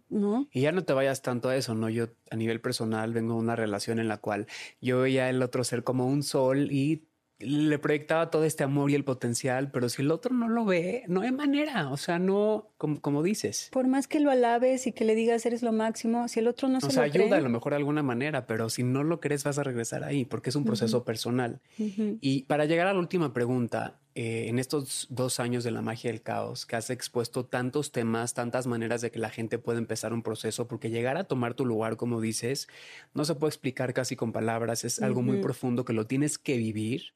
¿No? 0.08 0.46
Y 0.52 0.60
ya 0.60 0.72
no 0.72 0.84
te 0.84 0.92
vayas 0.92 1.22
tanto 1.22 1.48
a 1.48 1.56
eso, 1.56 1.74
¿no? 1.74 1.88
Yo 1.88 2.08
a 2.30 2.36
nivel 2.36 2.60
personal 2.60 3.14
vengo 3.14 3.32
de 3.32 3.40
una 3.40 3.56
relación 3.56 3.98
en 3.98 4.08
la 4.08 4.18
cual 4.18 4.46
yo 4.78 5.00
veía 5.00 5.30
el 5.30 5.42
otro 5.42 5.64
ser 5.64 5.84
como 5.84 6.06
un 6.06 6.22
sol 6.22 6.70
y 6.70 7.04
le 7.44 7.78
proyectaba 7.78 8.30
todo 8.30 8.44
este 8.44 8.64
amor 8.64 8.90
y 8.90 8.94
el 8.94 9.04
potencial, 9.04 9.70
pero 9.70 9.88
si 9.88 10.02
el 10.02 10.10
otro 10.10 10.34
no 10.34 10.48
lo 10.48 10.64
ve, 10.64 11.04
no 11.08 11.22
hay 11.22 11.32
manera, 11.32 11.90
o 11.90 11.96
sea, 11.96 12.18
no, 12.18 12.70
como, 12.78 13.00
como 13.00 13.22
dices. 13.22 13.68
Por 13.72 13.86
más 13.86 14.08
que 14.08 14.20
lo 14.20 14.30
alabes 14.30 14.86
y 14.86 14.92
que 14.92 15.04
le 15.04 15.14
digas 15.14 15.44
eres 15.46 15.62
lo 15.62 15.72
máximo, 15.72 16.28
si 16.28 16.40
el 16.40 16.48
otro 16.48 16.68
no 16.68 16.80
se 16.80 16.86
lo 16.86 16.92
cree... 16.92 17.08
O 17.08 17.12
sea, 17.12 17.22
ayuda 17.22 17.36
a 17.36 17.40
lo 17.40 17.48
mejor 17.48 17.72
de 17.72 17.76
alguna 17.76 18.02
manera, 18.02 18.46
pero 18.46 18.70
si 18.70 18.82
no 18.82 19.04
lo 19.04 19.20
crees 19.20 19.44
vas 19.44 19.58
a 19.58 19.62
regresar 19.62 20.04
ahí, 20.04 20.24
porque 20.24 20.50
es 20.50 20.56
un 20.56 20.64
proceso 20.64 21.04
personal. 21.04 21.60
Y 21.78 22.42
para 22.44 22.64
llegar 22.64 22.86
a 22.86 22.92
la 22.92 22.98
última 22.98 23.32
pregunta, 23.32 23.98
eh, 24.14 24.48
en 24.48 24.58
estos 24.58 25.06
dos 25.08 25.40
años 25.40 25.64
de 25.64 25.70
la 25.70 25.80
magia 25.80 26.10
del 26.10 26.20
caos, 26.20 26.66
que 26.66 26.76
has 26.76 26.90
expuesto 26.90 27.46
tantos 27.46 27.92
temas, 27.92 28.34
tantas 28.34 28.66
maneras 28.66 29.00
de 29.00 29.10
que 29.10 29.18
la 29.18 29.30
gente 29.30 29.58
pueda 29.58 29.78
empezar 29.78 30.12
un 30.12 30.22
proceso, 30.22 30.68
porque 30.68 30.90
llegar 30.90 31.16
a 31.16 31.24
tomar 31.24 31.54
tu 31.54 31.64
lugar, 31.64 31.96
como 31.96 32.20
dices, 32.20 32.68
no 33.14 33.24
se 33.24 33.34
puede 33.34 33.48
explicar 33.50 33.94
casi 33.94 34.14
con 34.14 34.32
palabras, 34.32 34.84
es 34.84 35.00
algo 35.00 35.22
muy 35.22 35.38
profundo 35.38 35.86
que 35.86 35.94
lo 35.94 36.06
tienes 36.06 36.36
que 36.36 36.58
vivir 36.58 37.14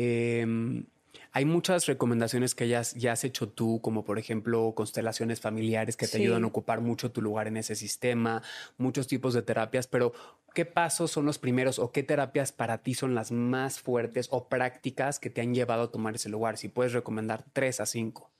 Em, 0.00 0.84
hay 1.32 1.44
muchas 1.44 1.86
recomendaciones 1.86 2.54
que 2.54 2.68
ya, 2.68 2.82
ya, 2.82 3.10
has 3.10 3.24
hecho 3.24 3.48
tú, 3.48 3.80
como 3.82 4.04
por 4.04 4.20
ejemplo 4.20 4.72
constelaciones 4.76 5.40
familiares 5.40 5.96
que 5.96 6.06
te 6.06 6.18
ayudan 6.18 6.44
a 6.44 6.46
ocupar 6.46 6.80
mucho 6.80 7.10
tu 7.10 7.20
lugar 7.20 7.48
en 7.48 7.56
ese 7.56 7.74
sistema, 7.74 8.40
muchos 8.76 9.08
tipos 9.08 9.34
de 9.34 9.42
terapias, 9.42 9.88
pero 9.88 10.12
¿qué 10.54 10.64
pasos 10.64 11.10
son 11.10 11.26
los 11.26 11.40
primeros 11.40 11.80
o 11.80 11.90
qué 11.90 12.04
terapias 12.04 12.52
para 12.52 12.78
ti 12.78 12.94
son 12.94 13.16
las 13.16 13.32
más 13.32 13.80
fuertes 13.80 14.28
o 14.30 14.48
prácticas 14.48 15.18
que 15.18 15.30
te 15.30 15.40
han 15.40 15.52
llevado 15.52 15.82
a 15.82 15.90
tomar 15.90 16.14
ese 16.14 16.28
lugar? 16.28 16.58
Si 16.58 16.68
puedes 16.68 16.92
recomendar 16.92 17.44
tres 17.52 17.80
a 17.80 17.86
cinco. 17.86 18.30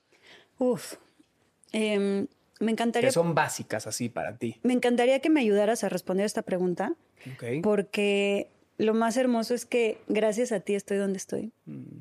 Uf, 0.59 0.95
em, 1.73 2.29
me 2.61 2.71
encantaría... 2.71 3.09
Que 3.09 3.13
son 3.13 3.35
básicas 3.35 3.89
así 3.89 4.09
para 4.09 4.37
ti. 4.39 4.61
Me 4.63 4.75
encantaría 4.75 5.19
que 5.19 5.29
me 5.29 5.41
ayudaras 5.41 5.83
a 5.83 5.89
responder 5.89 6.25
esta 6.25 6.43
pregunta, 6.43 6.95
porque 7.63 8.49
lo 8.79 8.95
más 8.95 9.17
hermoso 9.17 9.55
es 9.55 9.67
que 9.67 9.99
gracias 10.09 10.53
a 10.53 10.61
ti 10.61 10.75
estoy 10.75 10.97
donde 10.97 11.19
estoy. 11.19 11.53
Mm. 11.67 12.01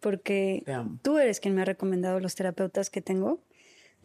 Porque 0.00 0.64
tú 1.02 1.18
eres 1.18 1.40
quien 1.40 1.54
me 1.54 1.62
ha 1.62 1.64
recomendado 1.64 2.20
los 2.20 2.34
terapeutas 2.34 2.90
que 2.90 3.00
tengo. 3.00 3.40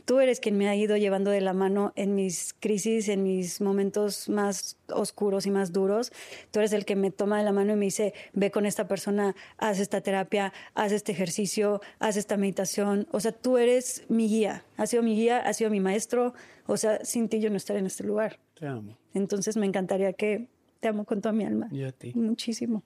Tú 0.06 0.22
eres 0.22 0.40
quien 0.40 0.58
me 0.58 0.70
ha 0.70 0.76
ido 0.76 0.96
llevando 0.96 1.30
de 1.30 1.42
la 1.42 1.54
mano 1.54 1.92
en 1.96 2.16
mis 2.16 2.56
crisis, 2.58 3.10
en 3.10 3.22
mis 3.22 3.60
momentos 3.60 4.30
más 4.30 4.78
oscuros 4.88 5.46
y 5.46 5.52
más 5.52 5.74
duros. 5.74 6.12
Tú 6.52 6.60
eres 6.60 6.72
el 6.72 6.86
que 6.86 6.96
me 6.96 7.12
toma 7.12 7.38
de 7.38 7.44
la 7.44 7.52
mano 7.52 7.74
y 7.74 7.76
me 7.76 7.86
dice, 7.86 8.14
ve 8.34 8.50
con 8.50 8.66
esta 8.66 8.88
persona, 8.88 9.36
haz 9.58 9.80
esta 9.80 10.00
terapia, 10.00 10.54
haz 10.74 10.94
este 10.94 11.12
ejercicio, 11.12 11.82
haz 12.00 12.16
esta 12.16 12.38
meditación. 12.38 13.06
O 13.12 13.20
sea, 13.20 13.34
tú 13.34 13.58
eres 13.58 14.06
mi 14.08 14.30
guía. 14.30 14.64
Has 14.78 14.92
sido 14.92 15.04
mi 15.04 15.16
guía, 15.16 15.40
has 15.40 15.58
sido 15.58 15.70
mi 15.70 15.82
maestro. 15.82 16.34
O 16.66 16.78
sea, 16.78 17.04
sin 17.04 17.28
ti 17.28 17.42
yo 17.42 17.50
no 17.50 17.58
estaría 17.58 17.82
en 17.82 17.88
este 17.88 18.06
lugar. 18.06 18.40
Te 18.58 18.68
amo. 18.68 18.98
Entonces 19.14 19.58
me 19.58 19.66
encantaría 19.66 20.14
que 20.14 20.48
te 20.80 20.88
amo 20.88 21.06
con 21.06 21.22
toda 21.22 21.34
mi 21.34 21.46
alma. 21.46 21.70
Yo 21.72 21.88
a 21.88 21.92
ti. 21.92 22.14
Muchísimo. 22.16 22.84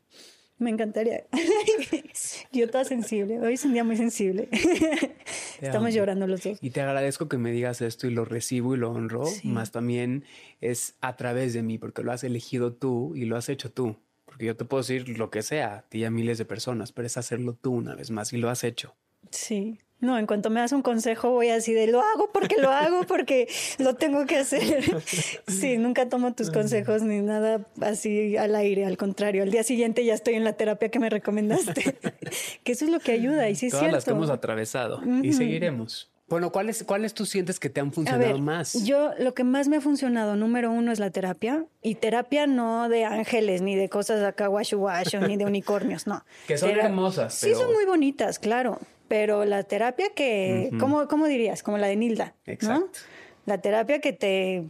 Me 0.57 0.69
encantaría. 0.69 1.25
Yo 2.51 2.69
toda 2.69 2.85
sensible. 2.85 3.39
Hoy 3.39 3.55
es 3.55 3.65
un 3.65 3.73
día 3.73 3.83
muy 3.83 3.97
sensible. 3.97 4.49
Estamos 5.61 5.93
llorando 5.93 6.27
los 6.27 6.43
dos. 6.43 6.57
Y 6.61 6.69
te 6.69 6.81
agradezco 6.81 7.27
que 7.27 7.37
me 7.37 7.51
digas 7.51 7.81
esto 7.81 8.07
y 8.07 8.11
lo 8.11 8.23
recibo 8.23 8.75
y 8.75 8.77
lo 8.77 8.91
honro. 8.91 9.25
Más 9.43 9.71
también 9.71 10.25
es 10.61 10.95
a 11.01 11.15
través 11.15 11.53
de 11.53 11.63
mí, 11.63 11.77
porque 11.77 12.03
lo 12.03 12.11
has 12.11 12.23
elegido 12.23 12.73
tú 12.73 13.15
y 13.15 13.25
lo 13.25 13.35
has 13.35 13.49
hecho 13.49 13.71
tú. 13.71 13.97
Porque 14.25 14.45
yo 14.45 14.55
te 14.55 14.65
puedo 14.65 14.81
decir 14.81 15.17
lo 15.17 15.31
que 15.31 15.41
sea, 15.41 15.75
a 15.77 15.81
ti 15.83 15.99
y 15.99 16.03
a 16.05 16.11
miles 16.11 16.37
de 16.37 16.45
personas, 16.45 16.91
pero 16.91 17.05
es 17.05 17.17
hacerlo 17.17 17.53
tú 17.53 17.73
una 17.73 17.95
vez 17.95 18.11
más 18.11 18.31
y 18.33 18.37
lo 18.37 18.49
has 18.49 18.63
hecho. 18.63 18.95
Sí, 19.31 19.79
no, 20.03 20.19
en 20.19 20.27
cuanto 20.27 20.49
me 20.49 20.59
das 20.59 20.73
un 20.73 20.81
consejo 20.81 21.31
voy 21.31 21.49
así 21.49 21.73
de 21.73 21.87
lo 21.87 22.01
hago 22.01 22.29
porque 22.31 22.57
lo 22.61 22.69
hago 22.69 23.03
porque 23.03 23.47
lo 23.79 23.95
tengo 23.95 24.25
que 24.25 24.37
hacer. 24.37 24.83
Sí, 25.47 25.77
nunca 25.77 26.09
tomo 26.09 26.33
tus 26.33 26.51
consejos 26.51 27.03
ni 27.03 27.21
nada 27.21 27.65
así 27.81 28.35
al 28.37 28.55
aire, 28.55 28.85
al 28.85 28.97
contrario. 28.97 29.43
Al 29.43 29.51
día 29.51 29.63
siguiente 29.63 30.03
ya 30.03 30.13
estoy 30.13 30.35
en 30.35 30.43
la 30.43 30.53
terapia 30.53 30.89
que 30.89 30.99
me 30.99 31.09
recomendaste. 31.09 31.95
que 32.63 32.71
eso 32.71 32.85
es 32.85 32.91
lo 32.91 32.99
que 32.99 33.13
ayuda 33.13 33.49
y 33.49 33.55
sí 33.55 33.67
es 33.67 33.73
cierto. 33.73 33.95
las 33.95 34.05
que 34.05 34.11
hemos 34.11 34.29
atravesado 34.29 35.01
y 35.21 35.33
seguiremos. 35.33 36.11
Bueno, 36.27 36.51
¿cuáles, 36.51 36.83
¿cuáles 36.83 37.13
tú 37.13 37.25
sientes 37.25 37.59
que 37.59 37.69
te 37.69 37.79
han 37.79 37.91
funcionado 37.91 38.39
más? 38.39 38.85
Yo 38.85 39.11
lo 39.19 39.33
que 39.33 39.43
más 39.43 39.67
me 39.67 39.77
ha 39.77 39.81
funcionado, 39.81 40.35
número 40.35 40.71
uno, 40.71 40.91
es 40.91 40.99
la 40.99 41.11
terapia. 41.11 41.65
Y 41.81 41.95
terapia 41.95 42.47
no 42.47 42.89
de 42.89 43.05
ángeles, 43.05 43.61
ni 43.61 43.75
de 43.75 43.87
cosas 43.87 44.23
acá 44.23 44.47
guacho 44.47 44.79
guacho, 44.79 45.19
ni 45.19 45.37
de 45.37 45.45
unicornios, 45.45 46.07
no. 46.07 46.25
Que 46.47 46.57
son 46.57 46.71
hermosas. 46.71 47.35
Sí, 47.35 47.53
son 47.53 47.71
muy 47.73 47.85
bonitas, 47.85 48.39
claro 48.39 48.79
pero 49.07 49.45
la 49.45 49.63
terapia 49.63 50.09
que, 50.15 50.71
¿cómo, 50.79 51.27
dirías? 51.27 51.63
Como 51.63 51.77
la 51.77 51.87
de 51.87 51.95
Nilda. 51.95 52.35
Exacto. 52.45 52.99
La 53.45 53.59
terapia 53.59 53.99
que 53.99 54.13
te, 54.13 54.65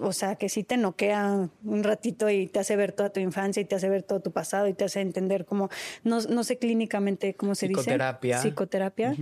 o 0.00 0.12
sea, 0.12 0.36
que 0.36 0.48
sí 0.48 0.62
te 0.62 0.76
noquea 0.76 1.48
un 1.64 1.82
ratito 1.82 2.30
y 2.30 2.46
te 2.46 2.60
hace 2.60 2.76
ver 2.76 2.92
toda 2.92 3.10
tu 3.10 3.20
infancia 3.20 3.60
y 3.60 3.64
te 3.64 3.74
hace 3.74 3.88
ver 3.88 4.02
todo 4.02 4.20
tu 4.20 4.30
pasado 4.30 4.68
y 4.68 4.74
te 4.74 4.84
hace 4.84 5.00
entender 5.00 5.44
cómo, 5.44 5.70
no, 6.04 6.20
no 6.20 6.44
sé 6.44 6.58
clínicamente 6.58 7.34
cómo 7.34 7.54
se 7.54 7.68
dice. 7.68 7.80
Psicoterapia. 7.80 8.38
Psicoterapia. 8.38 9.16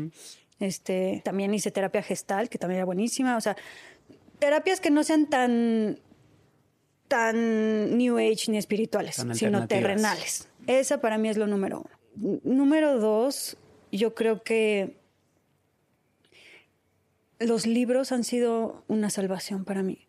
Este, 0.58 1.22
también 1.24 1.54
hice 1.54 1.70
terapia 1.70 2.02
gestal, 2.02 2.50
que 2.50 2.58
también 2.58 2.78
era 2.78 2.84
buenísima. 2.84 3.36
O 3.36 3.40
sea, 3.40 3.56
terapias 4.38 4.80
que 4.80 4.90
no 4.90 5.02
sean 5.04 5.26
tan 5.26 5.98
tan 7.08 7.98
New 7.98 8.18
Age 8.18 8.52
ni 8.52 8.58
espirituales, 8.58 9.24
sino 9.32 9.66
terrenales. 9.66 10.48
Esa 10.68 11.00
para 11.00 11.18
mí 11.18 11.28
es 11.28 11.36
lo 11.36 11.48
número 11.48 11.80
uno. 11.80 12.40
Número 12.44 13.00
dos, 13.00 13.56
yo 13.90 14.14
creo 14.14 14.42
que 14.42 14.96
los 17.38 17.66
libros 17.66 18.12
han 18.12 18.24
sido 18.24 18.84
una 18.86 19.10
salvación 19.10 19.64
para 19.64 19.82
mí. 19.82 20.06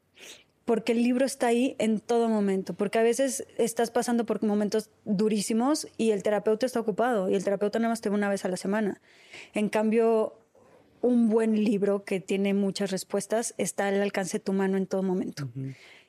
Porque 0.66 0.92
el 0.92 1.02
libro 1.02 1.26
está 1.26 1.48
ahí 1.48 1.76
en 1.80 2.00
todo 2.00 2.30
momento. 2.30 2.74
Porque 2.76 3.00
a 3.00 3.04
veces 3.04 3.46
estás 3.58 3.90
pasando 3.90 4.26
por 4.26 4.44
momentos 4.44 4.90
durísimos 5.06 5.88
y 5.98 6.12
el 6.12 6.24
terapeuta 6.24 6.66
está 6.66 6.80
ocupado 6.80 7.30
y 7.30 7.36
el 7.36 7.44
terapeuta 7.44 7.80
nada 7.80 7.90
más 7.90 8.02
te 8.02 8.10
ve 8.10 8.16
una 8.16 8.30
vez 8.30 8.46
a 8.46 8.48
la 8.50 8.58
semana. 8.58 9.02
En 9.54 9.70
cambio, 9.70 10.38
un 11.02 11.30
buen 11.30 11.64
libro 11.64 12.04
que 12.04 12.20
tiene 12.20 12.54
muchas 12.54 12.92
respuestas 12.92 13.56
está 13.58 13.88
al 13.88 14.02
alcance 14.02 14.38
de 14.38 14.44
tu 14.44 14.54
mano 14.54 14.78
en 14.78 14.86
todo 14.86 15.02
momento. 15.02 15.50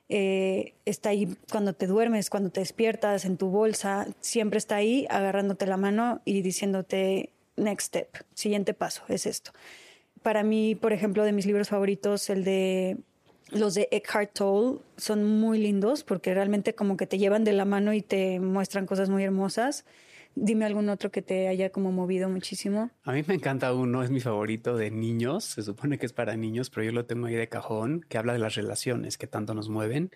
Eh, 0.08 0.74
está 0.84 1.08
ahí 1.08 1.34
cuando 1.50 1.72
te 1.72 1.86
duermes, 1.86 2.28
cuando 2.28 2.50
te 2.50 2.60
despiertas, 2.60 3.24
en 3.24 3.38
tu 3.38 3.48
bolsa, 3.48 4.06
siempre 4.20 4.58
está 4.58 4.76
ahí 4.76 5.06
agarrándote 5.08 5.66
la 5.66 5.78
mano 5.78 6.20
y 6.26 6.42
diciéndote, 6.42 7.30
next 7.56 7.88
step, 7.88 8.24
siguiente 8.34 8.74
paso, 8.74 9.02
es 9.08 9.26
esto. 9.26 9.52
Para 10.22 10.42
mí, 10.42 10.74
por 10.74 10.92
ejemplo, 10.92 11.24
de 11.24 11.32
mis 11.32 11.46
libros 11.46 11.68
favoritos, 11.68 12.30
el 12.30 12.44
de 12.44 12.98
Los 13.50 13.74
de 13.74 13.88
Eckhart 13.90 14.32
Tolle 14.32 14.78
son 14.96 15.24
muy 15.24 15.58
lindos 15.58 16.04
porque 16.04 16.32
realmente 16.32 16.74
como 16.74 16.96
que 16.96 17.06
te 17.06 17.18
llevan 17.18 17.44
de 17.44 17.52
la 17.52 17.64
mano 17.64 17.92
y 17.92 18.02
te 18.02 18.38
muestran 18.38 18.86
cosas 18.86 19.10
muy 19.10 19.24
hermosas. 19.24 19.84
Dime 20.34 20.64
algún 20.64 20.88
otro 20.88 21.10
que 21.10 21.20
te 21.20 21.48
haya 21.48 21.70
como 21.70 21.92
movido 21.92 22.28
muchísimo. 22.28 22.90
A 23.02 23.12
mí 23.12 23.22
me 23.26 23.34
encanta 23.34 23.74
uno, 23.74 24.02
es 24.02 24.10
mi 24.10 24.20
favorito 24.20 24.76
de 24.76 24.90
niños, 24.90 25.44
se 25.44 25.62
supone 25.62 25.98
que 25.98 26.06
es 26.06 26.14
para 26.14 26.36
niños, 26.36 26.70
pero 26.70 26.84
yo 26.84 26.92
lo 26.92 27.04
tengo 27.04 27.26
ahí 27.26 27.34
de 27.34 27.48
cajón, 27.48 28.06
que 28.08 28.16
habla 28.16 28.32
de 28.32 28.38
las 28.38 28.54
relaciones 28.54 29.18
que 29.18 29.26
tanto 29.26 29.52
nos 29.54 29.68
mueven. 29.68 30.10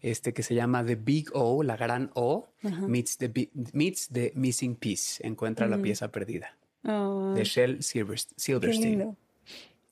Este 0.00 0.32
que 0.32 0.44
se 0.44 0.54
llama 0.54 0.86
The 0.86 0.94
Big 0.94 1.26
O, 1.34 1.64
la 1.64 1.76
gran 1.76 2.10
O, 2.14 2.48
meets 2.86 3.18
the, 3.18 3.50
meets 3.72 4.08
the 4.08 4.32
Missing 4.36 4.76
Piece, 4.76 5.26
encuentra 5.26 5.66
la 5.66 5.78
pieza 5.78 6.12
perdida. 6.12 6.56
De 6.82 7.44
Shel 7.44 7.82
Silverstein. 7.82 9.16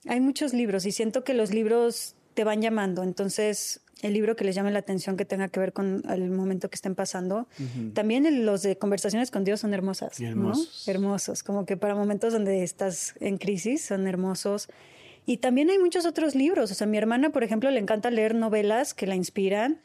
Hay 0.08 0.20
muchos 0.20 0.52
libros 0.52 0.86
y 0.86 0.92
siento 0.92 1.24
que 1.24 1.34
los 1.34 1.52
libros 1.52 2.14
te 2.34 2.44
van 2.44 2.62
llamando, 2.62 3.02
entonces 3.02 3.80
el 4.02 4.12
libro 4.12 4.36
que 4.36 4.44
les 4.44 4.54
llame 4.54 4.70
la 4.70 4.78
atención 4.78 5.16
que 5.16 5.24
tenga 5.24 5.48
que 5.48 5.58
ver 5.58 5.72
con 5.72 6.02
el 6.08 6.30
momento 6.30 6.68
que 6.68 6.74
estén 6.74 6.94
pasando. 6.94 7.48
También 7.94 8.44
los 8.44 8.62
de 8.62 8.76
conversaciones 8.76 9.30
con 9.30 9.44
Dios 9.44 9.60
son 9.60 9.72
hermosas. 9.72 10.20
Hermosos. 10.20 10.86
Hermosos, 10.86 11.42
como 11.42 11.64
que 11.64 11.76
para 11.76 11.94
momentos 11.94 12.32
donde 12.32 12.62
estás 12.62 13.14
en 13.20 13.38
crisis 13.38 13.84
son 13.84 14.06
hermosos. 14.06 14.68
Y 15.28 15.38
también 15.38 15.70
hay 15.70 15.78
muchos 15.78 16.06
otros 16.06 16.36
libros. 16.36 16.70
O 16.70 16.74
sea, 16.74 16.86
mi 16.86 16.98
hermana, 16.98 17.30
por 17.30 17.42
ejemplo, 17.42 17.70
le 17.70 17.80
encanta 17.80 18.10
leer 18.10 18.34
novelas 18.34 18.94
que 18.94 19.08
la 19.08 19.16
inspiran, 19.16 19.80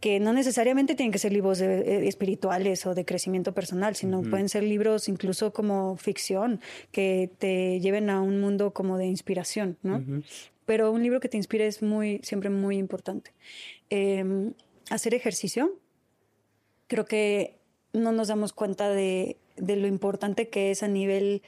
que 0.00 0.20
no 0.20 0.32
necesariamente 0.32 0.94
tienen 0.94 1.12
que 1.12 1.18
ser 1.18 1.32
libros 1.32 1.60
eh, 1.60 2.06
espirituales 2.06 2.84
o 2.86 2.94
de 2.94 3.04
crecimiento 3.04 3.54
personal, 3.54 3.96
sino 3.96 4.22
pueden 4.22 4.48
ser 4.48 4.62
libros 4.62 5.08
incluso 5.08 5.52
como 5.52 5.96
ficción, 5.96 6.60
que 6.92 7.30
te 7.38 7.80
lleven 7.80 8.10
a 8.10 8.20
un 8.20 8.40
mundo 8.40 8.72
como 8.72 8.98
de 8.98 9.06
inspiración, 9.06 9.78
¿no? 9.82 10.02
pero 10.66 10.90
un 10.90 11.02
libro 11.02 11.20
que 11.20 11.28
te 11.28 11.36
inspire 11.36 11.66
es 11.66 11.80
muy, 11.80 12.20
siempre 12.22 12.50
muy 12.50 12.76
importante. 12.76 13.32
Em, 13.88 14.52
hacer 14.90 15.14
ejercicio, 15.14 15.78
creo 16.88 17.06
que 17.06 17.58
no 17.92 18.12
nos 18.12 18.28
damos 18.28 18.52
cuenta 18.52 18.90
de, 18.90 19.38
lo 19.56 19.86
importante 19.86 20.48
que 20.48 20.70
es 20.72 20.82
a 20.82 20.88
nivel 20.88 21.42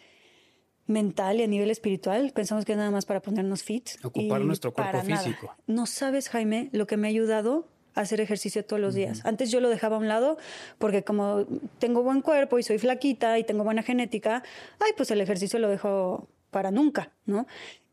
mental 0.86 1.40
y 1.40 1.42
a 1.42 1.46
nivel 1.46 1.70
espiritual. 1.70 2.32
Pensamos 2.34 2.64
que 2.64 2.72
es 2.72 2.78
nada 2.78 2.90
más 2.90 3.04
para 3.04 3.20
ponernos 3.20 3.62
fit. 3.62 3.90
Ocupar 4.02 4.40
nuestro 4.40 4.72
cuerpo 4.72 5.02
físico. 5.02 5.54
No 5.66 5.84
sabes, 5.84 6.28
Jaime, 6.30 6.70
lo 6.72 6.86
que 6.86 6.96
me 6.96 7.08
ha 7.08 7.10
ayudado 7.10 7.68
hacer 8.00 8.20
ejercicio 8.20 8.64
todos 8.64 8.80
los 8.80 8.94
días. 8.94 9.24
Antes 9.24 9.50
yo 9.50 9.60
lo 9.60 9.68
dejaba 9.68 9.96
a 9.96 9.98
un 9.98 10.08
lado 10.08 10.38
porque 10.78 11.04
como 11.04 11.46
tengo 11.78 12.02
buen 12.02 12.22
cuerpo 12.22 12.58
y 12.58 12.62
soy 12.62 12.78
flaquita 12.78 13.38
y 13.38 13.44
tengo 13.44 13.64
buena 13.64 13.82
genética, 13.82 14.42
ay, 14.80 14.92
pues 14.96 15.10
el 15.10 15.20
ejercicio 15.20 15.58
lo 15.58 15.68
dejo 15.68 16.28
para 16.50 16.70
nunca, 16.70 17.12
¿no? 17.26 17.46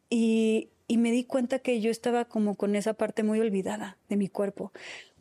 Y, 0.10 0.70
y 0.88 0.97
me 0.97 1.12
di 1.12 1.24
cuenta 1.24 1.60
que 1.60 1.82
yo 1.82 1.89
estaba 1.89 2.26
como 2.26 2.56
con 2.56 2.76
esa 2.76 2.93
parte 2.93 3.24
muy 3.24 3.39
olvidada 3.39 3.97
de 4.10 4.18
mi 4.18 4.30
cuerpo. 4.30 4.72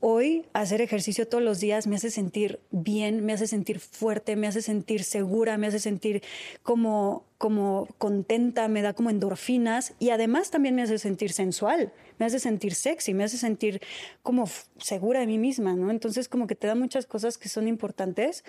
Hoy 0.07 0.45
hacer 0.53 0.83
ejercicio 0.83 1.27
todos 1.27 1.43
los 1.43 1.61
días 1.61 1.87
me 1.87 1.97
hace 1.97 2.11
sentir 2.11 2.61
bien, 2.71 3.25
me 3.25 3.33
hace 3.33 3.47
sentir 3.47 3.81
fuerte, 3.81 4.37
me 4.37 4.47
hace 4.47 4.61
sentir 4.61 5.03
segura, 5.03 5.57
me 5.57 5.67
hace 5.67 5.79
sentir 5.79 6.23
como, 6.63 7.25
como 7.39 7.89
contenta, 7.97 8.69
me 8.69 8.83
da 8.83 8.93
como 8.93 9.09
endorfinas 9.09 9.95
y 9.99 10.11
además 10.11 10.51
también 10.51 10.75
me 10.75 10.83
hace 10.83 10.99
sentir 10.99 11.33
sensual, 11.33 11.91
me 12.19 12.27
hace 12.27 12.39
sentir 12.39 12.75
sexy, 12.75 13.15
me 13.15 13.25
hace 13.25 13.39
sentir 13.39 13.81
como 14.23 14.45
segura 14.77 15.21
de 15.21 15.27
mí 15.27 15.39
misma, 15.39 15.75
¿no? 15.75 15.91
Entonces 15.91 16.29
como 16.29 16.47
que 16.47 16.55
te 16.55 16.67
da 16.67 16.75
muchas 16.75 17.07
cosas 17.07 17.39
que 17.39 17.49
son 17.49 17.67
importantes 17.67 18.45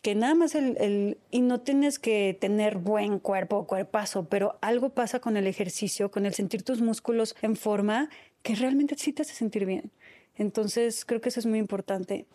que 0.00 0.14
nada 0.14 0.34
más 0.34 0.54
el, 0.54 1.18
y 1.30 1.42
no 1.42 1.60
tienes 1.60 1.98
que 1.98 2.38
tener 2.40 2.78
buen 2.78 3.18
cuerpo, 3.18 3.66
cuerpazo, 3.66 4.30
pero 4.30 4.56
algo 4.62 4.88
pasa 4.90 5.20
con 5.20 5.36
el 5.36 5.46
ejercicio, 5.46 6.10
con 6.10 6.24
el 6.24 6.32
sentir 6.32 6.62
tus 6.62 6.80
músculos 6.80 7.36
en 7.42 7.54
forma, 7.54 8.08
que 8.42 8.54
realmente 8.54 8.94
sí 8.96 9.12
te 9.12 9.22
hace 9.22 9.34
sentir 9.34 9.66
bien. 9.66 9.90
Entonces, 10.38 11.04
creo 11.04 11.20
que 11.20 11.28
eso 11.28 11.40
es 11.40 11.46
muy 11.46 11.58
importante. 11.58 12.26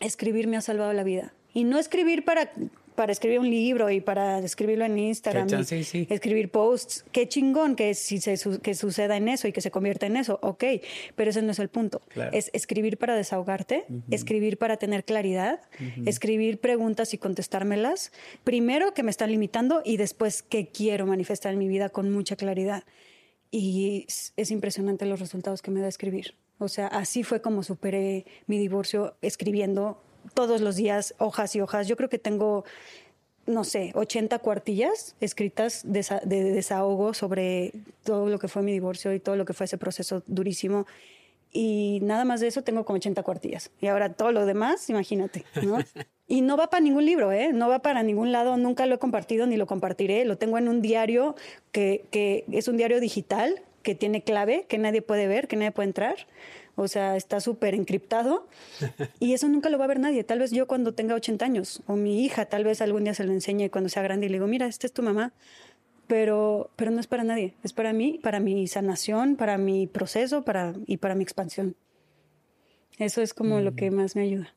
Escribir 0.00 0.46
me 0.46 0.56
ha 0.56 0.60
salvado 0.60 0.92
la 0.92 1.04
vida. 1.04 1.32
Y 1.54 1.64
no 1.64 1.78
escribir 1.78 2.24
para 2.24 2.50
para 2.96 3.12
escribir 3.12 3.38
un 3.38 3.48
libro 3.48 3.90
y 3.90 4.00
para 4.00 4.40
escribirlo 4.40 4.84
en 4.84 4.98
Instagram, 4.98 5.46
escribir 6.08 6.50
posts, 6.50 7.04
qué 7.12 7.28
chingón 7.28 7.76
que, 7.76 7.94
si 7.94 8.18
se, 8.18 8.36
que 8.60 8.74
suceda 8.74 9.16
en 9.16 9.28
eso 9.28 9.46
y 9.46 9.52
que 9.52 9.60
se 9.60 9.70
convierta 9.70 10.06
en 10.06 10.16
eso, 10.16 10.40
ok, 10.42 10.64
pero 11.14 11.30
ese 11.30 11.42
no 11.42 11.52
es 11.52 11.58
el 11.60 11.68
punto. 11.68 12.00
Es 12.32 12.50
escribir 12.52 12.98
para 12.98 13.14
desahogarte, 13.14 13.84
escribir 14.10 14.58
para 14.58 14.78
tener 14.78 15.04
claridad, 15.04 15.60
escribir 16.04 16.58
preguntas 16.58 17.14
y 17.14 17.18
contestármelas, 17.18 18.10
primero 18.42 18.94
que 18.94 19.04
me 19.04 19.10
están 19.10 19.30
limitando 19.30 19.82
y 19.84 19.98
después 19.98 20.42
que 20.42 20.68
quiero 20.68 21.06
manifestar 21.06 21.52
en 21.52 21.58
mi 21.58 21.68
vida 21.68 21.90
con 21.90 22.10
mucha 22.10 22.34
claridad. 22.34 22.82
Y 23.52 24.06
es 24.36 24.50
impresionante 24.50 25.06
los 25.06 25.20
resultados 25.20 25.62
que 25.62 25.70
me 25.70 25.80
da 25.80 25.88
escribir. 25.88 26.34
O 26.58 26.68
sea, 26.68 26.86
así 26.86 27.22
fue 27.22 27.40
como 27.40 27.62
superé 27.62 28.24
mi 28.46 28.58
divorcio 28.58 29.14
escribiendo 29.20 30.00
todos 30.34 30.60
los 30.60 30.76
días 30.76 31.14
hojas 31.18 31.54
y 31.54 31.60
hojas. 31.60 31.86
Yo 31.86 31.96
creo 31.96 32.08
que 32.08 32.18
tengo, 32.18 32.64
no 33.46 33.64
sé, 33.64 33.92
80 33.94 34.38
cuartillas 34.38 35.16
escritas 35.20 35.82
de, 35.84 36.02
desahogo 36.24 37.14
sobre 37.14 37.72
todo 38.04 38.28
lo 38.28 38.38
que 38.38 38.48
fue 38.48 38.62
mi 38.62 38.72
divorcio 38.72 39.12
y 39.12 39.20
todo 39.20 39.36
lo 39.36 39.44
que 39.44 39.52
fue 39.52 39.64
ese 39.66 39.78
proceso 39.78 40.22
durísimo. 40.26 40.86
Y 41.52 42.00
nada 42.02 42.24
más 42.24 42.40
de 42.40 42.48
eso 42.48 42.62
tengo 42.62 42.84
como 42.84 42.96
80 42.96 43.22
cuartillas. 43.22 43.70
Y 43.80 43.86
ahora 43.86 44.12
todo 44.12 44.32
lo 44.32 44.46
demás, 44.46 44.88
imagínate, 44.90 45.44
¿no? 45.62 45.78
Y 46.28 46.40
no 46.40 46.56
va 46.56 46.70
para 46.70 46.80
ningún 46.80 47.06
libro, 47.06 47.30
¿eh? 47.30 47.52
No 47.52 47.68
va 47.68 47.82
para 47.82 48.02
ningún 48.02 48.32
lado, 48.32 48.56
nunca 48.56 48.84
lo 48.86 48.96
he 48.96 48.98
compartido 48.98 49.46
ni 49.46 49.56
lo 49.56 49.68
compartiré. 49.68 50.24
Lo 50.24 50.36
tengo 50.36 50.58
en 50.58 50.66
un 50.66 50.82
diario 50.82 51.36
que, 51.70 52.04
que 52.10 52.44
es 52.50 52.66
un 52.66 52.76
diario 52.76 52.98
digital 52.98 53.62
que 53.86 53.94
tiene 53.94 54.24
clave, 54.24 54.66
que 54.68 54.76
nadie 54.76 55.00
puede 55.00 55.28
ver, 55.28 55.46
que 55.46 55.54
nadie 55.54 55.70
puede 55.70 55.86
entrar 55.86 56.16
o 56.76 56.88
sea, 56.88 57.16
está 57.16 57.40
súper 57.40 57.74
encriptado 57.74 58.46
y 59.18 59.32
eso 59.32 59.48
nunca 59.48 59.70
lo 59.70 59.78
va 59.78 59.86
a 59.86 59.88
ver 59.88 59.98
nadie. 59.98 60.22
Tal 60.24 60.38
vez 60.38 60.50
yo 60.52 60.66
cuando 60.66 60.92
tenga 60.94 61.14
80 61.14 61.44
años 61.44 61.82
o 61.86 61.96
mi 61.96 62.24
hija 62.24 62.46
tal 62.46 62.64
vez 62.64 62.80
algún 62.82 63.04
día 63.04 63.14
se 63.14 63.24
lo 63.24 63.32
enseñe 63.32 63.70
cuando 63.70 63.88
sea 63.88 64.02
grande 64.02 64.26
y 64.26 64.28
le 64.28 64.34
digo, 64.34 64.46
mira, 64.46 64.66
esta 64.66 64.86
es 64.86 64.92
tu 64.92 65.02
mamá, 65.02 65.32
pero, 66.06 66.70
pero 66.76 66.90
no 66.90 67.00
es 67.00 67.06
para 67.06 67.24
nadie, 67.24 67.54
es 67.64 67.72
para 67.72 67.92
mí, 67.94 68.20
para 68.22 68.40
mi 68.40 68.66
sanación, 68.68 69.36
para 69.36 69.56
mi 69.56 69.86
proceso 69.86 70.44
para, 70.44 70.74
y 70.86 70.98
para 70.98 71.14
mi 71.14 71.24
expansión. 71.24 71.74
Eso 72.98 73.22
es 73.22 73.32
como 73.34 73.60
lo 73.60 73.74
que 73.74 73.90
mm. 73.90 73.94
más 73.94 74.14
me 74.14 74.22
ayuda. 74.22 74.54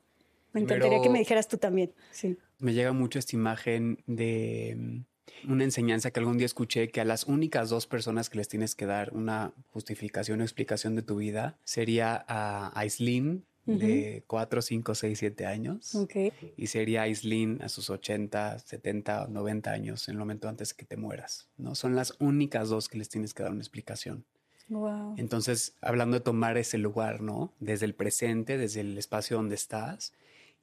Me 0.52 0.60
encantaría 0.60 1.00
que 1.00 1.10
me 1.10 1.20
dijeras 1.20 1.48
tú 1.48 1.56
también. 1.56 1.92
Sí. 2.10 2.36
Me 2.58 2.74
llega 2.74 2.92
mucho 2.92 3.18
esta 3.18 3.36
imagen 3.36 4.02
de 4.06 5.04
una 5.48 5.64
enseñanza 5.64 6.10
que 6.10 6.20
algún 6.20 6.38
día 6.38 6.46
escuché 6.46 6.90
que 6.90 7.00
a 7.00 7.04
las 7.04 7.24
únicas 7.24 7.70
dos 7.70 7.86
personas 7.86 8.30
que 8.30 8.38
les 8.38 8.48
tienes 8.48 8.74
que 8.74 8.86
dar 8.86 9.12
una 9.14 9.52
justificación 9.70 10.40
o 10.40 10.44
explicación 10.44 10.94
de 10.94 11.02
tu 11.02 11.16
vida 11.16 11.58
sería 11.64 12.24
a 12.28 12.78
Aislinn 12.78 13.44
de 13.66 14.24
4, 14.26 14.62
5, 14.62 14.94
6, 14.94 15.18
7 15.18 15.46
años 15.46 15.96
y 16.56 16.66
sería 16.66 17.02
Aislinn 17.02 17.62
a 17.62 17.68
sus 17.68 17.90
80, 17.90 18.58
70, 18.58 19.28
90 19.28 19.70
años 19.70 20.08
en 20.08 20.14
el 20.14 20.18
momento 20.18 20.48
antes 20.48 20.74
que 20.74 20.84
te 20.84 20.96
mueras. 20.96 21.48
¿no? 21.56 21.74
Son 21.74 21.94
las 21.94 22.14
únicas 22.18 22.68
dos 22.68 22.88
que 22.88 22.98
les 22.98 23.08
tienes 23.08 23.34
que 23.34 23.42
dar 23.42 23.52
una 23.52 23.60
explicación. 23.60 24.24
Entonces, 25.16 25.74
hablando 25.80 26.16
de 26.16 26.20
tomar 26.20 26.56
ese 26.56 26.78
lugar, 26.78 27.22
¿no? 27.22 27.52
Desde 27.58 27.86
el 27.86 27.94
presente, 27.96 28.56
desde 28.56 28.82
el 28.82 28.96
espacio 28.98 29.36
donde 29.36 29.56
estás 29.56 30.12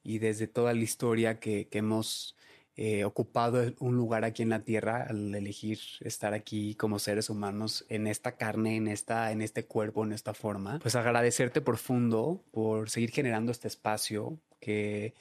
y 0.01 0.19
desde 0.19 0.47
toda 0.47 0.73
la 0.73 0.81
historia 0.81 1.41
que, 1.41 1.67
que 1.67 1.79
hemos 1.79 2.36
eh, 2.79 3.03
ocupado 3.05 3.73
un 3.79 3.95
lugar 3.95 4.23
aquí 4.23 4.43
en 4.43 4.49
la 4.49 4.59
tierra 4.59 5.07
al 5.09 5.33
elegir 5.33 5.79
estar 6.01 6.35
aquí 6.35 6.75
como 6.75 6.99
seres 6.99 7.31
humanos 7.31 7.83
en 7.89 8.05
esta 8.05 8.33
carne, 8.33 8.75
en 8.75 8.87
esta, 8.87 9.31
en 9.31 9.41
este 9.41 9.65
cuerpo, 9.65 10.03
en 10.03 10.13
esta 10.13 10.35
forma, 10.35 10.77
pues 10.77 10.95
agradecerte 10.95 11.59
profundo 11.59 12.43
por 12.51 12.91
seguir 12.91 13.09
generando 13.09 13.51
este 13.51 13.67
espacio 13.67 14.37
que 14.59 15.15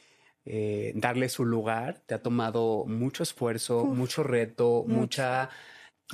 eh, 0.45 0.93
darle 0.97 1.31
su 1.31 1.47
lugar. 1.47 2.03
Te 2.05 2.15
ha 2.15 2.23
tomado 2.23 2.85
mucho 2.87 3.23
esfuerzo, 3.23 3.87
mucho 3.87 4.23
reto, 4.23 4.85
mucha 4.87 5.49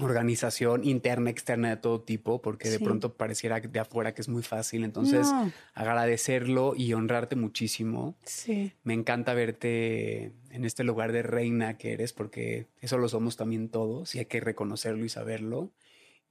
organización 0.00 0.84
interna, 0.84 1.30
externa 1.30 1.68
de 1.70 1.76
todo 1.76 2.00
tipo, 2.00 2.40
porque 2.40 2.70
de 2.70 2.80
pronto 2.80 3.14
pareciera 3.14 3.60
de 3.60 3.78
afuera 3.78 4.14
que 4.14 4.22
es 4.22 4.28
muy 4.28 4.42
fácil. 4.42 4.84
Entonces, 4.84 5.30
agradecerlo 5.74 6.74
y 6.76 6.94
honrarte 6.94 7.36
muchísimo. 7.36 8.16
Sí. 8.24 8.72
Me 8.84 8.94
encanta 8.94 9.34
verte 9.34 10.32
en 10.50 10.64
este 10.64 10.84
lugar 10.84 11.12
de 11.12 11.22
reina 11.22 11.76
que 11.76 11.92
eres, 11.92 12.12
porque 12.12 12.68
eso 12.80 12.96
lo 12.96 13.08
somos 13.08 13.36
también 13.36 13.68
todos 13.68 14.14
y 14.14 14.20
hay 14.20 14.26
que 14.26 14.40
reconocerlo 14.40 15.04
y 15.04 15.08
saberlo. 15.08 15.72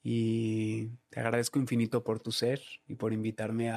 Y 0.04 0.88
te 1.10 1.20
agradezco 1.20 1.60
infinito 1.60 2.04
por 2.04 2.20
tu 2.20 2.32
ser 2.32 2.62
y 2.88 2.96
por 2.96 3.14
invitarme 3.14 3.70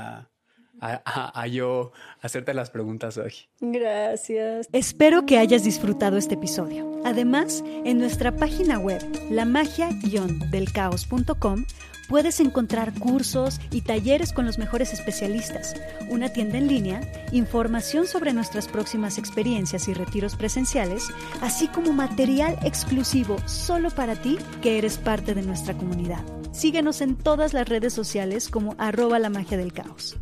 a, 0.81 1.41
a, 1.41 1.47
yo 1.47 1.93
hacerte 2.21 2.53
las 2.55 2.71
preguntas 2.71 3.19
hoy. 3.19 3.35
Gracias. 3.61 4.69
Espero 4.73 5.27
que 5.27 5.39
hayas 5.39 5.63
disfrutado 5.65 6.17
este 6.17 6.35
episodio. 6.35 7.03
Además, 7.05 7.63
en 7.85 7.99
nuestra 7.99 8.35
página 8.37 8.79
web, 8.79 9.03
lamagia-delcaos.com, 9.31 11.65
puedes 12.09 12.41
encontrar 12.41 12.93
cursos 12.99 13.61
y 13.71 13.83
talleres 13.83 14.33
con 14.33 14.47
los 14.47 14.59
mejores 14.59 14.93
especialistas, 14.93 15.75
una 16.11 16.33
tienda 16.33 16.59
en 16.59 16.69
línea, 16.69 17.01
información 17.33 18.07
sobre 18.07 18.33
nuestras 18.33 18.69
próximas 18.69 19.19
experiencias 19.19 19.89
y 19.89 19.95
retiros 19.95 20.37
presenciales, 20.37 21.09
así 21.41 21.69
como 21.69 21.93
material 21.93 22.59
exclusivo 22.63 23.37
solo 23.47 23.91
para 23.91 24.17
ti 24.17 24.39
que 24.63 24.79
eres 24.79 24.99
parte 24.99 25.35
de 25.35 25.43
nuestra 25.43 25.75
comunidad. 25.75 26.25
Síguenos 26.53 27.01
en 27.01 27.17
todas 27.17 27.53
las 27.53 27.69
redes 27.69 27.93
sociales 27.93 28.49
como 28.49 28.77
arroba 28.79 29.19
la 29.19 29.31
magia 29.31 29.57
del 29.57 29.73
caos. 29.73 30.17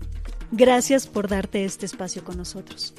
Gracias 0.55 1.07
por 1.07 1.29
darte 1.29 1.65
este 1.65 1.87
espacio 1.87 2.23
con 2.23 2.37
nosotros. 2.37 2.93